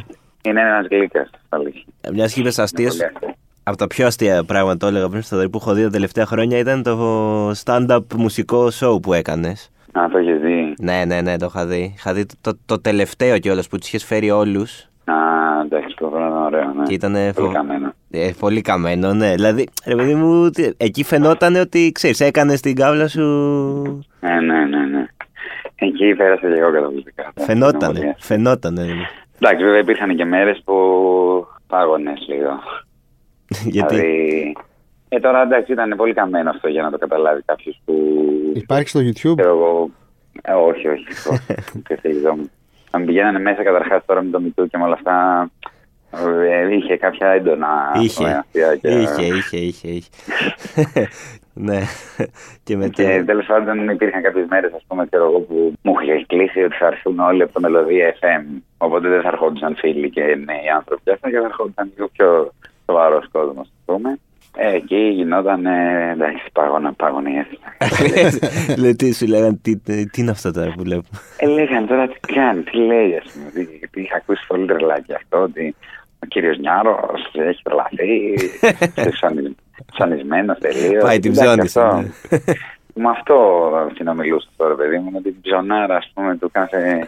Είναι 0.47 0.61
ένας 0.61 0.87
γλύκας, 0.91 1.29
στα 1.29 1.57
αλήθεια. 1.57 1.85
μιας 2.13 2.33
και 2.33 2.41
είπες 2.41 2.59
αστείες, 2.59 2.95
Είναι 2.95 3.03
πολύ 3.13 3.15
αστείο. 3.15 3.35
από 3.63 3.77
τα 3.77 3.87
πιο 3.87 4.07
αστεία 4.07 4.45
πράγματα 4.45 4.77
το 4.77 4.87
έλεγα 4.87 5.09
πριν 5.09 5.23
στο 5.23 5.37
δωρή 5.37 5.49
που 5.51 5.59
έχω 5.61 5.73
δει 5.73 5.83
τα 5.83 5.91
τελευταία 5.91 6.27
χρόνια 6.27 6.59
ήταν 6.59 6.83
το 6.83 7.51
stand-up 7.51 8.01
μουσικό 8.17 8.69
show 8.81 9.03
που 9.03 9.13
έκανες. 9.13 9.71
Α, 9.93 10.09
το 10.13 10.19
είχε 10.19 10.33
δει. 10.33 10.75
Ναι, 10.81 11.05
ναι, 11.07 11.21
ναι, 11.21 11.37
το 11.39 11.47
είχα 11.47 11.67
δει. 11.67 11.93
Είχα 11.97 12.13
δει 12.13 12.27
το, 12.27 12.35
το, 12.41 12.59
το 12.67 12.81
τελευταίο 12.81 13.39
κιόλας 13.39 13.69
που 13.69 13.79
τους 13.79 13.89
είχες 13.89 14.05
φέρει 14.05 14.31
όλους. 14.31 14.81
Α, 15.05 15.15
εντάξει, 15.71 15.97
το 15.97 16.09
βράδυ 16.11 16.27
ήταν 16.29 16.43
ωραίο. 16.43 16.73
Ναι. 16.73 16.83
Και 16.87 16.95
ήταν 16.95 17.13
πολύ 17.35 17.53
καμένο. 17.53 17.93
Ε, 18.11 18.31
πολύ 18.39 18.61
καμένο, 18.61 19.13
ναι. 19.15 19.35
Δηλαδή, 19.35 19.69
ρε 19.87 19.95
παιδί 19.95 20.15
μου, 20.15 20.51
τι- 20.51 20.71
εκεί 20.77 21.05
φαινόταν 21.05 21.55
ότι 21.57 21.93
ξέρεις, 21.95 22.21
έκανε 22.21 22.55
την 22.55 22.75
κάβλα 22.75 23.09
σου. 23.09 23.23
Ναι, 24.21 24.41
ναι, 24.41 24.65
ναι, 24.65 24.87
ναι. 24.87 25.07
Εκεί 25.81 26.15
πέρασε 26.15 26.41
και 26.55 26.61
εγώ 26.61 26.73
καταπληκτικά. 26.73 27.33
Φαινότανε. 27.37 28.15
Φαινότανε. 28.19 28.85
ναι. 28.85 28.93
Εντάξει, 29.41 29.65
βέβαια 29.65 29.81
υπήρχαν 29.81 30.17
και 30.17 30.25
μέρες 30.25 30.63
που 30.65 30.75
πάγωνες 31.67 32.27
λίγο. 32.29 32.51
Γιατί; 33.75 33.95
Δηλαδή. 33.95 34.57
Ε, 35.09 35.19
τώρα 35.21 35.43
εντάξει, 35.43 35.73
ήταν 35.73 35.95
πολύ 35.97 36.13
καμένο 36.15 36.51
αυτό 36.51 36.69
για 36.69 36.83
να 36.83 36.91
το 36.91 36.99
καταλάβει 36.99 37.43
κάποιος 37.43 37.81
που. 37.85 37.95
Υπάρχει 38.55 38.89
στο 38.89 39.01
YouTube; 39.01 39.37
Ξέρω 39.37 39.51
εγώ. 39.57 39.91
Ε, 40.43 40.53
όχι, 40.53 40.89
όχι. 40.89 41.05
όχι. 41.33 41.45
Και 42.91 42.97
θέλει 42.97 43.01
μου. 43.01 43.01
Αν 43.01 43.05
πηγαίνανε 43.05 43.39
μέσα 43.39 43.63
καταρχάς 43.63 44.05
τώρα 44.07 44.23
με 44.23 44.31
το 44.31 44.41
Μητού 44.41 44.67
και 44.69 44.79
με 44.79 44.85
όλα 44.85 44.95
αυτά. 44.95 45.49
ε, 46.51 46.75
είχε 46.75 46.97
κάποια 46.97 47.29
έντονα 47.29 47.93
Είχε. 48.01 48.25
αστεία 48.25 48.77
και- 48.81 48.89
Είχε, 48.89 49.23
είχε, 49.27 49.57
είχε. 49.57 49.89
είχε. 49.89 50.11
ναι. 51.69 51.81
Και 52.65 52.77
μετά. 52.77 52.91
Και 53.03 53.23
τέλος 53.27 53.47
πάντων 53.47 53.89
υπήρχαν 53.89 54.23
κάποιες 54.23 54.47
μέρες, 54.51 54.73
ας 54.73 54.85
πούμε, 54.89 55.07
ξέρω 55.07 55.25
εγώ, 55.25 55.39
που 55.41 55.73
μου 55.83 55.95
είχε 56.03 56.25
κλείσει 56.27 56.63
ότι 56.63 56.77
θα 56.77 56.87
έρθουν 56.87 57.19
όλοι 57.19 57.43
από 57.43 57.53
το 57.53 57.61
Μελωδία 57.61 58.15
FM. 58.21 58.63
Οπότε 58.79 59.09
δεν 59.09 59.23
θα 59.23 59.29
ερχόντουσαν 59.29 59.75
φίλοι 59.77 60.11
και 60.11 60.21
νέοι 60.23 60.69
άνθρωποι 60.77 61.03
και 61.05 61.11
αυτά, 61.13 61.31
και 61.31 61.39
θα 61.39 61.45
ερχόντουσαν 61.45 61.91
λίγο 61.95 62.09
πιο 62.09 62.53
σοβαρός 62.87 63.29
κόσμος, 63.33 63.67
ας 63.69 63.83
πούμε. 63.95 64.19
Ε, 64.61 64.75
εκεί 64.75 64.97
γινόταν, 64.97 65.67
ε, 65.67 66.11
εντάξει, 66.13 66.45
πάγωνα, 66.53 66.93
πάγωνα 66.93 67.31
η 67.31 67.35
αίθουσα. 67.39 68.77
Λέει 68.81 68.95
τι 68.97 69.15
σου 69.15 69.27
λέγανε, 69.27 69.59
τι, 69.63 69.77
τι 69.77 70.21
είναι 70.21 70.31
αυτό 70.31 70.51
τώρα 70.53 70.73
που 70.77 70.83
βλέπουμε; 70.83 71.19
ε, 71.37 71.47
λέγανε 71.47 71.87
τώρα 71.87 72.09
τι 72.09 72.33
κάνει, 72.33 72.63
τι 72.63 72.77
λέει, 72.77 73.17
ας 73.17 73.33
πούμε. 73.33 73.51
τι- 73.51 73.77
Γιατί 73.79 74.01
είχα 74.01 74.17
ακούσει 74.17 74.45
πολύ 74.47 74.67
τρελάκι 74.67 75.15
αυτό, 75.15 75.39
ότι 75.43 75.75
ο 76.23 76.27
κύριος 76.29 76.59
Νιάρος 76.59 77.31
έχει 77.33 77.63
τρελαθεί, 77.63 78.35
ψωνισμένο 79.93 80.55
τελείως. 80.55 81.03
Πάει 81.05 81.19
την 81.19 81.33
ψώνισε. 81.33 81.81
ναι. 81.83 82.39
Με 83.01 83.09
αυτό 83.11 83.37
συνομιλούσα 83.95 84.49
τώρα, 84.57 84.75
παιδί 84.75 84.99
μου, 84.99 85.11
με 85.11 85.21
την 85.21 85.35
ψωνάρα, 85.41 85.97
ας 85.97 86.11
πούμε, 86.15 86.37
του 86.37 86.51
κάθε 86.51 87.07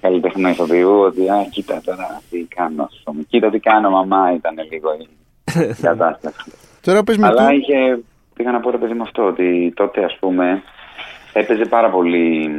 καλλιτεχνού 0.00 0.48
ηθοποιού, 0.48 0.90
ότι 1.00 1.28
α, 1.28 1.46
κοίτα 1.50 1.80
τώρα 1.84 2.20
τι 2.30 2.38
κάνω, 2.54 2.82
ας 2.82 3.00
πούμε. 3.04 3.22
Κοίτα 3.28 3.50
τι 3.50 3.58
κάνω, 3.58 3.90
μαμά, 3.90 4.32
ήταν 4.34 4.54
λίγο 4.70 4.90
η 4.92 5.08
κατάσταση. 5.88 6.52
Τώρα 6.82 7.02
πες 7.02 7.16
με 7.16 7.26
Αλλά 7.26 7.46
του. 7.48 7.54
είχε, 7.54 7.98
πήγα 8.34 8.50
να 8.50 8.60
πω 8.60 8.70
ρε 8.70 8.78
παιδί 8.78 8.92
μου 8.94 9.02
αυτό, 9.02 9.26
ότι 9.26 9.72
τότε 9.76 10.04
ας 10.04 10.16
πούμε 10.20 10.62
έπαιζε 11.32 11.64
πάρα 11.64 11.90
πολύ 11.90 12.50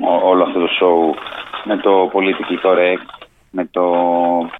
ό- 0.00 0.28
όλο 0.28 0.42
αυτό 0.42 0.60
το 0.60 0.68
show 0.80 1.18
με 1.64 1.76
το 1.76 2.10
political 2.12 2.66
correct, 2.66 3.26
με 3.50 3.64
το 3.70 3.92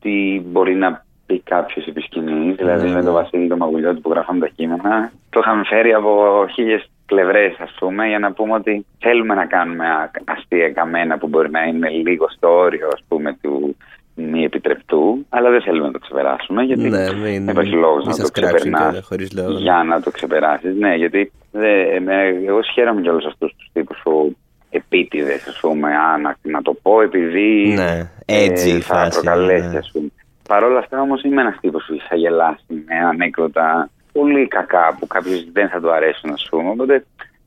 τι 0.01 0.40
μπορεί 0.44 0.75
να 0.75 1.05
πει 1.27 1.40
κάποιος 1.40 1.87
επί 1.87 2.01
σκηνής, 2.01 2.57
δηλαδή 2.57 2.87
Ναι, 2.87 2.92
με 2.92 2.99
ναι. 2.99 3.05
τον 3.05 3.12
Βασίλη 3.14 3.49
τον 3.49 3.59
Μαγουλιώτη 3.59 4.01
που 4.01 4.11
γράφαμε 4.11 4.40
τα 4.40 4.49
κείμενα. 4.57 5.12
Το 5.31 5.40
είχαμε 5.40 5.64
φέρει 5.64 5.92
από 5.92 6.44
χίλιες 6.53 6.88
πλευρές, 7.07 7.57
ας 7.59 7.75
πούμε, 7.79 8.07
για 8.09 8.18
να 8.18 8.33
πούμε 8.33 8.53
ότι 8.55 8.87
θέλουμε 8.99 9.35
να 9.35 9.47
κάνουμε 9.47 9.88
α- 9.88 10.11
αστεία 10.25 10.70
καμένα 10.73 11.18
που 11.18 11.29
μπορεί 11.29 11.51
να 11.51 11.62
είναι 11.62 11.88
λίγο 11.88 12.29
στο 12.31 12.49
όριο, 12.57 12.88
ας 12.92 13.05
πούμε, 13.09 13.38
του 13.42 13.77
μη 14.14 14.44
επιτρεπτού, 14.44 15.27
αλλά 15.29 15.50
δεν 15.50 15.62
θέλουμε 15.62 15.87
να 15.87 15.92
το 15.92 15.98
ξεπεράσουμε, 15.98 16.62
γιατί 16.62 16.88
Ναι, 16.88 17.12
μην- 17.12 17.22
δεν 17.44 17.48
υπάρχει 17.48 17.74
λόγος 17.74 17.98
μην 17.98 18.07
να 18.09 18.14
σας 18.14 18.31
το 18.31 18.40
κράξουν 18.40 18.59
ξεπερνάς 18.59 18.83
κιόλα, 18.90 19.03
χωρίς 19.03 19.33
λόγο. 19.33 19.59
για 19.59 19.83
να 19.88 20.00
το 20.00 20.11
ξεπεράσεις. 20.11 20.74
Ναι, 20.77 20.94
γιατί 20.94 21.33
δε, 21.50 22.00
με, 22.00 22.22
εγώ 22.46 22.61
χαίρομαι 22.62 23.00
για 23.00 23.11
όλους 23.11 23.24
αυτούς 23.27 23.55
τους 23.57 23.68
τύπους 23.72 24.00
που 24.05 24.37
επίτηδες, 24.70 25.46
ας 25.48 25.59
πούμε, 25.61 25.96
α, 25.96 26.18
να, 26.18 26.37
να 26.42 26.62
το 26.62 26.74
πω 26.83 27.00
επειδή 27.00 27.74
Ναι, 27.77 28.11
edgy 28.27 28.79
θα 28.81 28.94
φάση, 28.94 29.20
προκαλέσει, 29.20 29.68
ναι. 29.68 29.79
ας 29.79 29.90
πούμε. 29.92 30.09
Παρ' 30.48 30.62
όλα 30.64 30.79
αυτά 30.79 31.00
όμως 31.00 31.22
είμαι 31.22 31.40
ένας 31.40 31.57
τύπος 31.61 31.85
που 31.87 31.96
θα 32.09 32.16
γελάσει 32.16 32.64
με 32.68 32.94
ανέκδοτα 33.09 33.90
πολύ 34.12 34.48
κακά 34.48 34.96
που 34.98 35.07
κάποιο 35.07 35.33
δεν 35.53 35.68
θα 35.68 35.81
του 35.81 35.92
αρέσουν, 35.92 36.31
ας 36.33 36.46
πούμε. 36.50 36.70
Οπότε 36.70 37.05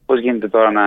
πώς 0.07 0.19
γίνεται 0.19 0.47
τώρα 0.47 0.71
να 0.71 0.83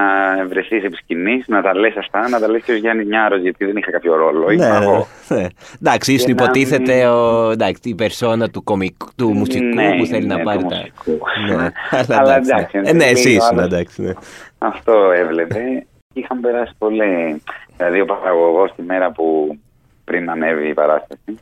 βρεθείς 0.46 0.85
επί 0.85 0.96
σκηνής, 0.96 1.44
να 1.48 1.62
τα 1.62 1.74
λες 1.76 1.96
αυτά, 1.96 2.28
να 2.28 2.40
τα 2.40 2.48
λες 2.48 2.62
και 2.62 2.72
ο 2.72 2.76
Γιάννη 2.76 3.04
Νιάρος, 3.04 3.40
γιατί 3.40 3.64
δεν 3.64 3.76
είχα 3.76 3.90
κάποιο 3.90 4.16
ρόλο. 4.16 4.46
Ναι, 4.46 4.52
Ήμουν 4.54 4.68
ναι, 4.78 4.85
εγώ. 4.85 5.06
ναι. 5.28 5.46
Εντάξει, 5.83 6.12
ίσως 6.12 6.26
Και 6.26 6.35
να 6.35 6.42
υποτίθεται 6.42 6.94
μην- 6.94 7.06
ο, 7.06 7.50
εντάξει, 7.50 7.80
η 7.88 7.94
περσόνα 7.94 8.48
του, 8.50 8.62
κομικού, 8.64 9.06
του 9.16 9.33
μουσικού 9.33 9.64
Ναι, 9.74 9.96
που 9.98 10.06
θέλει 10.06 10.26
ναι, 10.26 10.35
να 10.35 10.42
πάρει 10.42 10.59
του 10.59 10.66
τα. 10.68 10.76
μουσικού. 10.76 11.26
Ναι, 11.56 11.68
Αλλά 11.90 12.20
εντάξει. 12.37 12.50
εντάξει, 12.54 12.78
ναι. 12.78 12.88
Ε, 12.88 12.92
ναι, 12.92 13.04
εσύ 13.04 13.28
λίγο 13.28 13.44
ήσουν, 13.44 13.59
άλλος. 13.59 13.72
εντάξει. 13.72 14.02
Ναι. 14.02 14.12
Αυτό 14.59 15.11
έβλεπε. 15.11 15.87
Είχαν 16.12 16.40
περάσει 16.40 16.72
πολύ. 16.78 17.42
Δηλαδή, 17.76 18.00
ο 18.00 18.04
παραγωγός 18.04 18.72
τη 18.76 18.83
μέρα 18.83 19.11
που 19.11 19.59
πριν 20.04 20.30
ανέβει 20.30 20.68
η 20.68 20.74
παράσταση, 20.74 21.38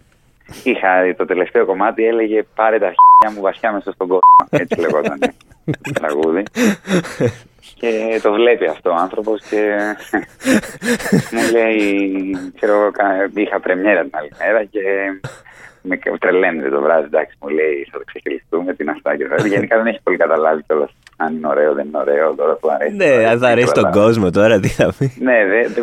είχα 0.65 1.15
το 1.17 1.25
τελευταίο 1.25 1.67
κομμάτι 1.67 2.07
έλεγε 2.07 2.43
Πάρε 2.55 2.79
τα 2.79 2.87
αρχίδια 2.87 3.37
μου 3.37 3.41
βασιά 3.41 3.73
μέσα 3.73 3.93
στον 3.93 4.07
κόσμο. 4.09 4.21
Έτσι 4.51 4.81
λεγόταν 4.85 5.19
το 5.65 5.93
τραγούδι. 5.93 6.43
Και 7.81 8.21
το 8.23 8.33
βλέπει 8.33 8.67
αυτό 8.67 8.91
ο 8.91 8.95
άνθρωπος 8.95 9.39
και 9.51 9.61
μου 11.33 11.43
λέει, 11.57 11.81
ξέρω 12.57 12.73
εγώ, 12.79 12.91
κα- 12.91 13.31
είχα 13.35 13.61
πρεμιέρα 13.61 14.03
την 14.03 14.11
άλλη 14.19 14.31
μέρα 14.39 14.65
και 14.65 14.83
με 15.83 15.97
τρελαίνεται 16.19 16.69
το 16.69 16.81
βράδυ, 16.81 17.05
εντάξει, 17.05 17.37
μου 17.41 17.49
λέει 17.49 17.89
θα 17.91 17.99
το 17.99 18.05
ξεχυλιστούμε, 18.11 18.75
την 18.75 18.89
αυτά 18.91 19.17
και 19.17 19.25
αυτά. 19.25 19.47
Γενικά 19.55 19.77
δεν 19.77 19.87
έχει 19.87 20.01
πολύ 20.03 20.17
καταλάβει 20.17 20.63
κιόλας 20.67 20.91
αν 21.17 21.35
είναι 21.37 21.49
ωραίο, 21.49 21.73
δεν 21.75 21.87
είναι 21.87 21.99
ωραίο, 21.99 22.35
τώρα 22.35 22.55
που 22.61 22.69
αρέσει. 22.71 22.97
Ναι, 22.97 23.13
αν 23.31 23.39
θα 23.39 23.49
αρέσει 23.49 23.73
τον 23.73 23.83
Καλά. 23.83 23.95
κόσμο 24.05 24.31
τώρα, 24.31 24.61
τι 24.61 24.69
θα 24.69 24.93
πει. 24.99 25.07
Ναι, 25.21 25.39
δε, 25.51 25.61
δε, 25.75 25.81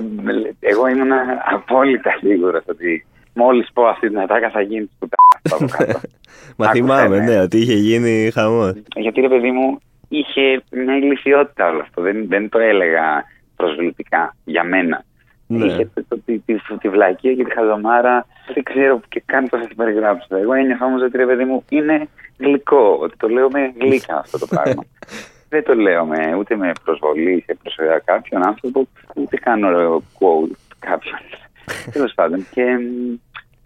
εγώ 0.60 0.88
ήμουν 0.88 1.12
απόλυτα 1.55 2.12
σίγουρος 2.19 2.63
ότι 2.67 3.05
μόλις 3.34 3.67
πω 3.73 3.84
αυτή 3.86 4.08
την 4.08 4.19
ατάκα 4.19 4.49
θα 4.49 4.62
γίνει 4.62 4.86
της 4.86 4.95
πουτάνας 4.99 5.62
από 5.62 5.65
κάτω. 5.77 5.99
Μα 6.58 6.65
Άκουσα, 6.65 6.71
θυμάμαι, 6.71 7.17
ναι. 7.19 7.25
ναι, 7.25 7.39
ότι 7.41 7.58
είχε 7.58 7.73
γίνει 7.73 8.31
χαμός. 8.34 8.73
Γιατί 8.95 9.21
ρε 9.21 9.29
παιδί 9.29 9.51
μου, 9.51 9.79
είχε 10.17 10.63
μια 10.71 10.97
ηλικιότητα 10.97 11.69
όλο 11.69 11.82
αυτό. 11.82 12.01
Δεν, 12.01 12.28
δεν 12.28 12.49
το 12.49 12.60
έλεγα 12.60 13.23
προσβλητικά 13.56 14.36
για 14.45 14.63
μένα. 14.63 15.04
Ναι. 15.47 15.65
Είχε 15.65 15.89
το, 15.93 16.04
το, 16.08 16.19
τη, 16.25 16.39
τη, 16.39 16.56
τη 16.80 16.89
βλακία 16.89 17.34
και 17.34 17.43
τη 17.43 17.54
χαζομάρα. 17.54 18.25
Δεν 18.54 18.63
ξέρω 18.63 19.01
και 19.08 19.23
καν 19.25 19.47
πώς 19.49 19.60
θα 19.60 19.67
την 19.67 19.75
περιγράψω. 19.75 20.36
Εγώ 20.36 20.54
ένιωθα 20.54 20.86
όμω 20.86 21.04
ότι 21.04 21.17
ρε 21.17 21.25
παιδί 21.25 21.43
μου 21.43 21.65
είναι 21.69 22.08
γλυκό. 22.38 22.97
Ότι 23.01 23.17
το 23.17 23.28
λέω 23.28 23.49
με 23.51 23.73
γλύκα 23.80 24.17
αυτό 24.17 24.39
το 24.39 24.47
πράγμα. 24.47 24.84
δεν 25.49 25.63
το 25.63 25.73
λέω 25.73 26.06
με, 26.06 26.36
ούτε 26.36 26.56
με 26.56 26.71
προσβολή 26.84 27.43
σε 27.45 27.58
προσωπικά 27.62 27.99
κάποιον 27.99 28.45
άνθρωπο, 28.45 28.88
ούτε 29.15 29.38
κάνω 29.38 29.67
ωραίο 29.67 30.04
quote 30.19 30.56
κάποιον. 30.80 31.19
Τέλος 31.93 32.13
πάντων. 32.13 32.45
Και 32.51 32.63
μ, 32.63 33.15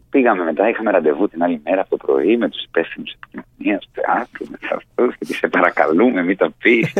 πήγαμε 0.09 0.43
μετά, 0.43 0.69
είχαμε 0.69 0.91
ραντεβού 0.91 1.27
την 1.29 1.43
άλλη 1.43 1.61
μέρα 1.63 1.81
από 1.81 1.97
το 1.97 2.05
πρωί 2.05 2.37
με 2.37 2.49
τους 2.49 2.63
υπεύθυνους 2.63 3.13
επικοινωνία 3.13 3.79
του 3.79 3.87
θεάτρου, 3.93 4.45
με 4.49 4.57
αυτούς 4.75 5.17
και 5.17 5.25
τις 5.25 5.37
σε 5.37 5.47
παρακαλούμε, 5.47 6.23
μην 6.23 6.37
το 6.37 6.53
πεις. 6.61 6.93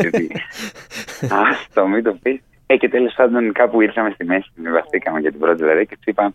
Άστο, 1.50 1.86
μην 1.86 2.02
το 2.02 2.12
πεις. 2.22 2.40
Ε, 2.66 2.76
και 2.76 2.88
τέλος 2.88 3.14
πάντων 3.16 3.52
κάπου 3.52 3.80
ήρθαμε 3.80 4.10
στη 4.10 4.24
μέση, 4.24 4.50
συμβαστήκαμε 4.54 5.20
για 5.20 5.30
την 5.30 5.40
πρώτη 5.40 5.62
δωρεά 5.62 5.84
και 5.84 5.94
τους 5.96 6.04
είπα: 6.04 6.32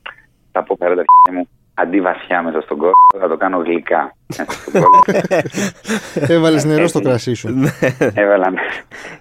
Θα 0.51 0.63
πω 0.63 0.75
πέρα 0.79 0.95
τα 0.95 1.03
αρχίδια 1.07 1.39
μου, 1.41 1.49
αντί 1.73 2.01
βασιά 2.01 2.41
μέσα 2.41 2.61
στον 2.61 2.77
κόλλο, 2.77 2.93
θα 3.19 3.27
το 3.27 3.37
κάνω 3.37 3.57
γλυκά. 3.57 4.15
μέσα 4.37 4.51
στον 4.51 4.81
κόλλο. 4.81 5.03
Έβαλες 6.35 6.63
νερό 6.65 6.87
στο 6.87 7.01
κρασί 7.01 7.33
σου. 7.33 7.49
Ναι. 7.49 7.69
έβαλα, 8.21 8.53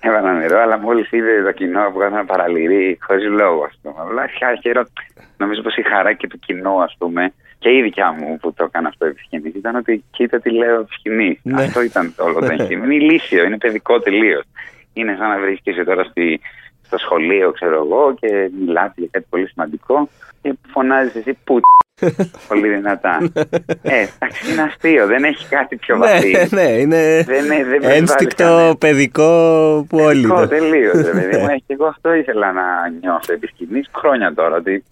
έβαλα 0.01 0.33
νερό, 0.33 0.61
αλλά 0.61 0.79
μόλις 0.79 1.11
είδε 1.13 1.43
το 1.43 1.53
κοινό 1.53 1.91
που 1.93 2.01
έκανα 2.01 2.25
παραλυρή, 2.25 2.99
χωρίς 3.01 3.25
λόγο, 3.29 3.65
ας 3.65 3.79
πούμε. 3.83 3.95
Απλά 3.99 4.23
χα- 4.39 4.61
χαίρο- 4.61 4.91
νομίζω 5.37 5.63
πως 5.63 5.77
η 5.77 5.83
χαρά 5.83 6.13
και 6.13 6.27
του 6.29 6.39
κοινού, 6.39 6.83
ας 6.83 6.95
πούμε, 6.99 7.33
και 7.59 7.71
η 7.77 7.83
δικιά 7.83 8.13
μου 8.13 8.39
που 8.41 8.53
το 8.53 8.65
έκανα 8.65 8.89
αυτό 8.89 9.07
επί 9.07 9.21
σκηνής, 9.21 9.55
ήταν 9.55 9.77
ότι 9.77 10.05
κοίτα 10.11 10.41
τι 10.41 10.51
λέω 10.51 10.81
επί 10.81 10.93
σκηνής. 10.93 11.39
Ναι. 11.43 11.63
Αυτό 11.63 11.83
ήταν 11.83 12.15
όλο 12.19 12.39
το 12.39 12.49
εγχείρημα. 12.51 12.85
Είναι 12.85 12.95
ηλίθιο, 12.95 13.45
είναι 13.45 13.59
παιδικό 13.59 14.01
τελείως. 14.01 14.45
Είναι 14.93 15.17
σαν 15.19 15.29
να 15.29 15.39
βρίσκεσαι 15.39 15.85
τώρα 15.85 16.05
στη, 16.05 16.41
στο 16.83 16.99
σχολείο, 16.99 17.51
ξέρω 17.53 17.75
εγώ, 17.75 18.15
και 18.21 18.51
μιλάτε 18.61 18.93
για 18.97 19.09
κάτι 19.11 19.27
πολύ 19.31 19.49
σημαντικό 19.49 20.09
και 20.34 20.34
φωνάζεις 20.73 21.15
εσύ 21.15 21.39
που 21.45 21.61
πολύ 22.49 22.69
δυνατά. 22.69 23.31
ε, 23.83 24.07
εντάξει, 24.21 24.53
είναι 24.53 24.63
αστείο, 24.63 25.07
δεν 25.07 25.25
έχει 25.25 25.49
κάτι 25.49 25.77
πιο 25.77 25.97
Ναι, 25.97 26.07
βαθύ. 26.07 26.55
ναι, 26.55 26.63
είναι 26.63 27.23
Δεν- 27.27 27.47
δεν- 27.47 27.69
δεν 27.69 27.83
ένστικτο 27.83 28.45
βάζει 28.45 28.55
κανένα. 28.55 28.77
παιδικό 28.77 29.29
που 29.89 29.99
όλοι. 29.99 30.21
Παιδικό, 30.27 30.41
το- 30.41 30.47
τελείω. 30.49 30.93
Και 31.67 31.73
εγώ 31.73 31.87
αυτό 31.87 32.15
ήθελα 32.15 32.53
να 32.53 32.63
νιώσω 33.01 33.33
επί 33.33 33.47
σκηνής 33.47 33.89
χρόνια 33.97 34.35
τώρα. 34.35 34.57
Ότι 34.57 34.85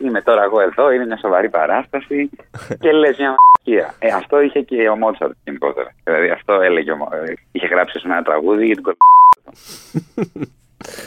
είμαι 0.00 0.22
τώρα 0.22 0.42
εγώ 0.42 0.60
εδώ, 0.60 0.90
είναι 0.92 1.06
μια 1.06 1.16
σοβαρή 1.18 1.48
παράσταση 1.48 2.30
και 2.80 2.92
λες 2.92 3.16
μια 3.18 3.34
μαλακία. 3.36 3.94
Ε, 3.98 4.08
αυτό 4.12 4.40
είχε 4.42 4.60
και 4.60 4.88
ο 4.88 4.96
Μότσαρτ 4.96 5.32
γενικότερα. 5.44 5.94
Δηλαδή 6.04 6.28
αυτό 6.30 6.60
έλεγε. 6.60 6.90
ο 6.92 6.96
Μο- 6.96 7.08
ε, 7.26 7.32
Είχε 7.52 7.66
γράψει 7.66 7.98
σε 7.98 8.08
ένα 8.08 8.22
τραγούδι 8.22 8.64
για 8.66 8.74
την 8.74 8.82
κολ... 8.84 8.94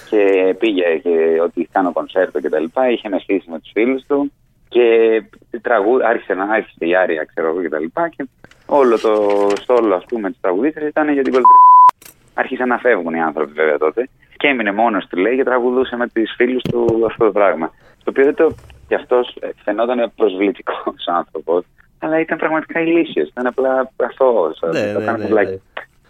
και 0.09 0.55
πήγε 0.59 0.97
και 1.03 1.39
ότι 1.43 1.69
κάνω 1.71 1.91
κονσέρτο 1.91 2.39
και 2.39 2.49
τα 2.49 2.59
λοιπά. 2.59 2.89
Είχε 2.89 3.09
μεσήσει 3.09 3.49
με 3.49 3.59
τους 3.59 3.71
φίλους 3.73 4.05
του 4.07 4.31
και 4.69 5.23
τραγούδι, 5.61 6.03
άρχισε 6.05 6.33
να 6.33 6.43
άρχισε 6.43 6.85
η 6.85 6.95
Άρια, 6.95 7.23
ξέρω 7.23 7.47
εγώ 7.47 7.61
και 7.61 7.69
τα 7.69 7.79
λοιπά. 7.79 8.09
Και 8.09 8.25
όλο 8.65 8.99
το 8.99 9.47
στόλο, 9.55 9.95
ας 9.95 10.05
πούμε, 10.05 10.29
της 10.29 10.39
τραγουδίστριας 10.41 10.89
ήταν 10.89 11.13
για 11.13 11.23
την 11.23 11.33
κολ 11.33 11.41
άρχισαν 12.33 12.67
να 12.67 12.77
φεύγουν 12.77 13.13
οι 13.13 13.21
άνθρωποι 13.21 13.51
βέβαια 13.51 13.77
τότε. 13.77 14.09
Και 14.37 14.47
έμεινε 14.47 14.71
μόνος 14.71 15.07
του, 15.07 15.17
λέει, 15.17 15.35
και 15.35 15.43
τραγουδούσε 15.43 15.95
με 15.95 16.07
τους 16.07 16.33
φίλους 16.35 16.61
του 16.61 17.03
αυτό 17.05 17.25
το 17.25 17.31
πράγμα. 17.31 17.71
Το 18.03 18.09
οποίο 18.09 18.23
δεν 18.23 18.35
το. 18.35 18.55
κι 18.87 18.95
αυτός 18.95 19.37
φαινόταν 19.63 20.11
προσβλητικός 20.15 21.07
άνθρωπος, 21.19 21.65
αλλά 21.99 22.19
ήταν 22.19 22.37
πραγματικά 22.37 22.79
ηλίθιος. 22.79 23.27
Ήταν 23.27 23.47
απλά 23.47 23.91
αθώος. 23.95 24.59
Ναι, 24.71 24.81
ναι, 24.81 25.11
ναι, 25.11 25.41
ναι. 25.41 25.57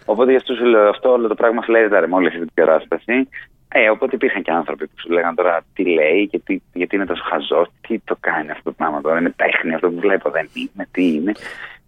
Οπότε 0.06 0.32
γι' 0.32 0.38
αυτό 0.38 0.54
σου 0.54 0.66
λέω 0.66 0.90
αυτό 0.90 1.12
όλο 1.12 1.28
το 1.28 1.36
πράγμα 1.36 1.62
φλέζαρε 1.62 2.08
με 2.08 2.16
όλη 2.16 2.28
αυτή 2.28 2.40
την 2.40 2.52
κατάσταση. 2.54 3.28
Ε, 3.76 3.90
οπότε 3.90 4.16
υπήρχαν 4.16 4.42
και 4.42 4.52
άνθρωποι 4.52 4.88
που 4.88 4.94
σου 5.00 5.10
λέγανε 5.10 5.36
τώρα 5.36 5.62
τι 5.74 5.84
λέει 5.86 6.28
και 6.28 6.40
τι, 6.40 6.62
γιατί 6.74 6.96
είναι 6.96 7.06
τόσο 7.06 7.24
χαζός, 7.30 7.68
τι 7.88 8.00
το 8.00 8.16
κάνει 8.20 8.52
αυτό 8.52 8.64
το 8.64 8.72
πράγμα 8.72 9.02
τώρα. 9.02 9.20
Είναι 9.20 9.34
τέχνη 9.36 9.74
αυτό 9.74 9.90
που 9.90 10.00
βλέπω, 10.00 10.30
δεν 10.30 10.50
είναι, 10.54 10.88
τι 10.92 11.14
είναι. 11.14 11.32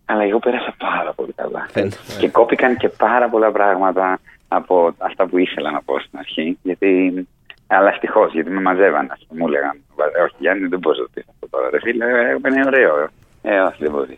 Αλλά 0.06 0.24
εγώ 0.24 0.40
πέρασα 0.40 0.76
πάρα 0.78 1.14
πολύ 1.14 1.34
καλά. 1.34 1.66
Φαίνεται. 1.70 1.98
Και 2.20 2.30
κόπηκαν 2.30 2.78
και 2.78 2.90
πάρα 2.90 3.30
πολλά 3.30 3.52
πράγματα 3.52 4.20
από 4.48 4.96
αυτά 4.98 5.26
που 5.28 5.38
ήθελα 5.38 5.72
να 5.72 5.82
πω 5.82 6.00
στην 6.00 6.20
αρχή. 6.20 6.58
Γιατί, 6.64 7.28
αλλά 7.68 7.90
ευτυχώς, 7.90 8.34
γιατί 8.34 8.50
με 8.50 8.62
μαζεύαν. 8.62 9.08
Ας 9.12 9.26
πούμε, 9.28 9.40
μου 9.40 9.48
έλεγαν, 9.48 9.82
«Ε, 10.18 10.22
Όχι, 10.22 10.36
Γιάννη, 10.38 10.68
δεν 10.68 10.80
μπορείς 10.80 11.00
να 11.00 11.06
το 11.06 11.12
πεις 11.14 11.24
αυτό 11.30 11.48
τώρα. 11.50 11.70
Ρε 11.70 11.80
φίλε, 11.80 12.06
ε, 12.06 12.38
είναι 12.50 12.66
ωραίο. 12.66 13.08
Ε, 13.42 13.60
όχι, 13.60 13.78
δεν 13.84 13.92
μπορείς. 13.92 14.18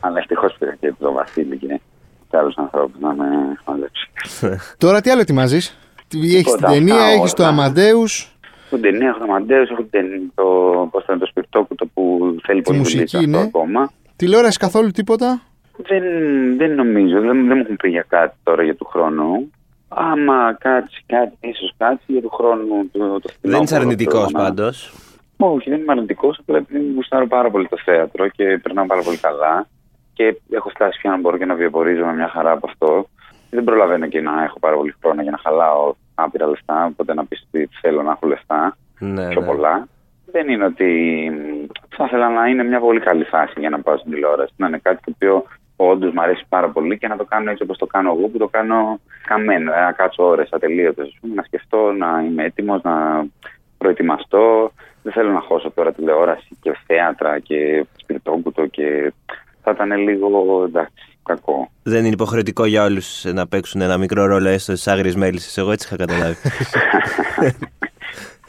Αλλά 0.00 0.18
ευτυχώς 0.18 0.56
πήγα 0.58 0.74
και 0.80 0.92
το 0.98 1.12
Βασίλη 1.12 1.56
και 1.56 1.80
και 2.30 2.36
άλλους 2.36 2.56
ανθρώπους 2.56 3.00
να 3.00 3.14
με 3.14 3.26
μαζέψει. 3.64 4.10
Τώρα 4.78 5.00
τι 5.00 5.10
άλλο 5.10 5.20
ετοιμάζεις; 5.20 5.78
Έχεις 6.14 6.32
την 6.32 6.44
Τίποτα, 6.44 6.72
ταινία, 6.72 6.94
αυτά 6.94 7.06
έχεις 7.06 7.32
το 7.32 7.42
όλα. 7.42 7.50
Αμαντέου. 7.52 8.04
Έχω 8.66 8.76
την 8.76 8.80
ταινία, 8.80 9.08
έχω 9.08 9.18
το 9.18 9.26
Μαντέο, 9.26 9.60
έχω 9.62 9.82
την- 9.90 10.32
το, 10.34 10.44
πώς 10.90 11.04
θα 11.04 11.12
είναι, 11.12 11.20
το 11.20 11.26
σπιρτόκουτο 11.26 11.86
που 11.86 12.36
θέλει 12.42 12.62
πολύ 12.62 12.78
μουσική, 12.78 13.16
δουλειά 13.16 13.18
αυτό 13.18 13.30
ναι. 13.38 13.44
ακόμα. 13.46 13.90
Τηλεόραση 14.16 14.58
καθόλου 14.58 14.90
τίποτα; 14.90 15.42
Δεν, 15.76 16.02
δεν 16.56 16.74
νομίζω, 16.74 17.20
δεν, 17.20 17.46
δεν 17.46 17.56
μου 17.56 17.62
έχουν 17.64 17.76
πει 17.76 17.88
για 17.88 18.04
κάτι 18.08 18.36
τώρα 18.42 18.62
για 18.62 18.74
του 18.74 18.84
χρόνου. 18.84 19.50
Άμα 19.88 20.56
κάτσει 20.60 21.02
κάτι, 21.06 21.36
ίσως 21.40 21.74
κάτσει 21.78 22.04
για 22.06 22.20
του 22.22 22.28
χρόνου. 22.28 22.88
Το, 22.92 23.20
το 23.20 23.28
Δεν 23.40 23.62
είσαι 23.62 23.76
αρνητικός 23.76 24.24
θέλω 24.24 24.38
να- 24.38 24.42
πάντως. 24.44 24.92
Όχι, 25.36 25.70
δεν 25.70 25.78
είμαι 25.80 25.92
αρνητικός. 25.92 26.38
Απλά 26.40 26.56
επειδή 26.56 26.78
μου 26.78 26.92
γουστάρω 26.94 27.26
πάρα 27.26 27.50
πολύ 27.50 27.68
το 27.68 27.76
θέατρο 27.84 28.28
και 28.28 28.58
περνάω 28.62 28.86
πάρα 28.86 29.02
πολύ 29.02 29.16
καλά. 29.16 29.68
Και 30.12 30.36
έχω 30.50 30.68
φτάσει 30.68 30.98
πια 31.00 31.10
να 31.10 31.18
μπορώ 31.18 31.36
και 31.36 31.44
να 31.44 31.54
βιοπορίζομαι 31.54 32.14
μια 32.14 32.28
χαρά 32.28 32.50
από 32.50 32.66
αυτό. 32.70 33.08
Δεν 33.50 33.64
προλαβαίνω 33.64 34.06
και 34.06 34.20
να 34.20 34.42
έχω 34.42 34.58
πάρα 34.58 34.76
πολύ 34.76 34.94
χρόνο 35.00 35.22
για 35.22 35.30
να 35.30 35.38
χαλάω 35.38 35.94
άπειρα 36.14 36.46
λεφτά. 36.46 36.84
Οπότε 36.84 37.14
να 37.14 37.24
πεις 37.24 37.46
ότι 37.48 37.68
θέλω 37.80 38.02
να 38.02 38.10
έχω 38.10 38.26
λεφτά 38.26 38.76
Ναι, 38.98 39.28
πιο 39.28 39.40
ναι. 39.40 39.46
πολλά. 39.46 39.88
Δεν 40.32 40.48
είναι 40.48 40.64
ότι 40.64 40.84
μ, 41.34 41.66
θα 41.96 42.04
ήθελα 42.04 42.28
να 42.28 42.46
είναι 42.46 42.62
μια 42.64 42.80
πολύ 42.80 43.00
καλή 43.00 43.24
φάση 43.24 43.60
για 43.60 43.70
να 43.70 43.80
πάω 43.80 43.96
στην 43.96 44.12
τηλεόραση. 44.12 44.52
Να 44.56 44.66
είναι 44.66 44.78
κάτι 44.78 45.00
το 45.04 45.12
οποίο 45.14 45.44
όντως 45.76 46.12
μου 46.12 46.20
αρέσει 46.22 46.44
πάρα 46.48 46.68
πολύ 46.68 46.98
και 46.98 47.08
να 47.08 47.16
το 47.16 47.24
κάνω 47.24 47.50
έτσι 47.50 47.62
όπως 47.62 47.78
το 47.78 47.86
κάνω 47.86 48.12
εγώ, 48.18 48.28
που 48.28 48.38
το 48.38 48.48
κάνω 48.48 49.00
καμένο. 49.26 49.72
Ε, 49.72 49.80
Να 49.80 49.92
κάτσω 49.92 50.24
ώρες 50.24 50.48
ατελείωτες, 50.52 51.18
να 51.34 51.42
σκεφτώ, 51.42 51.92
να 51.92 52.22
είμαι 52.26 52.44
έτοιμος, 52.44 52.82
να 52.82 53.26
προετοιμαστώ. 53.78 54.70
Δεν 55.02 55.12
θέλω 55.12 55.30
να 55.30 55.40
χώσω 55.40 55.70
τώρα 55.70 55.92
τηλεόραση 55.92 56.56
και 56.60 56.76
θέατρα 56.86 57.38
και 57.38 57.86
σπιρτόκουτο 57.96 58.66
και 58.66 59.12
θα 59.62 59.70
ήταν 59.70 59.96
λίγο 59.98 60.62
εντάξει, 60.66 61.15
κακό. 61.26 61.70
Δεν 61.82 61.98
είναι 61.98 62.08
υποχρεωτικό 62.08 62.64
για 62.64 62.84
όλους 62.84 63.24
να 63.24 63.46
παίξουν 63.46 63.80
ένα 63.80 63.96
μικρό 63.98 64.26
ρόλο 64.26 64.48
έστω 64.48 64.72
στις 64.72 64.88
άγριες 64.88 65.14
μέλισσες. 65.14 65.56
Εγώ 65.58 65.70
έτσι 65.72 65.86
είχα 65.86 65.96
καταλάβει. 66.06 66.36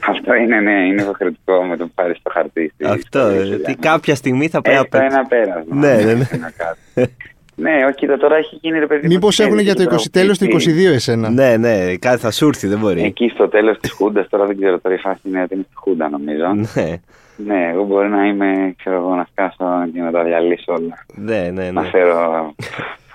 Αυτό 0.10 0.34
είναι, 0.34 0.60
ναι, 0.60 0.72
είναι 0.88 1.02
υποχρεωτικό 1.02 1.64
με 1.64 1.78
το 1.78 1.86
που 1.86 1.92
πάρεις 1.96 2.18
το 2.24 2.30
χαρτί. 2.34 2.72
στη- 2.74 2.86
Αυτό. 2.86 3.00
στο 3.08 3.20
ε, 3.20 3.42
Ίσο, 3.44 3.54
Ότι 3.54 3.62
ναι. 3.68 3.74
κάποια 3.80 4.16
στιγμή 4.16 4.48
θα 4.48 4.62
πρέπει 4.62 4.78
να 4.78 4.82
Έστω 4.84 4.98
παίξεις. 4.98 5.18
ένα 5.18 5.28
πέρασμα. 5.28 5.76
Ναι, 5.76 5.96
ναι, 6.04 6.14
ναι. 6.14 6.28
Να 6.40 6.52
κάτσει. 6.58 7.16
ναι, 7.56 7.86
όχι, 7.86 7.96
κοίτα, 7.96 8.18
τώρα 8.18 8.36
έχει 8.36 8.58
γίνει 8.62 8.80
ρε 8.80 8.88
παιδί. 8.88 9.08
μου, 9.08 9.14
Μήπως 9.14 9.30
ξέρεις, 9.34 9.52
έχουν 9.52 9.64
για 9.64 9.76
το 9.76 9.96
20 9.96 10.02
τέλο 10.12 10.32
του 10.38 10.46
22 10.46 10.94
εσένα; 10.94 11.30
Ναι, 11.30 11.58
ναι, 11.58 11.96
κάτι 11.96 12.20
θα 12.20 12.32
σου 12.32 12.48
έρθει, 12.48 12.68
δεν 12.68 12.80
μπορεί. 12.80 13.02
Εκεί 13.04 13.30
στο 13.34 13.48
τέλος 13.48 13.78
της 13.80 13.92
Χούντας, 13.92 14.28
τώρα 14.30 14.46
δεν 14.46 14.58
ξέρω 14.58 14.80
τώρα 14.80 14.96
η 14.96 14.98
φάση 15.00 15.20
είναι 15.24 15.42
ότι 15.42 15.54
είναι 15.54 15.64
στη 15.68 15.76
Χούντα 15.76 16.10
νομίζω. 16.10 16.46
Ναι, 16.74 16.94
ναι, 17.38 17.70
εγώ 17.74 17.84
μπορεί 17.84 18.10
να 18.10 18.26
είμαι, 18.26 18.74
ξέρω 18.78 18.96
εγώ, 18.96 19.16
να 19.16 19.28
σκάσω 19.32 19.90
και 19.94 20.02
να 20.02 20.12
τα 20.12 20.24
διαλύσω 20.24 20.74
όλα. 20.74 21.06
ναι, 21.16 21.50
ναι. 21.54 21.72
Να 21.72 21.82
ναι. 21.82 21.88
φέρω. 21.88 22.54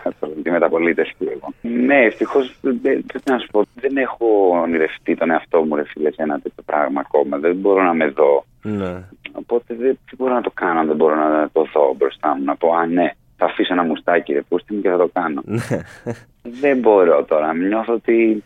τη 0.43 0.51
μεταπολίτευση 0.51 1.15
εγώ. 1.19 1.53
Ναι, 1.61 2.05
ευτυχώς 2.05 2.55
πρέπει 2.61 3.05
να 3.25 3.39
σου 3.39 3.47
πω, 3.51 3.63
δεν 3.75 3.97
έχω 3.97 4.27
ονειρευτεί 4.63 5.17
τον 5.17 5.31
εαυτό 5.31 5.63
μου, 5.63 5.77
ρε 5.77 5.85
φίλε, 5.85 6.13
σε 6.13 6.23
ένα 6.23 6.41
τέτοιο 6.41 6.63
πράγμα 6.67 7.01
ακόμα. 7.01 7.39
Δεν 7.39 7.57
μπορώ 7.57 7.83
να 7.83 7.95
με 7.95 8.09
δω. 8.09 8.45
Ναι. 8.63 9.05
Οπότε 9.33 9.75
δεν, 9.75 9.79
δεν 9.79 10.17
μπορώ 10.17 10.35
να 10.35 10.41
το 10.41 10.51
κάνω, 10.55 10.81
αν 10.81 10.87
δεν 10.87 10.97
μπορώ 10.97 11.15
να 11.15 11.49
το 11.53 11.67
δω 11.73 11.95
μπροστά 11.97 12.37
μου. 12.37 12.45
Να 12.45 12.57
πω, 12.57 12.73
Α, 12.75 12.87
ναι, 12.87 13.11
θα 13.37 13.45
αφήσω 13.45 13.73
ένα 13.73 13.83
μουστάκι, 13.83 14.33
ρε 14.33 14.43
πούστη 14.43 14.75
μου 14.75 14.81
και 14.81 14.89
θα 14.89 14.97
το 14.97 15.11
κάνω. 15.13 15.43
δεν 16.63 16.79
μπορώ 16.79 17.25
τώρα. 17.25 17.55
Νιώθω 17.55 17.93
ότι 17.93 18.43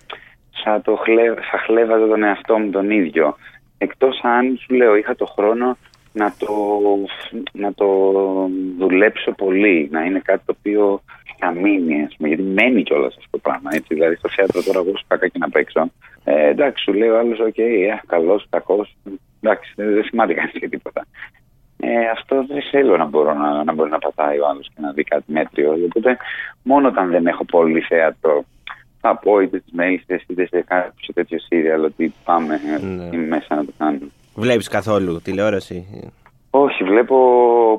θα, 0.64 0.80
το 0.80 0.96
χλε, 0.96 1.34
θα 1.34 1.58
χλεύαζα 1.64 2.06
τον 2.06 2.22
εαυτό 2.22 2.58
μου 2.58 2.70
τον 2.70 2.90
ίδιο. 2.90 3.36
Εκτός 3.78 4.20
αν 4.22 4.58
σου 4.60 4.74
λέω, 4.74 4.96
είχα 4.96 5.16
το 5.16 5.26
χρόνο 5.26 5.76
να 6.12 6.34
το, 6.38 6.54
να 7.52 7.74
το 7.74 7.86
δουλέψω 8.78 9.32
πολύ, 9.32 9.88
να 9.92 10.04
είναι 10.04 10.18
κάτι 10.18 10.42
το 10.46 10.54
οποίο 10.58 11.00
θα 11.38 11.50
μείνει, 11.50 12.02
ας 12.02 12.14
πούμε, 12.16 12.28
γιατί 12.28 12.42
μένει 12.42 12.82
κιόλας 12.82 13.16
αυτό 13.16 13.30
το 13.30 13.38
πράγμα. 13.38 13.70
Έτσι. 13.72 13.94
Δηλαδή 13.94 14.14
στο 14.14 14.28
θέατρο 14.28 14.62
τώρα, 14.62 14.78
εγώ 14.78 14.96
σου 14.96 15.04
και 15.18 15.38
να 15.38 15.50
παίξω. 15.50 15.90
Ε, 16.24 16.48
εντάξει, 16.48 16.84
σου 16.84 16.92
λέει 16.92 17.08
ο 17.08 17.18
άλλος, 17.18 17.38
ok, 17.38 17.54
okay, 17.56 17.90
ε, 17.90 18.00
καλός, 18.06 18.46
κακός. 18.50 18.96
Εντάξει, 19.40 19.72
δεν, 19.76 19.94
δεν 19.94 20.04
θυμάται 20.04 20.34
κανείς 20.34 20.50
και 20.50 20.68
τίποτα. 20.68 21.06
Ε, 21.80 22.08
αυτό 22.08 22.44
δεν 22.48 22.62
θέλω 22.70 22.96
να 22.96 23.04
μπορώ 23.04 23.34
να, 23.34 23.64
να 23.64 23.72
μπορεί 23.72 23.90
να 23.90 23.98
πατάει 23.98 24.38
ο 24.38 24.46
άλλος 24.48 24.68
και 24.74 24.80
να 24.80 24.92
δει 24.92 25.04
κάτι 25.04 25.32
μέτριο. 25.32 25.72
Οπότε 25.84 26.16
μόνο 26.62 26.88
όταν 26.88 27.10
δεν 27.10 27.26
έχω 27.26 27.44
πολύ 27.44 27.80
θέατρο 27.80 28.44
θα 29.06 29.16
πω 29.16 29.40
είτε 29.40 29.58
στι 29.58 29.70
μέλισσε 29.74 30.20
είτε 30.26 30.46
σε 30.46 30.64
κάποιο 30.68 31.12
τέτοιο 31.14 31.38
σύριαλ 31.38 31.84
ότι 31.84 32.14
πάμε 32.24 32.60
ναι. 33.10 33.16
μέσα 33.16 33.54
να 33.54 33.64
το 33.64 33.72
κάνουμε. 33.78 34.08
Βλέπεις 34.34 34.68
καθόλου 34.68 35.20
τηλεόραση; 35.22 35.86
Όχι, 36.50 36.84
βλέπω 36.84 37.16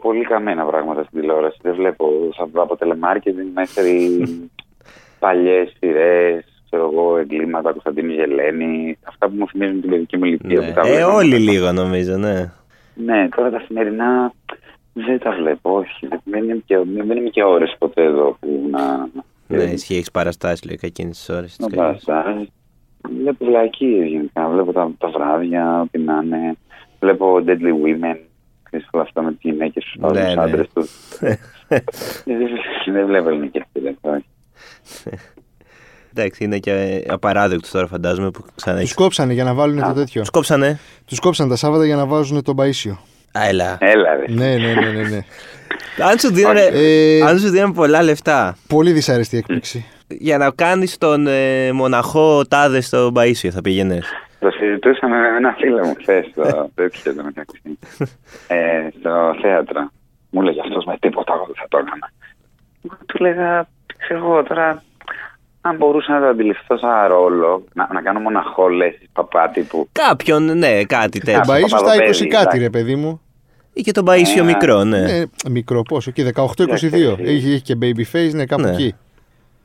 πολύ 0.01 0.23
καμένα 0.23 0.63
πράγματα 0.65 1.03
στην 1.03 1.19
τηλεόραση. 1.19 1.57
Δεν 1.61 1.75
βλέπω. 1.75 2.05
Θα 2.37 2.61
από 2.61 2.77
τηλεμάρκετινγκ 2.77 3.47
μέχρι 3.53 4.23
παλιές 5.23 5.73
σειρές, 5.79 6.45
ξέρω 6.65 6.89
εγώ, 6.93 7.17
εγκλήματα, 7.17 7.71
Κωνσταντίνη 7.71 8.13
Γελένη. 8.13 8.97
Αυτά 9.03 9.27
που 9.27 9.35
μου 9.37 9.47
θυμίζουν 9.47 9.81
την 9.81 9.89
παιδική 9.89 10.17
μου 10.17 10.25
ηλικία. 10.25 10.59
Ναι. 10.59 10.89
Ε, 10.89 11.03
όλοι 11.03 11.37
λίγο 11.37 11.71
νομίζω, 11.71 12.17
ναι. 12.17 12.51
Ναι, 12.93 13.29
τώρα 13.35 13.49
τα 13.49 13.61
σημερινά 13.65 14.33
δεν 14.93 15.19
τα 15.19 15.31
βλέπω, 15.31 15.77
όχι. 15.77 16.07
Δεν 16.23 16.43
είμαι 16.43 16.61
και, 16.65 16.77
δεν 17.07 17.17
είμαι 17.17 17.29
και 17.29 17.43
ώρες 17.43 17.75
ποτέ 17.79 18.03
εδώ 18.03 18.37
που 18.39 18.67
να... 18.71 19.09
Ναι, 19.47 19.63
ισχύει, 19.63 19.95
έχεις 19.95 20.11
παραστάσεις 20.11 20.65
λογικά 20.65 20.87
εκείνες 20.87 21.17
τις 21.17 21.29
ώρες. 21.29 21.57
Ναι, 21.59 21.75
παραστάσεις. 21.75 22.49
Βλέπω 23.19 23.45
βλακίες 23.45 24.07
γενικά, 24.07 24.49
βλέπω 24.49 24.71
τα, 24.71 24.91
τα 24.97 25.09
βράδια, 25.09 25.81
ό,τι 25.81 25.99
να 25.99 26.21
είναι. 26.23 26.55
Βλέπω 26.99 27.43
Deadly 27.45 27.71
Women, 27.83 28.17
ξέρεις 28.63 28.87
όλα 28.91 29.03
αυτά 29.03 29.21
με 29.21 29.31
τις 29.31 29.39
γυναίκες 29.41 29.83
τους, 29.83 29.95
ναι, 29.95 30.07
τους 30.07 30.35
ναι. 30.35 30.41
άντρες 30.41 30.67
τους. 30.73 30.91
δεν 32.93 33.05
βλέπω 33.05 33.29
ελληνικές 33.29 33.63
τηλεφώνες. 33.71 34.23
Εντάξει, 36.13 36.43
είναι 36.43 36.59
και 36.59 37.03
απαράδεκτο 37.07 37.71
τώρα 37.71 37.87
φαντάζομαι 37.87 38.31
που 38.31 38.45
ξανά 38.55 38.79
Τους 38.79 38.93
κόψανε 38.93 39.33
για 39.33 39.43
να 39.43 39.53
βάλουν 39.53 39.83
το 39.83 39.93
τέτοιο. 39.93 40.21
Τους 40.21 40.29
κόψανε. 40.29 40.79
Τους 41.05 41.19
κόψανε 41.19 41.49
τα 41.49 41.55
Σάββατα 41.55 41.85
για 41.85 41.95
να 41.95 42.05
βάζουν 42.05 42.43
τον 42.43 42.55
Παίσιο. 42.55 42.99
Α, 43.31 43.47
έλα. 43.47 43.77
Έλα, 43.79 44.15
ρε. 44.15 44.33
Ναι, 44.33 44.55
ναι, 44.55 44.73
ναι, 44.73 45.09
ναι. 45.09 45.19
ναι. 45.97 46.03
αν, 46.03 46.19
σου 46.19 46.33
δίνανε, 46.33 46.69
ε, 46.73 47.21
αν 47.21 47.39
σου 47.39 47.49
δίνανε 47.49 47.73
πολλά 47.73 48.03
λεφτά. 48.03 48.57
Πολύ 48.67 48.91
δυσάρεστη 48.91 49.37
έκπληξη. 49.37 49.85
Για 50.07 50.37
να 50.37 50.51
κάνεις 50.51 50.97
τον 50.97 51.27
ε, 51.27 51.71
μοναχό 51.71 52.45
τάδε 52.47 52.81
στο 52.81 53.11
Παίσιο 53.13 53.51
θα 53.51 53.61
πήγαινες. 53.61 54.05
Το 54.39 54.49
συζητούσαμε 54.49 55.17
με 55.17 55.27
ένα 55.37 55.55
φίλο 55.59 55.85
μου 55.85 55.95
χθες 56.01 56.25
στο 56.31 56.43
τέτοιο 56.75 57.15
το 57.15 57.23
μεταξύ. 57.23 57.61
ε, 58.47 58.87
στο 58.99 59.35
θέατρο. 59.41 59.89
Μου 60.29 60.41
λέγε 60.41 60.59
αυτός 60.61 60.85
με 60.85 60.97
τίποτα 60.99 61.33
εγώ 61.33 61.45
δεν 61.45 61.55
θα 61.55 61.65
το 61.69 61.77
έκανα. 61.77 62.11
Του 63.05 63.17
λέγα, 63.23 63.67
ξέρω 63.97 64.19
εγώ 64.19 64.43
τώρα 64.43 64.83
αν 65.61 65.75
μπορούσα 65.75 66.13
να 66.13 66.19
το 66.19 66.25
αντιληφθώ 66.25 66.77
σαν 66.77 67.07
ρόλο, 67.07 67.63
να, 67.73 67.87
να 67.93 68.01
κάνω 68.01 68.19
μοναχό, 68.19 68.67
λες, 68.67 68.95
παπά 69.13 69.49
τύπου. 69.49 69.89
Κάποιον, 69.91 70.57
ναι, 70.57 70.83
κάτι 70.83 71.19
τέτοιο. 71.19 71.41
Τον 71.41 71.55
Παίσιο 71.55 71.77
στα 71.77 72.25
20 72.25 72.27
κάτι, 72.27 72.57
ρε 72.59 72.69
παιδί 72.69 72.95
μου. 72.95 73.21
Ή 73.77 73.81
και 73.81 73.91
τον 73.91 74.05
Παίσιο 74.05 74.43
ναι, 74.43 74.51
μικρό, 74.51 74.83
ναι. 74.83 74.99
ναι. 74.99 75.23
Μικρό, 75.49 75.81
πόσο, 75.81 76.11
και 76.11 76.31
18-22. 76.35 76.45
Έχει 77.19 77.61
και 77.61 77.77
baby 77.81 78.15
face, 78.15 78.31
ναι, 78.33 78.45
κάπου 78.45 78.61
ναι. 78.61 78.69
εκεί. 78.69 78.95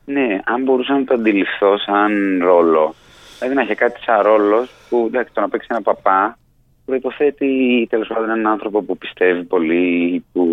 Ναι, 0.05 0.41
αν 0.45 0.63
μπορούσα 0.63 0.93
να 0.93 1.05
το 1.05 1.15
αντιληφθώ 1.15 1.79
σαν 1.79 2.39
ρόλο. 2.43 2.95
Δηλαδή 3.39 3.57
να 3.57 3.63
έχει 3.63 3.75
κάτι 3.75 4.01
σαν 4.03 4.23
ρόλος 4.23 4.71
που 4.89 5.05
εντάξει, 5.07 5.33
το 5.35 5.41
να 5.41 5.49
παίξει 5.49 5.69
ένα 5.71 5.83
παπά 5.83 6.39
προποθέτει 6.85 7.87
τέλος 7.91 8.09
πάντων 8.09 8.31
έναν 8.31 8.47
άνθρωπο 8.47 8.83
που 8.83 8.99
πιστεύει 8.99 9.43
πολύ, 9.43 10.25
που 10.33 10.47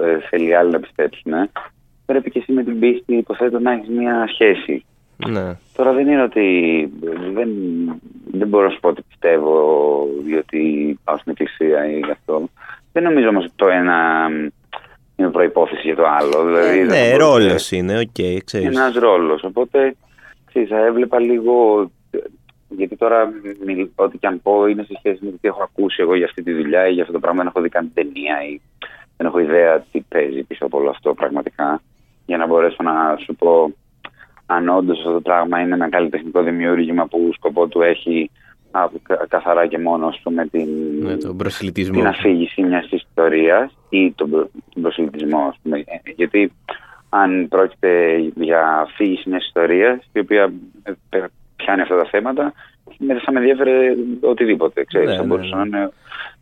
ε, 0.00 0.18
θέλει 0.30 0.54
άλλοι 0.54 0.70
να 0.70 0.80
πιστέψουν 0.80 1.32
πρέπει 2.10 2.30
και 2.30 2.38
εσύ 2.38 2.52
με 2.52 2.62
την 2.62 2.78
πίστη 2.78 3.16
υποθέτω 3.16 3.58
να 3.58 3.72
έχεις 3.72 3.88
μια 3.88 4.28
σχέση. 4.32 4.84
Ναι. 5.28 5.56
Τώρα 5.76 5.92
δεν 5.92 6.08
είναι 6.08 6.22
ότι 6.22 6.88
δεν, 7.32 7.48
δεν 8.32 8.48
μπορώ 8.48 8.64
να 8.64 8.70
σου 8.70 8.80
πω 8.80 8.88
ότι 8.88 9.02
πιστεύω 9.08 10.06
διότι 10.24 10.98
πάω 11.04 11.18
στην 11.18 11.32
εκκλησία 11.32 11.90
ή 11.90 12.00
αυτό. 12.12 12.48
Δεν 12.92 13.02
νομίζω 13.02 13.28
όμως 13.28 13.44
ότι 13.44 13.52
το 13.56 13.68
ένα 13.68 14.28
είναι 15.16 15.28
προϋπόθεση 15.28 15.80
για 15.84 15.96
το 15.96 16.04
άλλο. 16.06 16.44
Δηλαδή, 16.44 16.78
ε, 16.78 16.84
ναι, 16.84 17.16
ρόλος 17.16 17.70
είναι, 17.70 17.98
ok, 17.98 18.08
okay, 18.18 18.36
ξέρεις. 18.44 18.66
Ένας 18.66 18.94
ρόλος, 18.94 19.42
οπότε 19.42 19.96
ξέρεις, 20.46 20.68
θα 20.68 20.84
έβλεπα 20.84 21.18
λίγο, 21.18 21.90
γιατί 22.68 22.96
τώρα 22.96 23.32
ό,τι 23.94 24.18
και 24.18 24.26
αν 24.26 24.42
πω 24.42 24.66
είναι 24.66 24.82
σε 24.82 24.94
σχέση 24.98 25.18
με 25.24 25.30
το 25.30 25.36
τι 25.40 25.48
έχω 25.48 25.62
ακούσει 25.62 26.02
εγώ 26.02 26.14
για 26.14 26.24
αυτή 26.24 26.42
τη 26.42 26.52
δουλειά 26.52 26.88
ή 26.88 26.92
για 26.92 27.02
αυτό 27.02 27.14
το 27.14 27.20
πράγμα, 27.20 27.38
δεν 27.38 27.52
έχω 27.54 27.60
δει 27.60 27.68
καν 27.68 27.90
ταινία 27.94 28.42
ή 28.50 28.60
δεν 29.16 29.26
έχω 29.26 29.38
ιδέα 29.38 29.84
τι 29.92 30.00
παίζει 30.08 30.42
πίσω 30.42 30.64
από 30.66 30.78
όλο 30.78 30.90
αυτό 30.90 31.14
πραγματικά 31.14 31.82
για 32.26 32.36
να 32.36 32.46
μπορέσω 32.46 32.82
να 32.82 33.16
σου 33.24 33.34
πω 33.34 33.72
αν 34.52 34.68
όντως 34.68 34.98
αυτό 34.98 35.12
το 35.12 35.20
πράγμα 35.20 35.60
είναι 35.60 35.74
ένα 35.74 35.88
καλλιτεχνικό 35.88 36.42
δημιούργημα 36.42 37.06
που 37.06 37.30
σκοπό 37.34 37.66
του 37.66 37.82
έχει 37.82 38.30
α, 38.70 38.88
καθαρά 39.28 39.66
και 39.66 39.78
μόνο 39.78 40.14
πούμε, 40.22 40.46
την, 40.46 40.68
ναι, 41.00 41.16
τον 41.16 41.36
την 41.72 42.06
αφήγηση 42.06 42.62
μιας 42.62 42.90
ιστορίας 42.90 43.76
ή 43.88 44.12
τον, 44.12 44.30
τον 44.30 44.82
προσιλητισμό. 44.82 45.54
Πούμε. 45.62 45.78
Ε, 45.78 46.10
γιατί 46.16 46.52
αν 47.08 47.48
πρόκειται 47.48 48.16
για 48.34 48.66
αφήγηση 48.66 49.28
μιας 49.28 49.44
ιστορίας 49.46 50.08
η 50.12 50.18
οποία 50.18 50.52
ε, 51.10 51.24
πιάνει 51.56 51.80
αυτά 51.80 51.96
τα 51.96 52.04
θέματα, 52.10 52.52
θα 53.24 53.32
με 53.32 53.38
ενδιαφέρει 53.38 53.96
οτιδήποτε. 54.20 54.84
Ξέρεις, 54.84 55.08
ναι, 55.08 55.14
θα 55.14 55.22
ναι, 55.22 55.26
μπορούσε 55.26 55.54
ναι. 55.54 55.56
να 55.56 55.66
είναι 55.66 55.92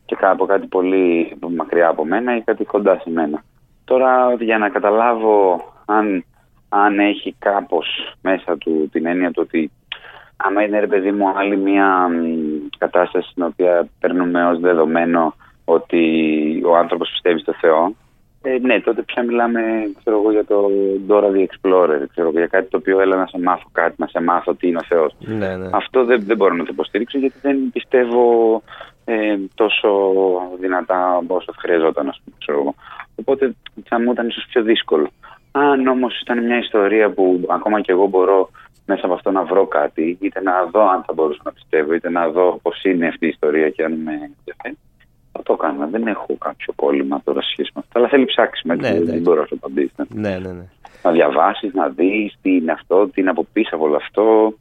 και 0.05 0.17
από 0.21 0.47
κάτι 0.47 0.67
πολύ 0.67 1.37
μακριά 1.57 1.89
από 1.89 2.05
μένα 2.05 2.37
ή 2.37 2.41
κάτι 2.41 2.65
κοντά 2.65 3.01
σε 3.03 3.11
μένα. 3.11 3.45
Τώρα 3.85 4.35
για 4.41 4.59
να 4.59 4.69
καταλάβω 4.69 5.65
αν, 5.85 6.25
αν 6.69 6.99
έχει 6.99 7.35
κάπως 7.39 8.15
μέσα 8.23 8.59
του 8.59 8.89
την 8.93 9.07
έννοια 9.07 9.31
του 9.31 9.43
ότι 9.47 9.71
άμα 10.37 10.63
είναι 10.63 10.81
ρε 10.81 10.87
παιδί 10.87 11.13
μου 11.13 11.29
άλλη 11.37 11.57
μια 11.57 12.09
κατάσταση 12.79 13.29
στην 13.31 13.43
οποία 13.43 13.89
παίρνουμε 14.01 14.47
ως 14.47 14.61
δεδομένο 14.61 15.35
ότι 15.65 16.03
ο 16.65 16.77
άνθρωπος 16.77 17.11
πιστεύει 17.11 17.41
στο 17.41 17.55
Θεό 17.61 17.95
ε, 18.43 18.59
ναι, 18.61 18.81
τότε 18.81 19.03
πια 19.03 19.23
μιλάμε 19.23 19.61
ξέρω 20.01 20.19
εγώ, 20.19 20.31
για 20.31 20.45
το 20.45 20.71
Dora 21.09 21.31
the 21.31 21.47
Explorer, 21.47 22.03
ξέρω, 22.11 22.31
για 22.31 22.47
κάτι 22.47 22.71
το 22.71 22.77
οποίο 22.77 23.01
έλα 23.01 23.17
να 23.17 23.27
σε 23.27 23.39
μάθω 23.39 23.69
κάτι, 23.73 23.95
να 23.99 24.07
σε 24.07 24.21
μάθω 24.21 24.55
τι 24.55 24.69
είναι 24.69 24.79
ο 24.83 24.87
Θεός. 24.89 25.15
Ναι, 25.19 25.57
ναι. 25.57 25.69
Αυτό 25.73 26.05
δεν, 26.05 26.25
δεν 26.25 26.37
μπορώ 26.37 26.55
να 26.55 26.65
το 26.65 26.71
υποστηρίξω 26.73 27.19
γιατί 27.19 27.39
δεν 27.43 27.71
πιστεύω 27.73 28.63
ε, 29.05 29.37
τόσο 29.55 29.89
δυνατά 30.61 31.23
όσο 31.27 31.53
χρειαζόταν, 31.59 32.09
ας 32.09 32.21
πούμε, 32.25 32.37
ξέρω 32.39 32.59
εγώ. 32.59 32.75
Οπότε 33.15 33.55
θα 33.85 34.01
μου 34.01 34.13
ήταν 34.13 34.29
ίσως 34.29 34.47
πιο 34.49 34.63
δύσκολο. 34.63 35.11
Αν 35.51 35.87
όμως 35.87 36.21
ήταν 36.21 36.45
μια 36.45 36.59
ιστορία 36.59 37.11
που 37.11 37.47
ακόμα 37.49 37.81
και 37.81 37.93
εγώ 37.93 38.07
μπορώ 38.07 38.51
μέσα 38.87 39.05
από 39.05 39.15
αυτό 39.15 39.31
να 39.31 39.45
βρω 39.45 39.67
κάτι, 39.67 40.19
είτε 40.21 40.41
να 40.43 40.65
δω 40.73 40.89
αν 40.89 41.03
θα 41.07 41.13
μπορούσα 41.13 41.41
να 41.45 41.53
πιστεύω, 41.53 41.93
είτε 41.93 42.11
να 42.11 42.29
δω 42.29 42.59
πώς 42.63 42.83
είναι 42.85 43.07
αυτή 43.07 43.27
η 43.27 43.29
ιστορία 43.29 43.71
και 43.71 43.85
αν 43.85 43.93
με 43.93 44.13
ενδιαφέρει, 44.13 44.79
θα 45.33 45.43
το 45.43 45.53
έκανα. 45.53 45.87
Δεν 45.87 46.07
έχω 46.07 46.37
κάποιο 46.39 46.73
κόλλημα 46.77 47.21
τώρα 47.25 47.43
σχέση 47.43 47.71
με 47.75 47.83
αυτό. 47.85 47.99
Αλλά 47.99 48.09
θέλει 48.09 48.25
ψάξιμο, 48.25 48.75
ναι, 48.75 48.91
ναι, 48.91 49.01
δεν 49.01 49.21
μπορώ 49.21 49.41
να 49.41 49.47
σου 49.47 49.55
απαντήσω. 49.55 49.93
Ναι, 50.09 50.39
ναι, 50.39 50.53
ναι. 50.53 50.67
Να 51.03 51.11
διαβάσεις, 51.11 51.73
να 51.75 51.89
δεις 51.89 52.37
τι 52.43 52.57
είναι 52.57 52.73
αυτό, 52.73 53.09
τι 53.09 53.21
είναι 53.21 53.31
από 53.31 53.47
πίσω 53.53 53.75
από 53.75 53.85
όλο 53.85 53.97
αυτό, 53.97 54.55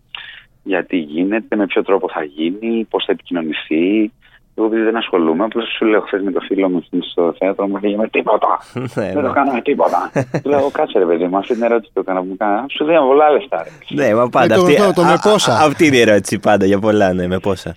γιατί 0.64 0.98
γίνεται, 0.98 1.56
με 1.56 1.66
ποιο 1.66 1.84
τρόπο 1.84 2.10
θα 2.10 2.24
γίνει, 2.24 2.88
πώς 2.90 3.06
θα 3.06 3.12
επικοινωνηθεί. 3.12 4.12
Εγώ 4.58 4.66
επειδή 4.68 4.82
δεν 4.82 4.98
ασχολούμαι, 4.98 5.44
απλώς 5.44 5.66
σου 5.78 5.86
λέω 5.86 6.02
χθε 6.02 6.22
με 6.22 6.32
το 6.32 6.40
φίλο 6.40 6.70
μου 6.70 6.84
στο 7.12 7.34
θέατρο 7.38 7.68
μου 7.68 7.80
λέγε 7.82 7.96
με 7.96 8.08
τίποτα. 8.08 8.60
Ναι, 8.74 8.84
δεν 8.94 9.14
το 9.14 9.22
ναι. 9.22 9.34
κάναμε 9.34 9.62
τίποτα. 9.62 10.12
Του 10.44 10.50
λέω 10.50 10.70
κάτσε 10.72 11.00
ρε 11.00 11.06
παιδί 11.06 11.26
μου, 11.26 11.38
αυτή 11.38 11.54
την 11.54 11.64
ερώτηση 11.64 11.92
που 11.94 12.00
έκανα 12.00 12.20
που 12.20 12.36
κάνα. 12.38 12.66
Σου 12.70 12.86
δίνω 12.86 13.06
πολλά 13.06 13.30
λεφτά. 13.30 13.66
Ναι, 13.90 14.16
μα 14.16 14.30
πάντα. 14.30 14.56
Ε, 14.56 14.58
αυτή, 14.58 14.94
το, 14.94 15.04
με 15.04 15.18
πόσα. 15.22 15.54
Αυτή 15.54 15.86
είναι 15.86 15.96
η 15.96 16.00
ερώτηση 16.00 16.40
πάντα 16.40 16.66
για 16.66 16.80
πολλά, 16.80 17.14
ναι, 17.14 17.28
με 17.28 17.40
πόσα. 17.40 17.76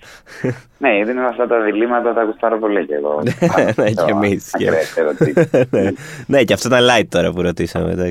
Ναι, 0.77 0.95
γιατί 0.95 1.11
είναι 1.11 1.25
αυτά 1.25 1.47
τα 1.47 1.59
διλήμματα 1.59 2.13
τα 2.13 2.23
γουστάρω 2.23 2.59
πολύ 2.59 2.85
και 2.85 2.95
εγώ. 2.95 3.21
Ναι, 3.75 3.91
και 3.91 4.11
εμείς. 4.11 4.51
Ναι, 6.27 6.43
και 6.43 6.53
αυτό 6.53 6.67
ήταν 6.67 6.83
light 6.83 7.07
τώρα 7.09 7.31
που 7.31 7.41
ρωτήσαμε. 7.41 7.93
Ναι, 7.93 8.03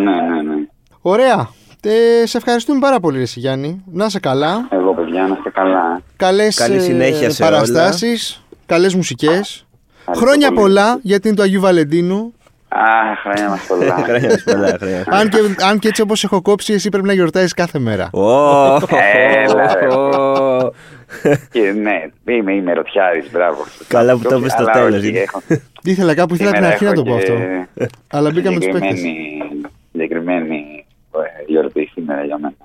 ναι, 0.00 0.42
ναι. 0.42 0.66
Ωραία. 1.00 1.48
Ε, 1.82 2.26
σε 2.26 2.36
ευχαριστούμε 2.36 2.78
πάρα 2.80 3.00
πολύ, 3.00 3.18
Ρεσί 3.18 3.40
Γιάννη. 3.40 3.82
Να 3.92 4.04
είσαι 4.04 4.20
καλά. 4.20 4.68
Εγώ, 4.70 4.94
παιδιά, 4.94 5.22
να 5.26 5.34
είστε 5.36 5.50
καλά. 5.50 6.00
Καλές 6.16 6.58
ε, 6.60 7.30
παραστάσεις, 7.38 8.42
καλές 8.66 8.94
μουσικές. 8.94 9.66
Χρόνια 10.16 10.52
πολλά 10.52 10.98
γιατί 11.02 11.28
είναι 11.28 11.36
το 11.36 11.42
Αγίου 11.42 11.60
Βαλεντίνου. 11.60 12.32
Α, 12.68 12.80
χρόνια 13.22 13.48
μας 13.48 13.66
πολλά. 13.66 13.94
Χρόνια 14.08 14.28
μας 14.28 14.42
πολλά, 14.42 14.76
χρόνια. 14.78 15.04
αν, 15.10 15.28
και, 15.28 15.38
αν 15.64 15.78
και 15.78 15.88
έτσι 15.88 16.02
όπως 16.02 16.24
έχω 16.24 16.42
κόψει, 16.42 16.72
εσύ 16.72 16.88
πρέπει 16.88 17.06
να 17.06 17.12
γιορτάζεις 17.12 17.54
κάθε 17.54 17.78
μέρα. 17.78 18.10
Ω, 18.12 18.20
Έλα, 19.36 19.74
ρε. 19.80 19.94
ω. 19.94 20.72
Και 21.50 21.60
ναι, 21.60 22.32
είμαι, 22.34 22.52
είμαι 22.52 22.72
ρωτιάρης, 22.72 23.30
μπράβο. 23.32 23.64
Καλά 23.88 24.12
που 24.16 24.22
το 24.28 24.36
είπες 24.36 24.52
στο 24.52 24.62
Αλλά 24.62 24.72
τέλος, 24.72 24.98
όχι, 24.98 25.10
γιατί- 25.10 25.18
έχω- 25.18 25.42
Ήθελα 25.82 26.14
κάπου, 26.14 26.34
ήθελα 26.34 26.50
την 26.50 26.56
σήμερα 26.62 26.72
αρχή 26.72 26.84
να 26.84 26.90
έχω 26.90 27.02
το 27.02 27.10
πω 27.10 27.18
και 27.18 27.32
αυτό. 27.32 27.94
Αλλά 28.08 28.30
μπήκαμε 28.30 28.58
του 28.60 28.66
παίχτε. 28.70 28.94
συγκεκριμένη- 28.96 29.60
Συγκεκριμένη 29.92 30.56
ε, 30.56 30.77
γιορτή 31.48 31.90
σήμερα 31.92 32.24
για 32.24 32.38
μένα. 32.38 32.56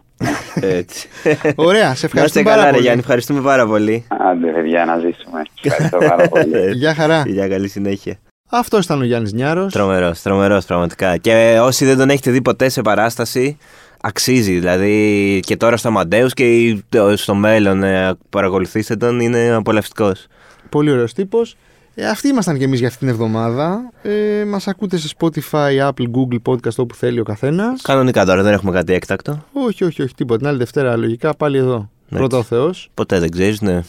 Έτσι. 0.77 1.07
Ωραία, 1.55 1.81
σε 1.81 1.87
Να 1.87 1.91
είστε 1.93 2.05
ευχαριστούμε 2.05 2.43
καλά, 2.43 2.55
πάρα 2.55 2.65
ρε 2.65 2.71
πολύ. 2.71 2.83
Γιάννη, 2.83 2.99
ευχαριστούμε 2.99 3.41
πάρα 3.41 3.65
πολύ. 3.65 4.05
Άντε, 4.09 4.51
παιδιά, 4.51 4.85
να 4.85 4.97
ζήσουμε. 4.97 5.41
Ευχαριστώ 5.63 5.97
πάρα 5.97 6.27
πολύ. 6.33 6.71
Γεια 6.71 6.93
χαρά. 6.95 7.23
Για 7.27 7.47
καλή 7.47 7.67
συνέχεια. 7.67 8.17
Αυτό 8.49 8.77
ήταν 8.77 9.01
ο 9.01 9.03
Γιάννης 9.03 9.33
Νιάρος. 9.33 9.73
Τρομερός, 9.73 10.21
τρομερός 10.21 10.65
πραγματικά. 10.65 11.17
Και 11.17 11.57
όσοι 11.61 11.85
δεν 11.85 11.97
τον 11.97 12.09
έχετε 12.09 12.31
δει 12.31 12.41
ποτέ 12.41 12.69
σε 12.69 12.81
παράσταση, 12.81 13.57
αξίζει. 14.01 14.53
Δηλαδή 14.53 15.39
και 15.45 15.57
τώρα 15.57 15.77
στο 15.77 15.87
Αμαντέου 15.87 16.27
και 16.27 16.77
στο 17.15 17.35
μέλλον 17.35 17.83
ε, 17.83 18.13
παρακολουθήστε 18.29 18.95
τον, 18.95 19.19
είναι 19.19 19.51
απολαυστικός. 19.53 20.27
Πολύ 20.69 20.91
ωραίος 20.91 21.13
τύπος. 21.13 21.55
Ε, 21.95 22.07
αυτοί 22.07 22.27
ήμασταν 22.27 22.57
και 22.57 22.63
εμείς 22.63 22.79
για 22.79 22.87
αυτήν 22.87 23.07
την 23.07 23.15
εβδομάδα. 23.15 23.91
Ε, 24.01 24.45
Μας 24.45 24.67
ακούτε 24.67 24.97
σε 24.97 25.09
Spotify, 25.19 25.89
Apple, 25.89 26.05
Google 26.15 26.37
Podcast 26.51 26.75
όπου 26.77 26.95
θέλει 26.95 27.19
ο 27.19 27.23
καθένας. 27.23 27.81
Κανονικά 27.81 28.25
τώρα 28.25 28.43
δεν 28.43 28.53
έχουμε 28.53 28.71
κάτι 28.71 28.93
έκτακτο. 28.93 29.43
Όχι, 29.53 29.83
όχι, 29.83 30.01
όχι, 30.01 30.13
τίποτα. 30.13 30.39
Την 30.39 30.47
άλλη 30.47 30.57
Δευτέρα 30.57 30.97
λογικά 30.97 31.35
πάλι 31.35 31.57
εδώ. 31.57 31.89
Πρώτα 32.09 32.37
ο 32.37 32.43
Θεός. 32.43 32.89
Ποτέ 32.93 33.19
δεν 33.19 33.31
ξέρεις, 33.31 33.61
ναι. 33.61 33.81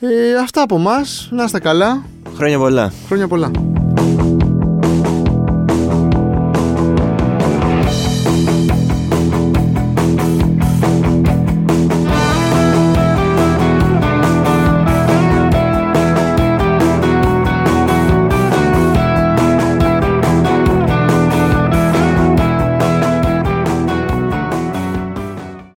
Ε, 0.00 0.36
αυτά 0.42 0.62
από 0.62 0.76
εμά. 0.76 0.96
Να 1.30 1.44
είστε 1.44 1.58
καλά. 1.58 2.02
Χρόνια 2.36 2.58
πολλά. 2.58 2.92
Χρόνια 3.06 3.28
πολλά. 3.28 3.50